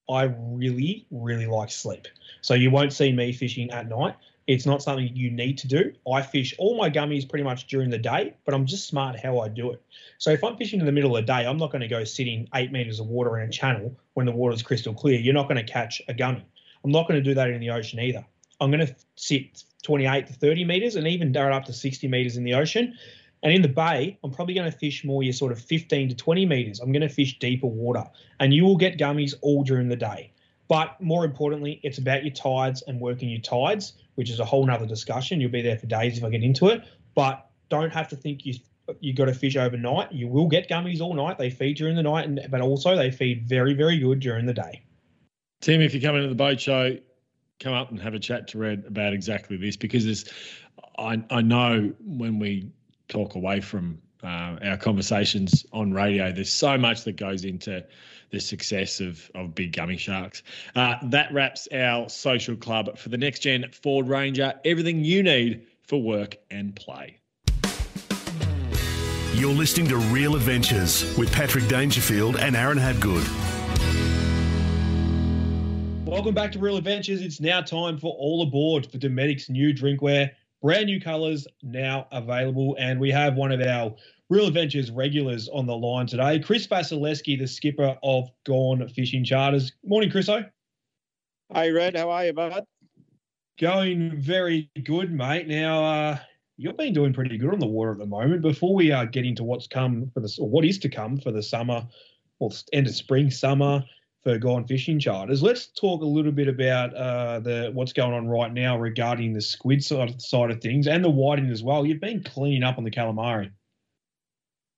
I 0.09 0.23
really, 0.23 1.05
really 1.11 1.45
like 1.45 1.71
sleep. 1.71 2.07
So 2.41 2.53
you 2.53 2.71
won't 2.71 2.93
see 2.93 3.11
me 3.11 3.31
fishing 3.31 3.69
at 3.71 3.87
night. 3.87 4.15
It's 4.47 4.65
not 4.65 4.81
something 4.81 5.15
you 5.15 5.29
need 5.29 5.59
to 5.59 5.67
do. 5.67 5.93
I 6.11 6.23
fish 6.23 6.55
all 6.57 6.75
my 6.75 6.89
gummies 6.89 7.29
pretty 7.29 7.43
much 7.43 7.67
during 7.67 7.91
the 7.91 7.99
day, 7.99 8.33
but 8.45 8.55
I'm 8.55 8.65
just 8.65 8.87
smart 8.87 9.19
how 9.19 9.39
I 9.39 9.47
do 9.47 9.71
it. 9.71 9.81
So 10.17 10.31
if 10.31 10.43
I'm 10.43 10.57
fishing 10.57 10.79
in 10.79 10.87
the 10.87 10.91
middle 10.91 11.15
of 11.15 11.23
the 11.23 11.31
day, 11.31 11.45
I'm 11.45 11.57
not 11.57 11.71
going 11.71 11.81
to 11.81 11.87
go 11.87 12.03
sit 12.03 12.27
in 12.27 12.49
eight 12.55 12.71
meters 12.71 12.99
of 12.99 13.05
water 13.05 13.37
in 13.37 13.47
a 13.47 13.51
channel 13.51 13.95
when 14.15 14.25
the 14.25 14.31
water 14.31 14.55
is 14.55 14.63
crystal 14.63 14.93
clear. 14.93 15.19
You're 15.19 15.35
not 15.35 15.47
going 15.47 15.63
to 15.63 15.71
catch 15.71 16.01
a 16.07 16.15
gummy. 16.15 16.43
I'm 16.83 16.91
not 16.91 17.07
going 17.07 17.23
to 17.23 17.29
do 17.29 17.35
that 17.35 17.51
in 17.51 17.59
the 17.59 17.69
ocean 17.69 17.99
either. 17.99 18.25
I'm 18.59 18.71
going 18.71 18.87
to 18.87 18.95
sit 19.15 19.63
28 19.83 20.27
to 20.27 20.33
30 20.33 20.65
meters 20.65 20.95
and 20.95 21.07
even 21.07 21.31
dart 21.31 21.53
up 21.53 21.65
to 21.65 21.73
60 21.73 22.07
meters 22.07 22.37
in 22.37 22.43
the 22.43 22.53
ocean. 22.53 22.93
And 23.41 23.53
in 23.53 23.61
the 23.61 23.69
bay, 23.69 24.17
I'm 24.23 24.31
probably 24.31 24.53
going 24.53 24.69
to 24.69 24.77
fish 24.77 25.05
more 25.05 25.23
your 25.23 25.33
sort 25.33 25.51
of 25.51 25.61
15 25.61 26.09
to 26.09 26.15
20 26.15 26.45
meters. 26.45 26.79
I'm 26.79 26.91
going 26.91 27.01
to 27.01 27.09
fish 27.09 27.39
deeper 27.39 27.67
water, 27.67 28.03
and 28.39 28.53
you 28.53 28.65
will 28.65 28.75
get 28.75 28.97
gummies 28.97 29.33
all 29.41 29.63
during 29.63 29.87
the 29.87 29.95
day. 29.95 30.33
But 30.67 30.99
more 31.01 31.25
importantly, 31.25 31.79
it's 31.81 31.97
about 31.97 32.23
your 32.23 32.33
tides 32.33 32.83
and 32.83 32.99
working 32.99 33.29
your 33.29 33.41
tides, 33.41 33.93
which 34.15 34.29
is 34.29 34.39
a 34.39 34.45
whole 34.45 34.65
nother 34.65 34.85
discussion. 34.85 35.39
You'll 35.39 35.51
be 35.51 35.61
there 35.61 35.77
for 35.77 35.87
days 35.87 36.17
if 36.17 36.23
I 36.23 36.29
get 36.29 36.43
into 36.43 36.67
it. 36.67 36.83
But 37.15 37.49
don't 37.69 37.91
have 37.91 38.07
to 38.09 38.15
think 38.15 38.45
you 38.45 38.55
you 38.99 39.13
got 39.13 39.25
to 39.25 39.33
fish 39.33 39.55
overnight. 39.55 40.11
You 40.11 40.27
will 40.27 40.47
get 40.47 40.67
gummies 40.67 40.99
all 40.99 41.13
night. 41.13 41.37
They 41.37 41.51
feed 41.51 41.77
during 41.77 41.95
the 41.95 42.03
night, 42.03 42.27
and 42.27 42.45
but 42.49 42.61
also 42.61 42.95
they 42.95 43.11
feed 43.11 43.47
very 43.47 43.73
very 43.73 43.99
good 43.99 44.19
during 44.19 44.45
the 44.45 44.53
day. 44.53 44.81
Tim, 45.61 45.81
if 45.81 45.93
you 45.93 46.01
come 46.01 46.15
into 46.15 46.29
the 46.29 46.35
boat 46.35 46.59
show, 46.59 46.97
come 47.59 47.73
up 47.73 47.91
and 47.91 47.99
have 47.99 48.13
a 48.13 48.19
chat 48.19 48.47
to 48.49 48.57
Red 48.57 48.85
about 48.87 49.13
exactly 49.13 49.57
this 49.57 49.75
because 49.75 50.05
there's, 50.05 50.25
I 50.97 51.21
I 51.29 51.41
know 51.41 51.93
when 52.05 52.39
we 52.39 52.71
talk 53.07 53.35
away 53.35 53.59
from 53.61 53.99
uh, 54.23 54.57
our 54.63 54.77
conversations 54.77 55.65
on 55.71 55.93
radio, 55.93 56.31
there's 56.31 56.51
so 56.51 56.77
much 56.77 57.03
that 57.03 57.15
goes 57.17 57.45
into 57.45 57.83
the 58.31 58.39
success 58.39 58.99
of, 58.99 59.29
of 59.33 59.55
big 59.55 59.73
gummy 59.73 59.97
sharks. 59.97 60.43
Uh, 60.75 60.95
that 61.03 61.33
wraps 61.33 61.67
our 61.73 62.07
social 62.09 62.55
club 62.55 62.97
for 62.97 63.09
the 63.09 63.17
next 63.17 63.39
gen 63.39 63.65
Ford 63.71 64.07
Ranger. 64.07 64.53
Everything 64.65 65.03
you 65.03 65.23
need 65.23 65.65
for 65.81 66.01
work 66.01 66.37
and 66.51 66.75
play. 66.75 67.17
You're 69.33 69.53
listening 69.53 69.87
to 69.87 69.97
Real 69.97 70.35
Adventures 70.35 71.17
with 71.17 71.31
Patrick 71.31 71.67
Dangerfield 71.67 72.37
and 72.37 72.55
Aaron 72.55 72.77
Habgood. 72.77 73.58
Welcome 76.09 76.33
back 76.33 76.51
to 76.53 76.59
Real 76.59 76.75
Adventures. 76.75 77.21
It's 77.21 77.39
now 77.39 77.61
time 77.61 77.99
for 77.99 78.15
all 78.17 78.41
aboard 78.41 78.91
for 78.91 78.97
Dometic's 78.97 79.47
new 79.47 79.75
drinkware. 79.75 80.31
Brand 80.59 80.87
new 80.87 80.99
colours 80.99 81.45
now 81.61 82.07
available, 82.11 82.75
and 82.79 82.99
we 82.99 83.11
have 83.11 83.35
one 83.35 83.51
of 83.51 83.61
our 83.61 83.93
Real 84.27 84.47
Adventures 84.47 84.89
regulars 84.89 85.47
on 85.49 85.67
the 85.67 85.77
line 85.77 86.07
today. 86.07 86.39
Chris 86.39 86.65
Vasilevsky, 86.65 87.37
the 87.37 87.45
skipper 87.45 87.95
of 88.01 88.27
Gone 88.43 88.87
Fishing 88.89 89.23
Charters. 89.23 89.71
Morning, 89.85 90.09
Chriso. 90.09 90.49
Hey, 91.53 91.71
Red. 91.71 91.95
How 91.95 92.09
are 92.09 92.25
you, 92.25 92.33
bud? 92.33 92.65
Going 93.59 94.19
very 94.19 94.67
good, 94.83 95.11
mate. 95.11 95.47
Now, 95.47 95.83
uh, 95.83 96.17
you've 96.57 96.75
been 96.75 96.91
doing 96.91 97.13
pretty 97.13 97.37
good 97.37 97.53
on 97.53 97.59
the 97.59 97.67
water 97.67 97.91
at 97.91 97.99
the 97.99 98.07
moment. 98.07 98.41
Before 98.41 98.73
we 98.73 98.91
uh, 98.91 99.05
get 99.05 99.25
into 99.25 99.43
what's 99.43 99.67
come 99.67 100.09
for 100.15 100.21
this, 100.21 100.39
or 100.39 100.49
what 100.49 100.65
is 100.65 100.79
to 100.79 100.89
come 100.89 101.17
for 101.17 101.31
the 101.31 101.43
summer, 101.43 101.87
well, 102.39 102.51
end 102.73 102.87
of 102.87 102.95
spring, 102.95 103.29
summer 103.29 103.83
for 104.23 104.37
Gone 104.37 104.65
Fishing 104.65 104.99
Charters, 104.99 105.41
let's 105.41 105.67
talk 105.67 106.01
a 106.01 106.05
little 106.05 106.31
bit 106.31 106.47
about 106.47 106.93
uh, 106.93 107.39
the 107.39 107.71
what's 107.73 107.93
going 107.93 108.13
on 108.13 108.27
right 108.27 108.53
now 108.53 108.77
regarding 108.77 109.33
the 109.33 109.41
squid 109.41 109.83
side, 109.83 110.21
side 110.21 110.51
of 110.51 110.61
things 110.61 110.87
and 110.87 111.03
the 111.03 111.09
whiting 111.09 111.49
as 111.49 111.63
well. 111.63 111.85
You've 111.85 112.01
been 112.01 112.23
cleaning 112.23 112.63
up 112.63 112.77
on 112.77 112.83
the 112.83 112.91
calamari. 112.91 113.51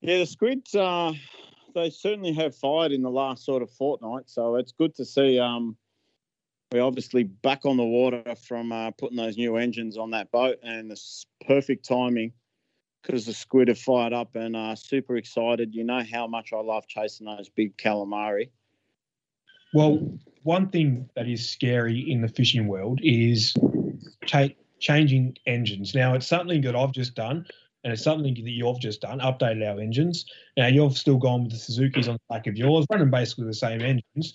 Yeah, 0.00 0.18
the 0.18 0.26
squids, 0.26 0.74
uh, 0.74 1.12
they 1.74 1.90
certainly 1.90 2.32
have 2.34 2.56
fired 2.56 2.92
in 2.92 3.02
the 3.02 3.10
last 3.10 3.44
sort 3.44 3.62
of 3.62 3.70
fortnight. 3.70 4.28
So 4.28 4.56
it's 4.56 4.72
good 4.72 4.94
to 4.96 5.04
see. 5.04 5.38
Um, 5.38 5.76
we're 6.72 6.82
obviously 6.82 7.24
back 7.24 7.66
on 7.66 7.76
the 7.76 7.84
water 7.84 8.34
from 8.46 8.72
uh, 8.72 8.92
putting 8.92 9.16
those 9.16 9.36
new 9.36 9.56
engines 9.56 9.98
on 9.98 10.12
that 10.12 10.30
boat, 10.30 10.58
and 10.62 10.90
it's 10.90 11.26
perfect 11.46 11.86
timing 11.86 12.32
because 13.02 13.26
the 13.26 13.34
squid 13.34 13.68
have 13.68 13.78
fired 13.78 14.12
up 14.12 14.36
and 14.36 14.56
are 14.56 14.76
super 14.76 15.16
excited. 15.16 15.74
You 15.74 15.84
know 15.84 16.02
how 16.10 16.26
much 16.26 16.52
I 16.52 16.60
love 16.60 16.86
chasing 16.86 17.26
those 17.26 17.48
big 17.48 17.76
calamari. 17.76 18.50
Well, 19.72 20.00
one 20.42 20.68
thing 20.68 21.08
that 21.14 21.28
is 21.28 21.48
scary 21.48 21.98
in 22.10 22.20
the 22.20 22.28
fishing 22.28 22.66
world 22.66 23.00
is 23.02 23.54
cha- 24.26 24.48
changing 24.80 25.36
engines. 25.46 25.94
Now, 25.94 26.14
it's 26.14 26.26
something 26.26 26.60
that 26.62 26.74
I've 26.74 26.92
just 26.92 27.14
done 27.14 27.46
and 27.84 27.92
it's 27.92 28.02
something 28.02 28.34
that 28.34 28.50
you've 28.50 28.80
just 28.80 29.00
done, 29.00 29.18
updated 29.20 29.68
our 29.68 29.80
engines. 29.80 30.26
Now 30.56 30.68
you've 30.68 30.96
still 30.96 31.18
gone 31.18 31.42
with 31.42 31.52
the 31.52 31.58
Suzuki's 31.58 32.08
on 32.08 32.14
the 32.14 32.34
back 32.34 32.46
of 32.46 32.56
yours, 32.56 32.86
running 32.90 33.10
basically 33.10 33.46
the 33.46 33.54
same 33.54 33.80
engines. 33.80 34.34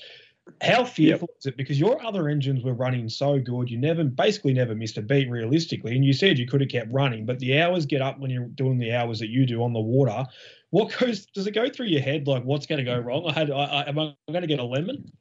How 0.61 0.85
fearful 0.85 1.27
yep. 1.29 1.37
is 1.39 1.45
it? 1.47 1.57
Because 1.57 1.79
your 1.79 2.03
other 2.05 2.29
engines 2.29 2.63
were 2.63 2.73
running 2.73 3.09
so 3.09 3.37
good, 3.37 3.69
you 3.69 3.77
never, 3.77 4.03
basically, 4.05 4.53
never 4.53 4.75
missed 4.75 4.97
a 4.97 5.01
beat 5.01 5.29
realistically. 5.29 5.95
And 5.95 6.05
you 6.05 6.13
said 6.13 6.37
you 6.37 6.47
could 6.47 6.61
have 6.61 6.69
kept 6.69 6.91
running, 6.91 7.25
but 7.25 7.39
the 7.39 7.59
hours 7.59 7.85
get 7.85 8.01
up 8.01 8.19
when 8.19 8.31
you're 8.31 8.45
doing 8.45 8.77
the 8.77 8.93
hours 8.93 9.19
that 9.19 9.27
you 9.27 9.45
do 9.45 9.61
on 9.63 9.73
the 9.73 9.79
water. 9.79 10.25
What 10.69 10.97
goes? 10.97 11.25
Does 11.27 11.47
it 11.47 11.51
go 11.51 11.69
through 11.69 11.87
your 11.87 12.01
head 12.01 12.27
like 12.27 12.43
what's 12.43 12.65
going 12.65 12.79
to 12.79 12.85
go 12.85 12.97
wrong? 12.97 13.25
I 13.27 13.33
had, 13.33 13.51
I, 13.51 13.63
I, 13.63 13.89
am 13.89 13.99
I 13.99 14.15
going 14.29 14.41
to 14.41 14.47
get 14.47 14.59
a 14.59 14.63
lemon? 14.63 15.11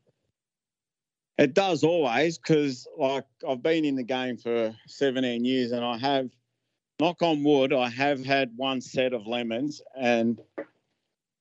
It 1.39 1.53
does 1.53 1.85
always 1.85 2.39
because, 2.39 2.87
like, 2.97 3.27
I've 3.47 3.63
been 3.63 3.85
in 3.85 3.95
the 3.95 4.03
game 4.03 4.39
for 4.39 4.75
17 4.87 5.45
years, 5.45 5.73
and 5.73 5.85
I 5.85 5.99
have, 5.99 6.31
knock 6.99 7.21
on 7.21 7.45
wood, 7.45 7.75
I 7.75 7.91
have 7.91 8.25
had 8.25 8.53
one 8.57 8.81
set 8.81 9.13
of 9.13 9.27
lemons, 9.27 9.83
and 9.95 10.41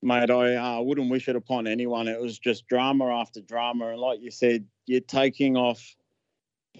mate, 0.05 0.29
I 0.29 0.55
uh, 0.55 0.81
wouldn't 0.81 1.09
wish 1.09 1.27
it 1.27 1.35
upon 1.35 1.67
anyone. 1.67 2.07
It 2.07 2.21
was 2.21 2.37
just 2.37 2.67
drama 2.67 3.07
after 3.07 3.41
drama. 3.41 3.89
And 3.89 3.99
like 3.99 4.21
you 4.21 4.31
said, 4.31 4.65
you're 4.85 5.01
taking 5.01 5.57
off 5.57 5.95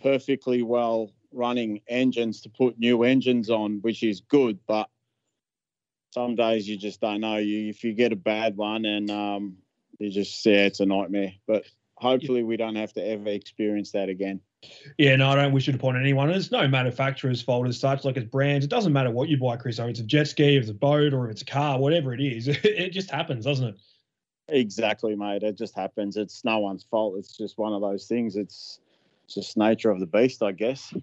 perfectly 0.02 0.62
well 0.62 1.12
running 1.32 1.82
engines 1.88 2.42
to 2.42 2.50
put 2.50 2.80
new 2.80 3.04
engines 3.04 3.50
on, 3.50 3.80
which 3.82 4.04
is 4.04 4.22
good. 4.22 4.60
But 4.68 4.90
some 6.14 6.36
days 6.36 6.68
you 6.68 6.78
just 6.78 7.02
don't 7.02 7.22
know. 7.22 7.38
You 7.38 7.70
if 7.70 7.84
you 7.84 7.94
get 7.94 8.14
a 8.14 8.18
bad 8.18 8.56
one 8.56 8.86
and 8.86 9.10
um, 9.10 9.58
you 10.00 10.12
just 10.12 10.46
yeah, 10.46 10.66
it's 10.66 10.80
a 10.80 10.86
nightmare. 10.86 11.34
But 11.48 11.66
hopefully 11.98 12.44
we 12.44 12.58
don't 12.58 12.76
have 12.76 12.94
to 12.94 13.06
ever 13.06 13.30
experience 13.30 13.92
that 13.92 14.10
again. 14.10 14.40
Yeah, 14.98 15.16
no, 15.16 15.30
I 15.30 15.36
don't 15.36 15.54
wish 15.54 15.68
it 15.68 15.76
upon 15.76 16.00
anyone. 16.00 16.30
It's 16.30 16.52
no 16.52 16.68
manufacturer's 16.68 17.42
fault 17.42 17.68
as 17.68 17.80
such. 17.80 18.04
Like 18.04 18.18
it's 18.18 18.30
brands. 18.30 18.66
It 18.66 18.70
doesn't 18.70 18.94
matter 18.94 19.12
what 19.12 19.30
you 19.30 19.38
buy, 19.38 19.58
Chris. 19.58 19.80
Or 19.80 19.90
it's 19.90 20.00
a 20.00 20.04
jet 20.04 20.28
ski, 20.28 20.56
if 20.56 20.64
it's 20.64 20.72
a 20.72 20.74
boat, 20.74 21.14
or 21.14 21.26
if 21.26 21.32
it's 21.32 21.42
a 21.42 21.46
car, 21.46 21.80
whatever 21.80 22.14
it 22.14 22.22
is. 22.22 22.48
It 22.64 22.90
just 22.90 23.12
happens, 23.12 23.46
doesn't 23.46 23.68
it? 23.68 23.76
Exactly, 24.48 25.16
mate. 25.16 25.44
It 25.44 25.58
just 25.58 25.76
happens. 25.76 26.18
It's 26.18 26.44
no 26.44 26.60
one's 26.60 26.84
fault. 26.84 27.16
It's 27.18 27.36
just 27.36 27.58
one 27.58 27.74
of 27.74 27.82
those 27.82 28.06
things. 28.08 28.36
It's 28.36 28.80
just 29.28 29.58
nature 29.58 29.90
of 29.90 30.00
the 30.00 30.06
beast, 30.06 30.44
I 30.44 30.52
guess. 30.52 30.94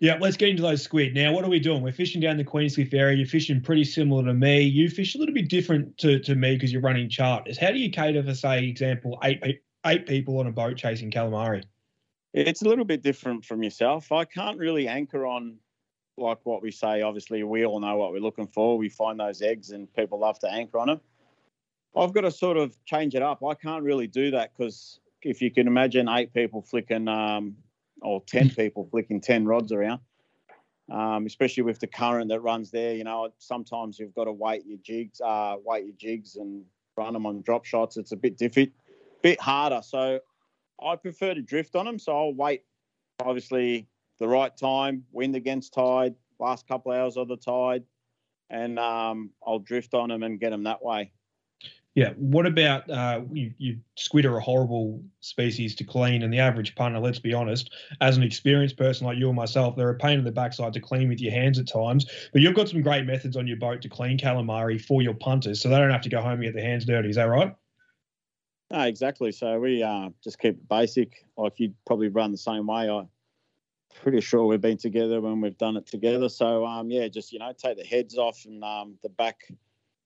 Yeah, 0.00 0.18
let's 0.20 0.36
get 0.36 0.48
into 0.48 0.62
those 0.62 0.82
squid. 0.82 1.14
Now, 1.14 1.32
what 1.32 1.44
are 1.44 1.50
we 1.50 1.60
doing? 1.60 1.82
We're 1.82 1.92
fishing 1.92 2.20
down 2.20 2.36
the 2.36 2.44
Queenscliff 2.44 2.92
area. 2.92 3.16
You're 3.16 3.26
fishing 3.26 3.60
pretty 3.60 3.84
similar 3.84 4.24
to 4.24 4.34
me. 4.34 4.62
You 4.62 4.88
fish 4.88 5.14
a 5.14 5.18
little 5.18 5.34
bit 5.34 5.48
different 5.48 5.96
to, 5.98 6.18
to 6.20 6.34
me 6.34 6.54
because 6.54 6.72
you're 6.72 6.82
running 6.82 7.08
charters. 7.08 7.58
How 7.58 7.70
do 7.70 7.78
you 7.78 7.90
cater 7.90 8.22
for, 8.22 8.34
say, 8.34 8.66
example, 8.66 9.18
eight 9.22 9.62
eight 9.88 10.06
people 10.06 10.38
on 10.38 10.46
a 10.46 10.52
boat 10.52 10.76
chasing 10.76 11.10
calamari? 11.10 11.64
It's 12.34 12.62
a 12.62 12.68
little 12.68 12.84
bit 12.84 13.02
different 13.02 13.44
from 13.44 13.62
yourself. 13.62 14.12
I 14.12 14.24
can't 14.24 14.58
really 14.58 14.86
anchor 14.86 15.26
on 15.26 15.56
like 16.16 16.38
what 16.44 16.62
we 16.62 16.70
say. 16.70 17.02
Obviously, 17.02 17.42
we 17.42 17.64
all 17.64 17.80
know 17.80 17.96
what 17.96 18.12
we're 18.12 18.20
looking 18.20 18.46
for. 18.46 18.76
We 18.76 18.88
find 18.88 19.18
those 19.18 19.40
eggs, 19.40 19.70
and 19.70 19.92
people 19.94 20.20
love 20.20 20.38
to 20.40 20.50
anchor 20.50 20.78
on 20.78 20.88
them. 20.88 21.00
I've 21.96 22.12
got 22.12 22.22
to 22.22 22.30
sort 22.30 22.56
of 22.56 22.76
change 22.84 23.14
it 23.14 23.22
up. 23.22 23.42
I 23.42 23.54
can't 23.54 23.82
really 23.82 24.06
do 24.06 24.30
that 24.32 24.52
because 24.56 25.00
if 25.22 25.40
you 25.40 25.50
can 25.50 25.66
imagine 25.66 26.08
eight 26.08 26.32
people 26.34 26.62
flicking, 26.62 27.08
um, 27.08 27.56
or 28.02 28.22
ten 28.26 28.50
people 28.56 28.86
flicking 28.90 29.20
ten 29.20 29.46
rods 29.46 29.72
around, 29.72 30.00
um, 30.92 31.26
especially 31.26 31.62
with 31.62 31.80
the 31.80 31.86
current 31.86 32.28
that 32.28 32.40
runs 32.40 32.70
there, 32.70 32.94
you 32.94 33.04
know, 33.04 33.30
sometimes 33.38 33.98
you've 33.98 34.14
got 34.14 34.24
to 34.24 34.32
weight 34.32 34.64
your 34.66 34.78
jigs, 34.82 35.20
uh, 35.20 35.56
weight 35.64 35.86
your 35.86 35.96
jigs, 35.96 36.36
and 36.36 36.64
run 36.96 37.14
them 37.14 37.26
on 37.26 37.42
drop 37.42 37.64
shots. 37.64 37.96
It's 37.96 38.12
a 38.12 38.16
bit 38.16 38.36
diffi- 38.36 38.72
bit 39.22 39.40
harder. 39.40 39.80
So 39.82 40.20
I 40.82 40.96
prefer 40.96 41.34
to 41.34 41.42
drift 41.42 41.76
on 41.76 41.86
them, 41.86 41.98
so 41.98 42.16
I'll 42.16 42.34
wait. 42.34 42.64
Obviously, 43.20 43.88
the 44.18 44.28
right 44.28 44.56
time, 44.56 45.04
wind 45.12 45.34
against 45.34 45.74
tide, 45.74 46.14
last 46.38 46.68
couple 46.68 46.92
of 46.92 46.98
hours 46.98 47.16
of 47.16 47.28
the 47.28 47.36
tide, 47.36 47.84
and 48.50 48.78
um, 48.78 49.30
I'll 49.46 49.58
drift 49.58 49.94
on 49.94 50.08
them 50.08 50.22
and 50.22 50.38
get 50.38 50.50
them 50.50 50.64
that 50.64 50.82
way. 50.82 51.12
Yeah. 51.94 52.10
What 52.16 52.46
about 52.46 52.88
uh, 52.88 53.22
you, 53.32 53.52
you? 53.58 53.78
Squid 53.96 54.24
are 54.24 54.36
a 54.36 54.40
horrible 54.40 55.02
species 55.18 55.74
to 55.74 55.84
clean, 55.84 56.22
and 56.22 56.32
the 56.32 56.38
average 56.38 56.76
punter, 56.76 57.00
let's 57.00 57.18
be 57.18 57.34
honest, 57.34 57.74
as 58.00 58.16
an 58.16 58.22
experienced 58.22 58.76
person 58.76 59.04
like 59.04 59.18
you 59.18 59.26
and 59.26 59.34
myself, 59.34 59.74
they're 59.74 59.90
a 59.90 59.96
pain 59.96 60.16
in 60.16 60.24
the 60.24 60.30
backside 60.30 60.72
to 60.74 60.80
clean 60.80 61.08
with 61.08 61.20
your 61.20 61.32
hands 61.32 61.58
at 61.58 61.66
times. 61.66 62.06
But 62.32 62.42
you've 62.42 62.54
got 62.54 62.68
some 62.68 62.82
great 62.82 63.04
methods 63.04 63.36
on 63.36 63.48
your 63.48 63.56
boat 63.56 63.82
to 63.82 63.88
clean 63.88 64.16
calamari 64.16 64.80
for 64.80 65.02
your 65.02 65.14
punters, 65.14 65.60
so 65.60 65.68
they 65.68 65.76
don't 65.76 65.90
have 65.90 66.02
to 66.02 66.08
go 66.08 66.20
home 66.20 66.34
and 66.34 66.42
get 66.44 66.54
their 66.54 66.62
hands 66.62 66.84
dirty. 66.84 67.08
Is 67.08 67.16
that 67.16 67.24
right? 67.24 67.52
No, 68.70 68.82
exactly. 68.82 69.32
So 69.32 69.58
we 69.58 69.82
uh, 69.82 70.10
just 70.22 70.38
keep 70.38 70.54
it 70.54 70.68
basic. 70.68 71.24
Like 71.36 71.58
you'd 71.58 71.74
probably 71.86 72.08
run 72.08 72.32
the 72.32 72.38
same 72.38 72.66
way. 72.66 72.88
I'm 72.88 73.08
pretty 74.02 74.20
sure 74.20 74.44
we've 74.44 74.60
been 74.60 74.76
together 74.76 75.20
when 75.20 75.40
we've 75.40 75.56
done 75.56 75.76
it 75.76 75.86
together. 75.86 76.28
So 76.28 76.66
um, 76.66 76.90
yeah, 76.90 77.08
just 77.08 77.32
you 77.32 77.38
know, 77.38 77.52
take 77.56 77.78
the 77.78 77.84
heads 77.84 78.18
off 78.18 78.44
and 78.44 78.62
um, 78.62 78.98
the 79.02 79.08
back, 79.08 79.50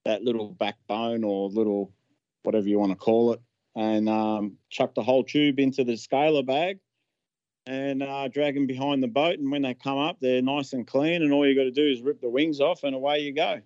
that 0.04 0.22
little 0.22 0.48
backbone 0.48 1.24
or 1.24 1.48
little 1.48 1.92
whatever 2.44 2.68
you 2.68 2.78
want 2.78 2.92
to 2.92 2.96
call 2.96 3.32
it, 3.32 3.40
and 3.74 4.08
um, 4.08 4.56
chuck 4.70 4.94
the 4.94 5.02
whole 5.02 5.24
tube 5.24 5.58
into 5.58 5.82
the 5.84 5.96
scaler 5.96 6.42
bag 6.42 6.78
and 7.66 8.02
uh, 8.02 8.28
drag 8.28 8.54
them 8.54 8.66
behind 8.66 9.02
the 9.02 9.08
boat. 9.08 9.38
And 9.38 9.50
when 9.50 9.62
they 9.62 9.74
come 9.74 9.98
up, 9.98 10.18
they're 10.20 10.42
nice 10.42 10.72
and 10.72 10.86
clean. 10.86 11.22
And 11.22 11.32
all 11.32 11.46
you 11.46 11.54
got 11.54 11.64
to 11.64 11.70
do 11.70 11.86
is 11.86 12.00
rip 12.00 12.20
the 12.20 12.28
wings 12.30 12.60
off, 12.60 12.84
and 12.84 12.94
away 12.94 13.20
you 13.20 13.34
go. 13.34 13.60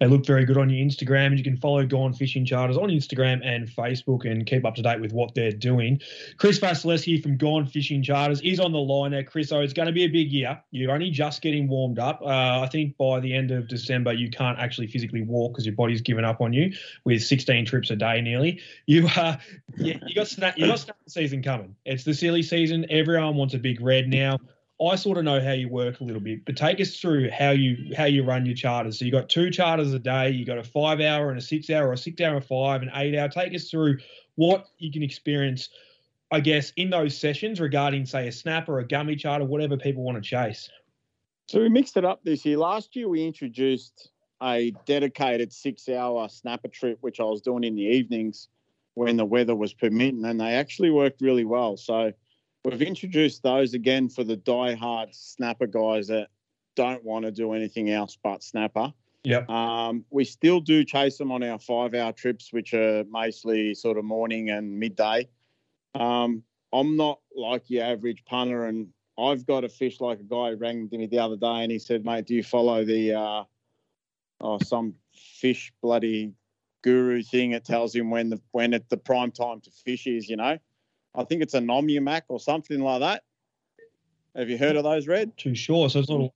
They 0.00 0.06
look 0.06 0.26
very 0.26 0.44
good 0.44 0.58
on 0.58 0.70
your 0.70 0.84
Instagram, 0.84 1.26
and 1.26 1.38
you 1.38 1.44
can 1.44 1.56
follow 1.56 1.84
Gone 1.86 2.12
Fishing 2.12 2.44
Charters 2.44 2.76
on 2.76 2.88
Instagram 2.88 3.40
and 3.44 3.68
Facebook 3.68 4.30
and 4.30 4.46
keep 4.46 4.64
up 4.64 4.74
to 4.76 4.82
date 4.82 5.00
with 5.00 5.12
what 5.12 5.34
they're 5.34 5.52
doing. 5.52 6.00
Chris 6.38 6.58
Vasilevsky 6.58 7.22
from 7.22 7.36
Gone 7.36 7.66
Fishing 7.66 8.02
Charters 8.02 8.40
is 8.40 8.58
on 8.58 8.72
the 8.72 8.78
line 8.78 9.12
now. 9.12 9.22
Chris, 9.22 9.48
so 9.48 9.60
it's 9.60 9.72
going 9.72 9.86
to 9.86 9.92
be 9.92 10.04
a 10.04 10.08
big 10.08 10.32
year. 10.32 10.60
You're 10.70 10.92
only 10.92 11.10
just 11.10 11.42
getting 11.42 11.68
warmed 11.68 11.98
up. 11.98 12.20
Uh, 12.22 12.60
I 12.60 12.68
think 12.70 12.96
by 12.96 13.20
the 13.20 13.34
end 13.34 13.50
of 13.50 13.68
December, 13.68 14.12
you 14.12 14.30
can't 14.30 14.58
actually 14.58 14.88
physically 14.88 15.22
walk 15.22 15.52
because 15.52 15.66
your 15.66 15.74
body's 15.74 16.00
given 16.00 16.24
up 16.24 16.40
on 16.40 16.52
you 16.52 16.72
with 17.04 17.22
16 17.22 17.66
trips 17.66 17.90
a 17.90 17.96
day 17.96 18.20
nearly. 18.20 18.60
You 18.86 19.08
uh, 19.16 19.36
yeah, 19.76 19.98
you 20.06 20.14
got 20.14 20.28
snap, 20.28 20.58
you 20.58 20.66
got 20.66 20.80
snap 20.80 20.96
season 21.06 21.42
coming. 21.42 21.76
It's 21.84 22.04
the 22.04 22.14
silly 22.14 22.42
season. 22.42 22.86
Everyone 22.90 23.36
wants 23.36 23.54
a 23.54 23.58
big 23.58 23.80
red 23.80 24.08
now. 24.08 24.38
I 24.82 24.96
sort 24.96 25.18
of 25.18 25.24
know 25.24 25.40
how 25.40 25.52
you 25.52 25.68
work 25.68 26.00
a 26.00 26.04
little 26.04 26.20
bit, 26.20 26.44
but 26.44 26.56
take 26.56 26.80
us 26.80 26.96
through 26.96 27.30
how 27.30 27.50
you 27.50 27.94
how 27.96 28.06
you 28.06 28.24
run 28.24 28.44
your 28.44 28.56
charters. 28.56 28.98
So 28.98 29.04
you 29.04 29.12
got 29.12 29.28
two 29.28 29.50
charters 29.50 29.92
a 29.92 30.00
day. 30.00 30.30
You 30.30 30.44
got 30.44 30.58
a 30.58 30.64
five 30.64 31.00
hour 31.00 31.30
and 31.30 31.38
a 31.38 31.42
six 31.42 31.70
hour, 31.70 31.88
or 31.88 31.92
a 31.92 31.96
six 31.96 32.20
hour 32.20 32.36
and 32.36 32.44
five, 32.44 32.82
and 32.82 32.90
eight 32.94 33.16
hour. 33.16 33.28
Take 33.28 33.54
us 33.54 33.70
through 33.70 33.98
what 34.34 34.66
you 34.78 34.90
can 34.90 35.04
experience, 35.04 35.68
I 36.32 36.40
guess, 36.40 36.72
in 36.76 36.90
those 36.90 37.16
sessions 37.16 37.60
regarding, 37.60 38.04
say, 38.06 38.26
a 38.26 38.32
snap 38.32 38.68
or 38.68 38.80
a 38.80 38.86
gummy 38.86 39.14
charter, 39.14 39.44
whatever 39.44 39.76
people 39.76 40.02
want 40.02 40.16
to 40.16 40.28
chase. 40.28 40.68
So 41.46 41.60
we 41.60 41.68
mixed 41.68 41.96
it 41.96 42.04
up 42.04 42.24
this 42.24 42.44
year. 42.44 42.56
Last 42.56 42.96
year 42.96 43.08
we 43.08 43.24
introduced 43.24 44.10
a 44.42 44.72
dedicated 44.86 45.52
six 45.52 45.88
hour 45.88 46.28
snapper 46.28 46.68
trip, 46.68 46.98
which 47.00 47.20
I 47.20 47.24
was 47.24 47.42
doing 47.42 47.62
in 47.62 47.76
the 47.76 47.82
evenings 47.82 48.48
when 48.94 49.16
the 49.16 49.24
weather 49.24 49.54
was 49.54 49.72
permitting, 49.72 50.24
and 50.24 50.40
they 50.40 50.54
actually 50.54 50.90
worked 50.90 51.20
really 51.20 51.44
well. 51.44 51.76
So 51.76 52.12
We've 52.64 52.82
introduced 52.82 53.42
those 53.42 53.74
again 53.74 54.08
for 54.08 54.24
the 54.24 54.36
die-hard 54.36 55.14
snapper 55.14 55.66
guys 55.66 56.06
that 56.08 56.28
don't 56.76 57.04
want 57.04 57.26
to 57.26 57.30
do 57.30 57.52
anything 57.52 57.90
else 57.90 58.16
but 58.22 58.42
snapper. 58.42 58.92
Yep. 59.24 59.48
Um, 59.50 60.04
we 60.10 60.24
still 60.24 60.60
do 60.60 60.84
chase 60.84 61.18
them 61.18 61.30
on 61.30 61.42
our 61.42 61.58
five-hour 61.58 62.12
trips, 62.12 62.52
which 62.52 62.72
are 62.74 63.04
mostly 63.04 63.74
sort 63.74 63.98
of 63.98 64.04
morning 64.04 64.50
and 64.50 64.78
midday. 64.78 65.28
Um, 65.94 66.42
I'm 66.72 66.96
not 66.96 67.20
like 67.36 67.70
your 67.70 67.84
average 67.84 68.24
punter, 68.24 68.66
and 68.66 68.88
I've 69.18 69.46
got 69.46 69.64
a 69.64 69.68
fish 69.68 70.00
like 70.00 70.20
a 70.20 70.24
guy 70.24 70.50
rang 70.50 70.88
me 70.90 71.06
the 71.06 71.18
other 71.18 71.36
day, 71.36 71.62
and 71.62 71.70
he 71.70 71.78
said, 71.78 72.04
"Mate, 72.04 72.26
do 72.26 72.34
you 72.34 72.42
follow 72.42 72.84
the 72.84 73.14
uh, 73.14 73.44
oh 74.40 74.58
some 74.58 74.94
fish 75.12 75.72
bloody 75.80 76.32
guru 76.82 77.22
thing? 77.22 77.52
It 77.52 77.64
tells 77.64 77.94
him 77.94 78.10
when 78.10 78.30
the 78.30 78.40
when 78.50 78.74
it, 78.74 78.88
the 78.88 78.96
prime 78.96 79.30
time 79.30 79.60
to 79.62 79.70
fish 79.70 80.06
is, 80.06 80.28
you 80.28 80.36
know." 80.36 80.58
I 81.14 81.24
think 81.24 81.42
it's 81.42 81.54
a 81.54 81.60
Nomumac 81.60 82.22
or 82.28 82.40
something 82.40 82.80
like 82.80 83.00
that. 83.00 83.22
Have 84.36 84.50
you 84.50 84.58
heard 84.58 84.74
of 84.74 84.82
those, 84.82 85.06
Red? 85.06 85.36
Too 85.36 85.54
sure. 85.54 85.88
So 85.88 86.00
it 86.00 86.06
sort 86.06 86.22
of 86.22 86.30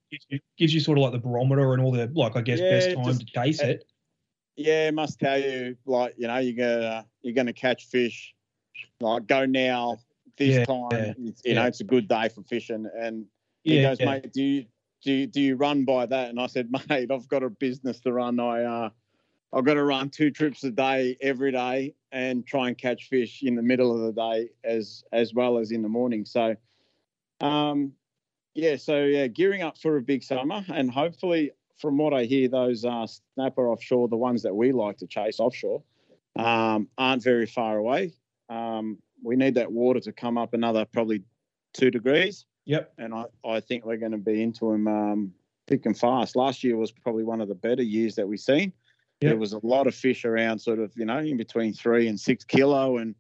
gives 0.57 0.73
you, 0.73 0.81
sort 0.81 0.99
of 0.99 1.03
like 1.03 1.13
the 1.13 1.19
barometer 1.19 1.73
and 1.73 1.83
all 1.83 1.91
the 1.91 2.11
like, 2.15 2.37
I 2.37 2.43
guess, 2.43 2.61
yeah, 2.61 2.71
best 2.71 2.95
time 2.95 3.05
just, 3.05 3.21
to 3.21 3.27
chase 3.27 3.61
it. 3.61 3.85
Yeah, 4.55 4.89
it 4.89 4.95
must 4.95 5.19
tell 5.19 5.39
you 5.39 5.77
like 5.87 6.15
you 6.17 6.27
know 6.27 6.39
you're 6.39 6.57
gonna 6.57 7.07
you're 7.23 7.35
gonna 7.35 7.53
catch 7.53 7.87
fish. 7.87 8.35
Like 9.01 9.27
go 9.27 9.47
now 9.47 9.99
this 10.37 10.57
yeah, 10.57 10.65
time. 10.65 10.89
Yeah, 10.93 11.13
you 11.19 11.35
yeah. 11.45 11.55
know 11.55 11.67
it's 11.67 11.81
a 11.81 11.85
good 11.85 12.09
day 12.09 12.29
for 12.29 12.43
fishing. 12.43 12.89
And 12.97 13.27
he 13.65 13.83
goes, 13.83 14.01
mate, 14.01 14.33
do 14.33 14.43
you 14.43 14.67
do 15.03 15.13
you, 15.13 15.27
do 15.27 15.41
you 15.41 15.57
run 15.57 15.85
by 15.85 16.07
that? 16.07 16.31
And 16.31 16.41
I 16.41 16.47
said, 16.47 16.71
mate, 16.89 17.11
I've 17.11 17.29
got 17.29 17.43
a 17.43 17.51
business 17.51 18.01
to 18.01 18.13
run. 18.13 18.41
I 18.41 18.65
uh, 18.65 18.91
I've 19.53 19.65
got 19.65 19.75
to 19.75 19.85
run 19.85 20.11
two 20.11 20.31
trips 20.31 20.63
a 20.65 20.71
day 20.71 21.17
every 21.21 21.53
day 21.53 21.95
and 22.13 22.47
try 22.47 22.69
and 22.69 22.77
catch 22.77 23.09
fish 23.09 23.43
in 23.43 23.55
the 23.55 23.63
middle 23.63 23.93
of 23.95 24.15
the 24.15 24.21
day 24.21 24.51
as 24.65 25.05
as 25.13 25.33
well 25.33 25.59
as 25.59 25.71
in 25.71 25.83
the 25.83 25.89
morning. 25.89 26.25
So, 26.25 26.57
um, 27.41 27.93
yeah, 28.55 28.77
so 28.77 29.05
yeah, 29.05 29.27
gearing 29.27 29.63
up 29.63 29.79
for 29.79 29.97
a 29.97 30.03
big 30.03 30.23
summer, 30.23 30.65
and 30.69 30.91
hopefully, 30.91 31.53
from 31.79 31.97
what 31.97 32.13
I 32.13 32.25
hear, 32.25 32.49
those 32.49 32.85
uh, 32.85 33.07
snapper 33.35 33.71
offshore, 33.71 34.09
the 34.09 34.17
ones 34.17 34.43
that 34.43 34.55
we 34.55 34.73
like 34.73 34.99
to 34.99 35.07
chase 35.07 35.41
offshore, 35.41 35.83
um, 36.37 36.89
aren't 36.99 37.23
very 37.23 37.47
far 37.47 37.79
away. 37.79 38.13
Um, 38.49 38.99
we 39.23 39.37
need 39.37 39.55
that 39.55 39.71
water 39.73 40.01
to 40.01 40.13
come 40.13 40.39
up 40.39 40.55
another 40.55 40.85
probably 40.85 41.23
two 41.75 41.91
degrees. 41.91 42.47
Yep. 42.67 42.93
And 42.99 43.15
I, 43.15 43.25
I 43.47 43.61
think 43.61 43.85
we're 43.85 43.97
going 43.97 44.13
to 44.13 44.19
be 44.19 44.43
into 44.43 44.71
them 44.71 44.87
um, 44.87 45.33
thick 45.67 45.87
and 45.87 45.99
fast. 45.99 46.37
Last 46.37 46.63
year 46.63 46.77
was 46.77 46.93
probably 46.93 47.25
one 47.25 47.41
of 47.41 47.49
the 47.49 47.55
better 47.55 47.83
years 47.83 48.15
that 48.17 48.29
we've 48.29 48.41
seen. 48.41 48.73
Yep. 49.21 49.31
There 49.31 49.39
was 49.39 49.53
a 49.53 49.67
lot 49.67 49.87
of 49.87 49.95
fish 49.95 50.25
around, 50.25 50.61
sort 50.61 50.79
of, 50.79 50.93
you 50.97 51.05
know, 51.05 51.19
in 51.19 51.37
between 51.37 51.73
three 51.73 52.07
and 52.07 52.19
six 52.19 52.45
kilo. 52.45 52.99
And 52.99 53.17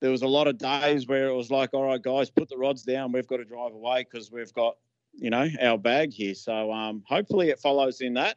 there 0.00 0.10
was 0.10 0.22
a 0.22 0.28
lot 0.28 0.46
of 0.46 0.58
days 0.58 1.08
where 1.08 1.26
it 1.26 1.34
was 1.34 1.50
like, 1.50 1.74
all 1.74 1.84
right, 1.84 2.00
guys, 2.00 2.30
put 2.30 2.48
the 2.48 2.56
rods 2.56 2.82
down. 2.82 3.10
We've 3.10 3.26
got 3.26 3.38
to 3.38 3.44
drive 3.44 3.72
away 3.72 4.04
because 4.04 4.30
we've 4.30 4.52
got, 4.52 4.76
you 5.14 5.30
know, 5.30 5.48
our 5.60 5.78
bag 5.78 6.12
here. 6.12 6.34
So 6.34 6.72
um, 6.72 7.02
hopefully 7.06 7.50
it 7.50 7.58
follows 7.58 8.00
in 8.00 8.14
that. 8.14 8.36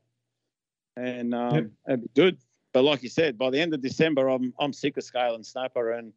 And 0.98 1.36
um, 1.36 1.54
Yep. 1.56 1.66
it'd 1.88 2.02
be 2.02 2.10
good. 2.16 2.38
But 2.74 2.84
like 2.84 3.04
you 3.04 3.10
said, 3.10 3.38
by 3.38 3.52
the 3.52 3.60
end 3.60 3.74
of 3.74 3.82
December, 3.82 4.28
I'm 4.28 4.54
I'm 4.60 4.74
sick 4.74 4.98
of 4.98 5.04
scale 5.04 5.36
and 5.36 5.46
snapper 5.46 5.92
and 5.92 6.12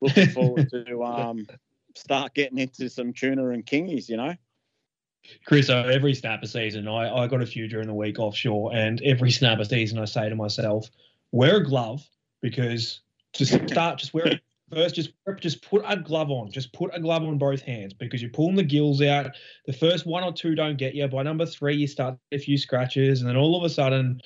looking 0.00 0.28
forward 0.34 0.68
to 0.70 1.04
um, 1.04 1.46
start 1.94 2.34
getting 2.34 2.58
into 2.58 2.88
some 2.88 3.12
tuna 3.12 3.50
and 3.50 3.64
kingies, 3.64 4.08
you 4.08 4.16
know. 4.16 4.34
Chris, 5.46 5.68
so 5.68 5.78
every 5.78 6.14
snapper 6.14 6.46
season, 6.46 6.88
I, 6.88 7.10
I 7.14 7.26
got 7.26 7.42
a 7.42 7.46
few 7.46 7.68
during 7.68 7.86
the 7.86 7.94
week 7.94 8.18
offshore, 8.18 8.74
and 8.74 9.00
every 9.02 9.30
snapper 9.30 9.64
season, 9.64 9.98
I 9.98 10.04
say 10.04 10.28
to 10.28 10.34
myself, 10.34 10.88
wear 11.30 11.56
a 11.56 11.64
glove 11.64 12.06
because 12.40 13.00
just 13.32 13.52
start, 13.68 13.98
just 13.98 14.14
wear 14.14 14.26
it 14.26 14.40
first, 14.72 14.94
just 14.94 15.10
just 15.38 15.62
put 15.62 15.82
a 15.86 15.96
glove 15.96 16.30
on, 16.30 16.50
just 16.50 16.72
put 16.72 16.90
a 16.94 17.00
glove 17.00 17.22
on 17.22 17.38
both 17.38 17.62
hands 17.62 17.94
because 17.94 18.20
you're 18.20 18.30
pulling 18.30 18.56
the 18.56 18.62
gills 18.62 19.02
out. 19.02 19.30
The 19.66 19.72
first 19.72 20.06
one 20.06 20.24
or 20.24 20.32
two 20.32 20.54
don't 20.54 20.76
get 20.76 20.94
you. 20.94 21.06
By 21.08 21.22
number 21.22 21.46
three, 21.46 21.76
you 21.76 21.86
start 21.86 22.18
a 22.32 22.38
few 22.38 22.58
scratches, 22.58 23.20
and 23.20 23.28
then 23.28 23.36
all 23.36 23.56
of 23.56 23.64
a 23.64 23.70
sudden, 23.70 24.20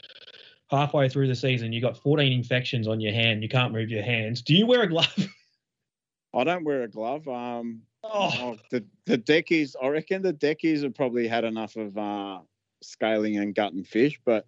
halfway 0.70 1.08
through 1.08 1.28
the 1.28 1.34
season, 1.34 1.72
you 1.72 1.80
got 1.80 1.96
14 1.96 2.32
infections 2.32 2.88
on 2.88 3.00
your 3.00 3.12
hand. 3.12 3.42
You 3.42 3.48
can't 3.48 3.72
move 3.72 3.90
your 3.90 4.02
hands. 4.02 4.42
Do 4.42 4.54
you 4.54 4.66
wear 4.66 4.82
a 4.82 4.88
glove? 4.88 5.14
I 6.34 6.44
don't 6.44 6.64
wear 6.64 6.82
a 6.82 6.88
glove. 6.88 7.26
Um, 7.28 7.82
oh, 8.12 8.32
oh, 8.40 8.56
the 8.70 8.84
the 9.06 9.16
deckies, 9.16 9.76
I 9.80 9.88
reckon 9.88 10.22
the 10.22 10.32
deckies 10.32 10.82
have 10.82 10.94
probably 10.94 11.28
had 11.28 11.44
enough 11.44 11.76
of 11.76 11.96
uh, 11.96 12.40
scaling 12.82 13.36
and 13.38 13.54
gutting 13.54 13.84
fish, 13.84 14.18
but 14.24 14.46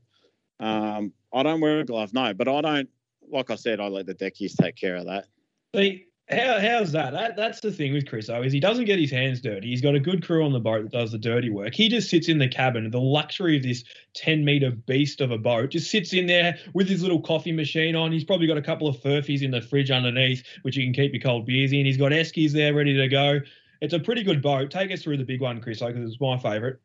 um, 0.61 1.13
I 1.33 1.43
don't 1.43 1.61
wear 1.61 1.81
a 1.81 1.85
glove. 1.85 2.13
No, 2.13 2.33
but 2.35 2.49
I 2.49 2.61
don't. 2.61 2.89
Like 3.31 3.51
I 3.51 3.57
said, 3.57 3.81
I 3.81 3.89
let 3.89 4.07
the 4.07 4.15
deckies 4.15 4.57
take 4.57 4.77
care 4.77 4.97
of 4.97 5.07
that. 5.07 5.27
See, 5.75 6.07
how, 6.31 6.61
how's 6.61 6.93
that? 6.93 7.13
that? 7.13 7.37
That's 7.37 7.61
the 7.61 7.73
thing 7.73 7.95
with 7.95 8.07
Chris, 8.07 8.27
though, 8.27 8.43
is 8.43 8.53
he 8.53 8.61
doesn't 8.61 8.85
get 8.85 8.99
his 8.99 9.11
hands 9.11 9.41
dirty. 9.41 9.69
He's 9.69 9.81
got 9.81 9.95
a 9.95 10.01
good 10.01 10.23
crew 10.23 10.45
on 10.45 10.53
the 10.53 10.61
boat 10.61 10.83
that 10.83 10.93
does 10.93 11.13
the 11.13 11.19
dirty 11.19 11.49
work. 11.49 11.75
He 11.75 11.89
just 11.89 12.11
sits 12.11 12.29
in 12.29 12.39
the 12.39 12.49
cabin. 12.49 12.91
The 12.91 13.01
luxury 13.01 13.57
of 13.57 13.63
this 13.63 13.83
10 14.15 14.45
meter 14.45 14.71
beast 14.71 15.23
of 15.23 15.31
a 15.31 15.39
boat 15.39 15.71
just 15.71 15.91
sits 15.91 16.13
in 16.13 16.27
there 16.27 16.59
with 16.75 16.87
his 16.87 17.03
little 17.03 17.21
coffee 17.21 17.53
machine 17.53 17.97
on. 17.97 18.13
He's 18.13 18.25
probably 18.25 18.47
got 18.47 18.59
a 18.59 18.63
couple 18.63 18.89
of 18.89 18.97
furfies 18.99 19.41
in 19.43 19.51
the 19.51 19.63
fridge 19.63 19.91
underneath, 19.91 20.45
which 20.63 20.77
you 20.77 20.85
can 20.85 20.93
keep 20.93 21.15
your 21.15 21.23
cold 21.23 21.47
beers 21.47 21.73
in. 21.73 21.87
He's 21.87 21.97
got 21.97 22.13
eskies 22.13 22.53
there 22.53 22.75
ready 22.75 22.95
to 22.95 23.09
go. 23.09 23.41
It's 23.81 23.95
a 23.95 23.99
pretty 23.99 24.23
good 24.23 24.43
boat. 24.43 24.71
Take 24.71 24.93
us 24.93 25.03
through 25.03 25.17
the 25.17 25.25
big 25.25 25.41
one, 25.41 25.63
Chris, 25.63 25.81
because 25.81 26.05
it's 26.05 26.21
my 26.21 26.37
favourite. 26.37 26.77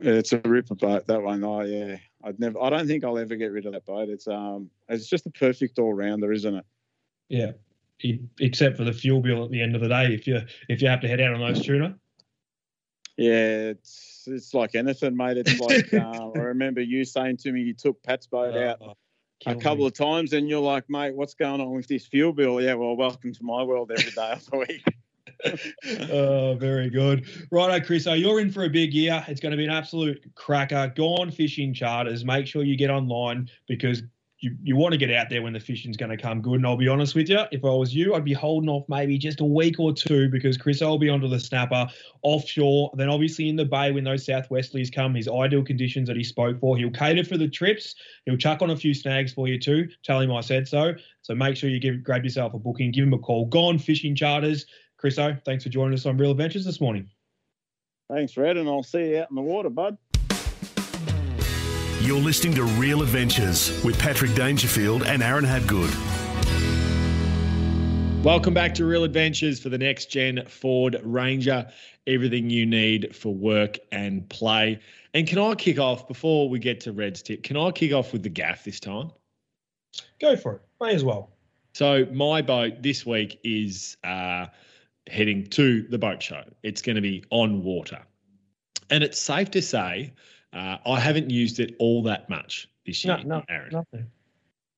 It's 0.00 0.32
a 0.32 0.38
ripper 0.38 0.74
boat 0.74 1.06
that 1.06 1.22
one. 1.22 1.42
Oh 1.42 1.62
yeah, 1.62 1.96
I'd 2.22 2.38
never. 2.38 2.60
I 2.62 2.70
don't 2.70 2.86
think 2.86 3.04
I'll 3.04 3.18
ever 3.18 3.34
get 3.36 3.52
rid 3.52 3.66
of 3.66 3.72
that 3.72 3.84
boat. 3.84 4.08
It's 4.08 4.28
um, 4.28 4.70
it's 4.88 5.08
just 5.08 5.26
a 5.26 5.30
perfect 5.30 5.78
all 5.78 5.92
rounder, 5.92 6.32
isn't 6.32 6.54
it? 6.54 6.64
Yeah. 7.28 7.52
Except 8.38 8.76
for 8.76 8.84
the 8.84 8.92
fuel 8.92 9.20
bill 9.20 9.44
at 9.44 9.50
the 9.50 9.60
end 9.60 9.74
of 9.74 9.80
the 9.80 9.88
day, 9.88 10.14
if 10.14 10.26
you 10.26 10.40
if 10.68 10.80
you 10.80 10.88
have 10.88 11.00
to 11.00 11.08
head 11.08 11.20
out 11.20 11.34
on 11.34 11.40
those 11.40 11.64
tuna. 11.64 11.96
Yeah, 13.16 13.72
it's 13.72 14.24
it's 14.26 14.54
like 14.54 14.74
anything, 14.74 15.16
mate. 15.16 15.36
It's 15.38 15.58
like 15.60 15.92
uh, 15.92 16.30
I 16.36 16.38
remember 16.38 16.80
you 16.80 17.04
saying 17.04 17.38
to 17.38 17.52
me 17.52 17.62
you 17.62 17.74
took 17.74 18.02
Pat's 18.02 18.26
boat 18.26 18.56
out 18.56 18.96
Oh, 19.46 19.52
a 19.52 19.56
couple 19.56 19.86
of 19.86 19.94
times, 19.94 20.32
and 20.32 20.48
you're 20.48 20.60
like, 20.60 20.90
mate, 20.90 21.14
what's 21.14 21.34
going 21.34 21.60
on 21.60 21.70
with 21.70 21.86
this 21.86 22.06
fuel 22.06 22.32
bill? 22.32 22.60
Yeah, 22.60 22.74
well, 22.74 22.96
welcome 22.96 23.32
to 23.32 23.44
my 23.44 23.62
world 23.62 23.92
every 23.96 24.10
day 24.10 24.32
of 24.32 24.44
the 24.50 24.58
week. 24.58 24.84
oh, 26.10 26.56
very 26.58 26.90
good. 26.90 27.24
Righto, 27.52 27.84
Chris. 27.86 28.02
So 28.02 28.14
you're 28.14 28.40
in 28.40 28.50
for 28.50 28.64
a 28.64 28.68
big 28.68 28.92
year. 28.92 29.24
It's 29.28 29.40
going 29.40 29.52
to 29.52 29.56
be 29.56 29.64
an 29.64 29.70
absolute 29.70 30.20
cracker. 30.34 30.92
Gone 30.96 31.30
fishing 31.30 31.72
charters. 31.72 32.24
Make 32.24 32.48
sure 32.48 32.64
you 32.64 32.76
get 32.76 32.90
online 32.90 33.48
because 33.68 34.02
you, 34.40 34.56
you 34.62 34.76
want 34.76 34.92
to 34.92 34.98
get 34.98 35.12
out 35.12 35.28
there 35.30 35.42
when 35.42 35.52
the 35.52 35.60
fishing's 35.60 35.96
going 35.96 36.10
to 36.10 36.16
come 36.16 36.40
good. 36.40 36.54
And 36.54 36.66
I'll 36.66 36.76
be 36.76 36.88
honest 36.88 37.14
with 37.14 37.28
you, 37.28 37.40
if 37.50 37.64
I 37.64 37.70
was 37.70 37.94
you, 37.94 38.14
I'd 38.14 38.24
be 38.24 38.32
holding 38.32 38.68
off 38.68 38.84
maybe 38.88 39.18
just 39.18 39.40
a 39.40 39.44
week 39.44 39.80
or 39.80 39.92
two 39.92 40.28
because 40.28 40.56
Chris 40.56 40.80
will 40.80 40.98
be 40.98 41.08
onto 41.08 41.28
the 41.28 41.40
snapper 41.40 41.88
offshore. 42.22 42.92
Then 42.94 43.08
obviously 43.08 43.48
in 43.48 43.56
the 43.56 43.64
bay 43.64 43.90
when 43.90 44.04
those 44.04 44.24
southwesterlies 44.24 44.94
come, 44.94 45.14
his 45.14 45.28
ideal 45.28 45.64
conditions 45.64 46.06
that 46.08 46.16
he 46.16 46.22
spoke 46.22 46.60
for. 46.60 46.76
He'll 46.76 46.90
cater 46.90 47.24
for 47.24 47.36
the 47.36 47.48
trips. 47.48 47.96
He'll 48.26 48.36
chuck 48.36 48.62
on 48.62 48.70
a 48.70 48.76
few 48.76 48.94
snags 48.94 49.32
for 49.32 49.48
you 49.48 49.58
too. 49.58 49.88
Tell 50.04 50.20
him 50.20 50.32
I 50.32 50.40
said 50.40 50.68
so. 50.68 50.94
So 51.22 51.34
make 51.34 51.56
sure 51.56 51.68
you 51.68 51.80
give 51.80 52.04
grab 52.04 52.22
yourself 52.22 52.54
a 52.54 52.58
booking, 52.58 52.92
give 52.92 53.04
him 53.04 53.14
a 53.14 53.18
call. 53.18 53.46
Gone 53.46 53.78
fishing 53.78 54.14
charters. 54.14 54.66
Chris 54.98 55.18
O, 55.18 55.36
thanks 55.44 55.64
for 55.64 55.70
joining 55.70 55.94
us 55.94 56.06
on 56.06 56.16
Real 56.16 56.32
Adventures 56.32 56.64
this 56.64 56.80
morning. 56.80 57.08
Thanks, 58.10 58.36
Red, 58.36 58.56
and 58.56 58.68
I'll 58.68 58.82
see 58.82 59.10
you 59.10 59.18
out 59.18 59.30
in 59.30 59.36
the 59.36 59.42
water, 59.42 59.68
bud. 59.68 59.98
You're 62.08 62.18
listening 62.18 62.54
to 62.54 62.64
Real 62.64 63.02
Adventures 63.02 63.84
with 63.84 63.98
Patrick 63.98 64.34
Dangerfield 64.34 65.02
and 65.02 65.22
Aaron 65.22 65.44
Habgood. 65.44 65.94
Welcome 68.24 68.54
back 68.54 68.72
to 68.76 68.86
Real 68.86 69.04
Adventures 69.04 69.60
for 69.60 69.68
the 69.68 69.76
next 69.76 70.06
gen 70.06 70.42
Ford 70.46 70.98
Ranger. 71.04 71.70
Everything 72.06 72.48
you 72.48 72.64
need 72.64 73.14
for 73.14 73.34
work 73.34 73.76
and 73.92 74.26
play. 74.30 74.80
And 75.12 75.26
can 75.26 75.36
I 75.36 75.54
kick 75.54 75.78
off 75.78 76.08
before 76.08 76.48
we 76.48 76.58
get 76.58 76.80
to 76.80 76.92
Red's 76.92 77.20
tip? 77.20 77.42
Can 77.42 77.58
I 77.58 77.70
kick 77.72 77.92
off 77.92 78.14
with 78.14 78.22
the 78.22 78.30
gaff 78.30 78.64
this 78.64 78.80
time? 78.80 79.10
Go 80.18 80.34
for 80.34 80.54
it. 80.54 80.62
May 80.80 80.94
as 80.94 81.04
well. 81.04 81.36
So 81.74 82.06
my 82.10 82.40
boat 82.40 82.82
this 82.82 83.04
week 83.04 83.38
is 83.44 83.98
uh, 84.02 84.46
heading 85.08 85.46
to 85.48 85.82
the 85.82 85.98
boat 85.98 86.22
show. 86.22 86.42
It's 86.62 86.80
going 86.80 86.96
to 86.96 87.02
be 87.02 87.22
on 87.28 87.62
water, 87.62 88.00
and 88.88 89.04
it's 89.04 89.20
safe 89.20 89.50
to 89.50 89.60
say 89.60 90.14
uh, 90.52 90.78
I 90.86 90.98
haven't 91.00 91.30
used 91.30 91.60
it 91.60 91.74
all 91.78 92.02
that 92.04 92.28
much 92.28 92.68
this 92.86 93.04
year. 93.04 93.18
no, 93.24 93.42
Aaron. 93.48 93.70
nothing. 93.72 94.06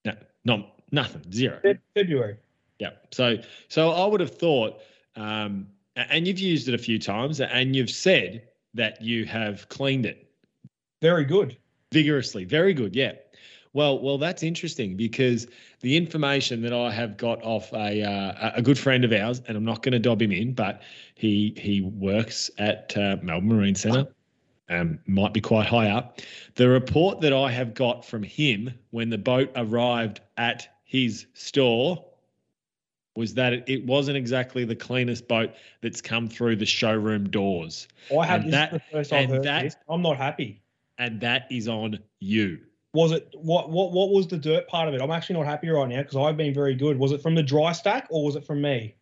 No, 0.04 0.14
not 0.44 0.80
nothing, 0.92 1.22
zero. 1.32 1.58
Fe- 1.62 1.78
February. 1.94 2.36
Yeah. 2.78 2.90
So 3.12 3.36
so 3.68 3.90
I 3.90 4.06
would 4.06 4.20
have 4.20 4.34
thought, 4.36 4.80
um, 5.16 5.66
and 5.96 6.26
you've 6.26 6.38
used 6.38 6.68
it 6.68 6.74
a 6.74 6.78
few 6.78 6.98
times, 6.98 7.40
and 7.40 7.76
you've 7.76 7.90
said 7.90 8.42
that 8.74 9.02
you 9.02 9.24
have 9.26 9.68
cleaned 9.68 10.06
it 10.06 10.30
Very 11.02 11.24
good. 11.24 11.56
vigorously. 11.92 12.44
Very 12.44 12.72
good. 12.72 12.96
Yeah. 12.96 13.12
Well, 13.72 14.00
well, 14.00 14.18
that's 14.18 14.42
interesting 14.42 14.96
because 14.96 15.46
the 15.80 15.96
information 15.96 16.60
that 16.62 16.72
I 16.72 16.90
have 16.90 17.16
got 17.16 17.40
off 17.44 17.72
a 17.72 18.02
uh, 18.02 18.52
a 18.56 18.62
good 18.62 18.78
friend 18.78 19.04
of 19.04 19.12
ours, 19.12 19.42
and 19.46 19.56
I'm 19.56 19.64
not 19.64 19.82
going 19.82 19.92
to 19.92 19.98
dob 20.00 20.20
him 20.22 20.32
in, 20.32 20.54
but 20.54 20.82
he 21.14 21.54
he 21.56 21.80
works 21.82 22.50
at 22.58 22.96
uh, 22.96 23.16
Melbourne 23.22 23.48
Marine 23.50 23.74
Centre. 23.76 24.08
Um, 24.70 25.00
might 25.06 25.34
be 25.34 25.40
quite 25.40 25.66
high 25.66 25.88
up. 25.90 26.20
The 26.54 26.68
report 26.68 27.20
that 27.22 27.32
I 27.32 27.50
have 27.50 27.74
got 27.74 28.04
from 28.04 28.22
him 28.22 28.72
when 28.90 29.10
the 29.10 29.18
boat 29.18 29.50
arrived 29.56 30.20
at 30.36 30.68
his 30.84 31.26
store 31.34 32.04
was 33.16 33.34
that 33.34 33.68
it, 33.68 33.84
wasn't 33.84 34.16
exactly 34.16 34.64
the 34.64 34.76
cleanest 34.76 35.26
boat 35.26 35.50
that's 35.80 36.00
come 36.00 36.28
through 36.28 36.54
the 36.56 36.64
showroom 36.66 37.28
doors, 37.28 37.88
I 38.16 38.24
had 38.24 38.42
And 38.44 38.52
this 38.52 38.52
that- 38.70 38.82
first 38.92 39.12
I've 39.12 39.28
heard 39.28 39.42
that, 39.42 39.62
this. 39.64 39.76
I'm 39.88 40.02
not 40.02 40.16
happy. 40.16 40.62
and 40.98 41.20
that 41.20 41.48
is 41.50 41.66
on 41.66 41.98
you. 42.20 42.60
Was 42.94 43.10
it 43.12 43.28
what 43.36 43.70
what 43.70 43.90
what 43.92 44.10
was 44.10 44.28
the 44.28 44.36
dirt 44.38 44.66
part 44.68 44.86
of 44.88 44.94
it? 44.94 45.00
I'm 45.02 45.10
actually 45.10 45.36
not 45.36 45.46
happy 45.46 45.68
right 45.68 45.88
now 45.88 46.02
because 46.02 46.16
I've 46.16 46.36
been 46.36 46.54
very 46.54 46.74
good. 46.76 46.96
Was 46.98 47.10
it 47.12 47.20
from 47.22 47.34
the 47.34 47.42
dry 47.42 47.72
stack 47.72 48.06
or 48.10 48.24
was 48.24 48.36
it 48.36 48.44
from 48.44 48.60
me? 48.62 48.94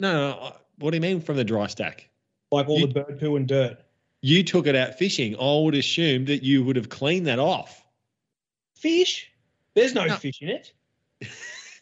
No, 0.00 0.12
no, 0.12 0.38
I- 0.38 0.52
what 0.78 0.90
do 0.92 0.96
you 0.96 1.00
mean 1.02 1.20
from 1.20 1.36
the 1.36 1.44
dry 1.44 1.66
stack? 1.66 2.08
Like 2.50 2.68
all 2.68 2.80
You- 2.80 2.86
the 2.86 2.94
bird 2.94 3.20
poo 3.20 3.36
and 3.36 3.46
dirt. 3.46 3.78
You 4.22 4.42
took 4.44 4.66
it 4.66 4.76
out 4.76 4.98
fishing. 4.98 5.34
I 5.36 5.60
would 5.64 5.74
assume 5.74 6.26
that 6.26 6.42
you 6.42 6.64
would 6.64 6.76
have 6.76 6.88
cleaned 6.88 7.26
that 7.26 7.38
off. 7.38 7.84
Fish? 8.76 9.30
There's 9.74 9.94
no, 9.94 10.04
No. 10.04 10.16
fish 10.16 10.42
in 10.42 10.48
it. 10.48 10.72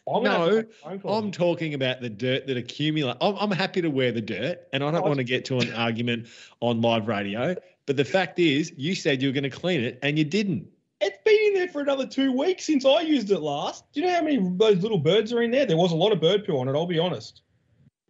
I'm 0.07 0.23
gonna 0.23 0.29
have 0.29 0.47
to 0.47 0.51
No, 0.51 0.55
make 0.55 0.65
a 0.65 0.73
phone 0.73 0.99
call. 0.99 1.17
I'm 1.19 1.31
talking 1.31 1.73
about 1.73 2.01
the 2.01 2.09
dirt 2.09 2.47
that 2.47 2.57
accumulates. 2.57 3.17
I'm, 3.21 3.35
I'm 3.35 3.51
happy 3.51 3.81
to 3.81 3.89
wear 3.89 4.11
the 4.11 4.21
dirt, 4.21 4.67
and 4.73 4.83
I 4.83 4.91
don't 4.91 5.05
want 5.05 5.17
to 5.17 5.23
get 5.23 5.45
to 5.45 5.59
an 5.59 5.71
argument 5.73 6.27
on 6.61 6.81
live 6.81 7.07
radio. 7.07 7.55
But 7.85 7.97
the 7.97 8.05
fact 8.05 8.39
is, 8.39 8.71
you 8.75 8.95
said 8.95 9.21
you 9.21 9.29
were 9.29 9.33
going 9.33 9.43
to 9.43 9.49
clean 9.49 9.81
it, 9.81 9.99
and 10.01 10.17
you 10.17 10.23
didn't. 10.23 10.67
It's 11.01 11.17
been 11.23 11.37
in 11.47 11.53
there 11.53 11.67
for 11.67 11.81
another 11.81 12.05
two 12.05 12.31
weeks 12.31 12.65
since 12.65 12.85
I 12.85 13.01
used 13.01 13.31
it 13.31 13.39
last. 13.39 13.85
Do 13.93 14.01
you 14.01 14.07
know 14.07 14.13
how 14.13 14.21
many 14.21 14.37
of 14.37 14.57
those 14.57 14.81
little 14.81 14.97
birds 14.97 15.31
are 15.31 15.41
in 15.41 15.51
there? 15.51 15.65
There 15.65 15.77
was 15.77 15.91
a 15.91 15.95
lot 15.95 16.11
of 16.11 16.19
bird 16.19 16.45
poo 16.45 16.57
on 16.57 16.67
it. 16.67 16.73
I'll 16.73 16.85
be 16.85 16.99
honest. 16.99 17.41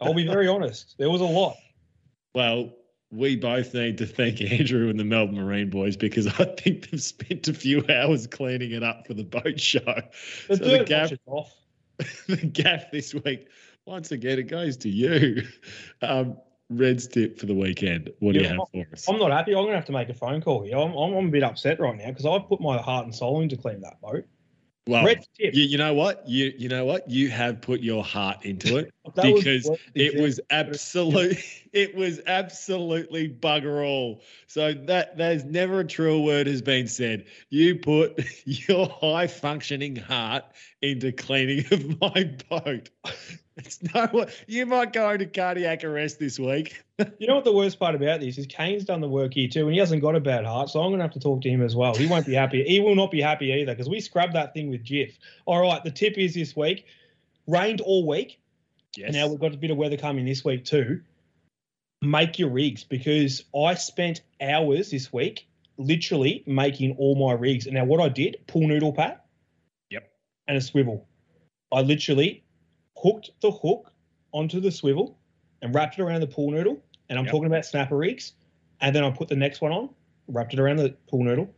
I'll 0.01 0.13
be 0.13 0.25
very 0.25 0.47
honest. 0.47 0.95
There 0.97 1.09
was 1.09 1.21
a 1.21 1.25
lot. 1.25 1.55
Well, 2.33 2.71
we 3.11 3.35
both 3.35 3.73
need 3.73 3.97
to 3.99 4.05
thank 4.05 4.41
Andrew 4.41 4.89
and 4.89 4.99
the 4.99 5.03
Melbourne 5.03 5.35
Marine 5.35 5.69
boys 5.69 5.97
because 5.97 6.27
I 6.27 6.45
think 6.45 6.89
they've 6.89 7.01
spent 7.01 7.47
a 7.47 7.53
few 7.53 7.83
hours 7.89 8.27
cleaning 8.27 8.71
it 8.71 8.83
up 8.83 9.07
for 9.07 9.13
the 9.13 9.23
boat 9.23 9.59
show. 9.59 10.01
The 10.47 10.57
So 10.57 10.63
the 10.65 11.19
off. 11.25 11.53
the 12.27 12.37
gaff 12.37 12.91
this 12.91 13.13
week. 13.13 13.49
Once 13.85 14.11
again, 14.11 14.39
it 14.39 14.43
goes 14.43 14.77
to 14.77 14.89
you. 14.89 15.43
Um, 16.01 16.37
Red's 16.69 17.07
tip 17.07 17.39
for 17.39 17.45
the 17.45 17.55
weekend. 17.55 18.11
What 18.19 18.33
do 18.33 18.39
you 18.39 18.45
Yeah, 18.45 18.57
have 18.57 18.69
for 18.71 18.85
us? 18.93 19.09
I'm 19.09 19.17
not 19.17 19.31
happy. 19.31 19.55
I'm 19.55 19.63
gonna 19.65 19.75
have 19.75 19.85
to 19.85 19.91
make 19.91 20.09
a 20.09 20.13
phone 20.13 20.41
call 20.41 20.63
here. 20.63 20.77
I'm, 20.77 20.93
I'm, 20.93 21.13
I'm 21.13 21.27
a 21.27 21.31
bit 21.31 21.43
upset 21.43 21.79
right 21.79 21.97
now 21.97 22.07
because 22.07 22.25
I've 22.25 22.47
put 22.47 22.61
my 22.61 22.77
heart 22.77 23.05
and 23.05 23.13
soul 23.13 23.41
into 23.41 23.57
clean 23.57 23.81
that 23.81 23.99
boat. 23.99 24.25
Well, 24.87 25.05
you, 25.37 25.51
you 25.51 25.77
know 25.77 25.93
what? 25.93 26.27
You 26.27 26.51
you 26.57 26.69
know 26.69 26.85
what? 26.85 27.09
You 27.09 27.29
have 27.29 27.61
put 27.61 27.81
your 27.81 28.03
heart 28.03 28.43
into 28.43 28.77
it 28.77 28.91
That 29.15 29.33
was 29.33 29.43
because 29.43 29.71
it 29.95 30.19
was 30.19 30.39
absolute 30.49 31.37
it 31.73 31.95
was 31.95 32.21
absolutely 32.25 33.29
bugger 33.29 33.85
all. 33.85 34.21
So 34.47 34.73
that 34.73 35.17
there's 35.17 35.45
never 35.45 35.81
a 35.81 35.87
truer 35.87 36.19
word 36.19 36.47
has 36.47 36.61
been 36.61 36.87
said. 36.87 37.25
You 37.49 37.75
put 37.75 38.19
your 38.45 38.87
high 38.87 39.27
functioning 39.27 39.95
heart 39.95 40.45
into 40.81 41.11
cleaning 41.11 41.65
of 41.71 41.99
my 42.01 42.31
boat. 42.49 42.89
It's 43.65 43.81
no 43.93 44.25
you 44.47 44.65
might 44.65 44.93
go 44.93 45.09
into 45.09 45.25
cardiac 45.25 45.83
arrest 45.83 46.19
this 46.19 46.39
week. 46.39 46.81
You 47.17 47.27
know 47.27 47.35
what 47.35 47.45
the 47.45 47.53
worst 47.53 47.79
part 47.79 47.95
about 47.95 48.19
this 48.19 48.37
is? 48.37 48.45
Kane's 48.47 48.85
done 48.85 49.01
the 49.01 49.07
work 49.07 49.33
here 49.33 49.47
too, 49.47 49.65
and 49.65 49.73
he 49.73 49.79
hasn't 49.79 50.01
got 50.01 50.15
a 50.15 50.19
bad 50.19 50.45
heart. 50.45 50.69
So 50.69 50.81
I'm 50.81 50.89
going 50.89 50.99
to 50.99 51.03
have 51.03 51.13
to 51.13 51.19
talk 51.19 51.41
to 51.41 51.49
him 51.49 51.61
as 51.61 51.75
well. 51.75 51.93
He 51.93 52.07
won't 52.07 52.25
be 52.25 52.33
happy. 52.33 52.63
He 52.63 52.79
will 52.79 52.95
not 52.95 53.11
be 53.11 53.21
happy 53.21 53.51
either 53.51 53.73
because 53.73 53.89
we 53.89 53.99
scrubbed 53.99 54.33
that 54.33 54.53
thing 54.53 54.69
with 54.69 54.83
Jif. 54.83 55.13
All 55.45 55.61
right, 55.61 55.83
the 55.83 55.91
tip 55.91 56.17
is 56.17 56.33
this 56.33 56.55
week 56.55 56.85
rained 57.47 57.81
all 57.81 58.07
week. 58.07 58.39
Yes. 58.95 59.07
And 59.07 59.15
now 59.15 59.27
we've 59.27 59.39
got 59.39 59.53
a 59.53 59.57
bit 59.57 59.71
of 59.71 59.77
weather 59.77 59.97
coming 59.97 60.25
this 60.25 60.43
week 60.43 60.65
too. 60.65 61.01
Make 62.01 62.39
your 62.39 62.49
rigs 62.49 62.83
because 62.83 63.43
I 63.55 63.75
spent 63.75 64.21
hours 64.41 64.91
this 64.91 65.11
week 65.11 65.47
literally 65.77 66.43
making 66.45 66.95
all 66.97 67.15
my 67.15 67.33
rigs. 67.33 67.65
And 67.65 67.75
now 67.75 67.85
what 67.85 67.99
I 67.99 68.09
did, 68.09 68.37
pool 68.47 68.67
noodle 68.67 68.93
pat. 68.93 69.25
Yep. 69.89 70.09
And 70.47 70.57
a 70.57 70.61
swivel. 70.61 71.07
I 71.71 71.81
literally 71.81 72.43
hooked 73.01 73.31
the 73.41 73.51
hook 73.51 73.91
onto 74.31 74.59
the 74.59 74.71
swivel 74.71 75.17
and 75.61 75.73
wrapped 75.73 75.97
it 75.99 76.01
around 76.01 76.21
the 76.21 76.27
pool 76.27 76.51
noodle. 76.51 76.81
And 77.09 77.17
I'm 77.17 77.25
Yep. 77.25 77.31
talking 77.31 77.47
about 77.47 77.65
snapper 77.65 77.97
rigs. 77.97 78.33
And 78.81 78.95
then 78.95 79.03
I 79.03 79.09
put 79.09 79.27
the 79.27 79.35
next 79.35 79.61
one 79.61 79.71
on, 79.71 79.89
wrapped 80.27 80.53
it 80.53 80.59
around 80.59 80.77
the 80.77 80.95
pool 81.07 81.23
noodle, 81.23 81.49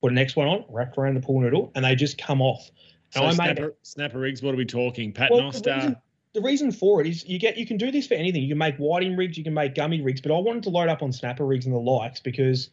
put 0.00 0.08
the 0.08 0.14
next 0.14 0.36
one 0.36 0.48
on, 0.48 0.64
wrapped 0.68 0.96
around 0.96 1.14
the 1.14 1.20
pool 1.20 1.40
noodle, 1.40 1.70
and 1.74 1.84
they 1.84 1.94
just 1.94 2.18
come 2.18 2.40
off. 2.40 2.70
so 3.10 3.24
And 3.26 3.40
I 3.40 3.46
made 3.46 3.56
snapper, 3.56 3.74
snapper 3.82 4.18
rigs, 4.18 4.42
what 4.42 4.54
are 4.54 4.56
we 4.56 4.64
talking? 4.64 5.12
Pat 5.12 5.30
well, 5.30 5.50
the 5.50 5.72
reason, 5.74 5.96
the 6.34 6.40
reason 6.40 6.72
for 6.72 7.00
it 7.00 7.06
is 7.06 7.26
you 7.26 7.38
get 7.38 7.58
you 7.58 7.66
can 7.66 7.76
do 7.76 7.90
this 7.90 8.06
for 8.06 8.14
anything. 8.14 8.42
You 8.42 8.48
can 8.50 8.58
make 8.58 8.76
whiting 8.76 9.16
rigs, 9.16 9.36
you 9.36 9.44
can 9.44 9.54
make 9.54 9.74
gummy 9.74 10.00
rigs, 10.00 10.20
but 10.20 10.32
I 10.32 10.38
wanted 10.38 10.62
to 10.64 10.70
load 10.70 10.88
up 10.88 11.02
on 11.02 11.12
snapper 11.12 11.44
rigs 11.44 11.66
and 11.66 11.74
the 11.74 11.78
likes 11.80 12.20
because 12.20 12.70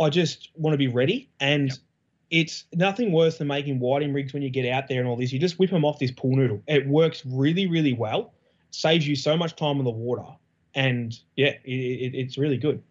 I 0.00 0.08
just 0.10 0.50
want 0.54 0.72
to 0.72 0.78
be 0.78 0.88
ready. 0.88 1.30
And 1.40 1.78
it's 2.30 2.64
nothing 2.74 3.12
worse 3.12 3.38
than 3.38 3.46
making 3.46 3.78
whiting 3.78 4.12
rigs 4.12 4.32
when 4.32 4.42
you 4.42 4.50
get 4.50 4.70
out 4.70 4.88
there 4.88 5.00
and 5.00 5.08
all 5.08 5.16
this. 5.16 5.32
You 5.32 5.38
just 5.38 5.58
whip 5.58 5.70
them 5.70 5.84
off 5.84 5.98
this 5.98 6.10
pool 6.10 6.36
noodle. 6.36 6.62
It 6.66 6.86
works 6.86 7.24
really, 7.24 7.66
really 7.66 7.92
well. 7.92 8.34
Saves 8.70 9.06
you 9.06 9.16
so 9.16 9.36
much 9.36 9.56
time 9.56 9.78
on 9.78 9.84
the 9.84 9.90
water, 9.90 10.26
and 10.74 11.18
yeah, 11.36 11.52
it, 11.64 11.70
it, 11.70 12.14
it's 12.14 12.36
really 12.36 12.58
good. 12.58 12.82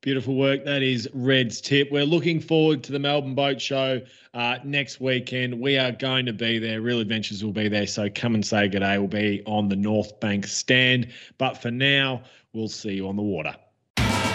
Beautiful 0.00 0.36
work. 0.36 0.64
That 0.64 0.82
is 0.82 1.08
Red's 1.12 1.60
tip. 1.60 1.90
We're 1.90 2.04
looking 2.04 2.40
forward 2.40 2.82
to 2.84 2.92
the 2.92 2.98
Melbourne 2.98 3.34
Boat 3.34 3.60
Show 3.60 4.00
uh, 4.34 4.58
next 4.64 5.00
weekend. 5.00 5.60
We 5.60 5.76
are 5.76 5.92
going 5.92 6.26
to 6.26 6.32
be 6.32 6.58
there. 6.58 6.80
Real 6.80 7.00
Adventures 7.00 7.44
will 7.44 7.52
be 7.52 7.68
there. 7.68 7.86
So 7.86 8.08
come 8.12 8.34
and 8.34 8.44
say 8.44 8.68
good 8.68 8.80
day. 8.80 8.98
We'll 8.98 9.08
be 9.08 9.42
on 9.46 9.68
the 9.68 9.76
North 9.76 10.18
Bank 10.20 10.46
stand. 10.46 11.08
But 11.36 11.60
for 11.60 11.70
now, 11.70 12.22
we'll 12.52 12.68
see 12.68 12.92
you 12.92 13.08
on 13.08 13.16
the 13.16 13.22
water. 13.22 13.54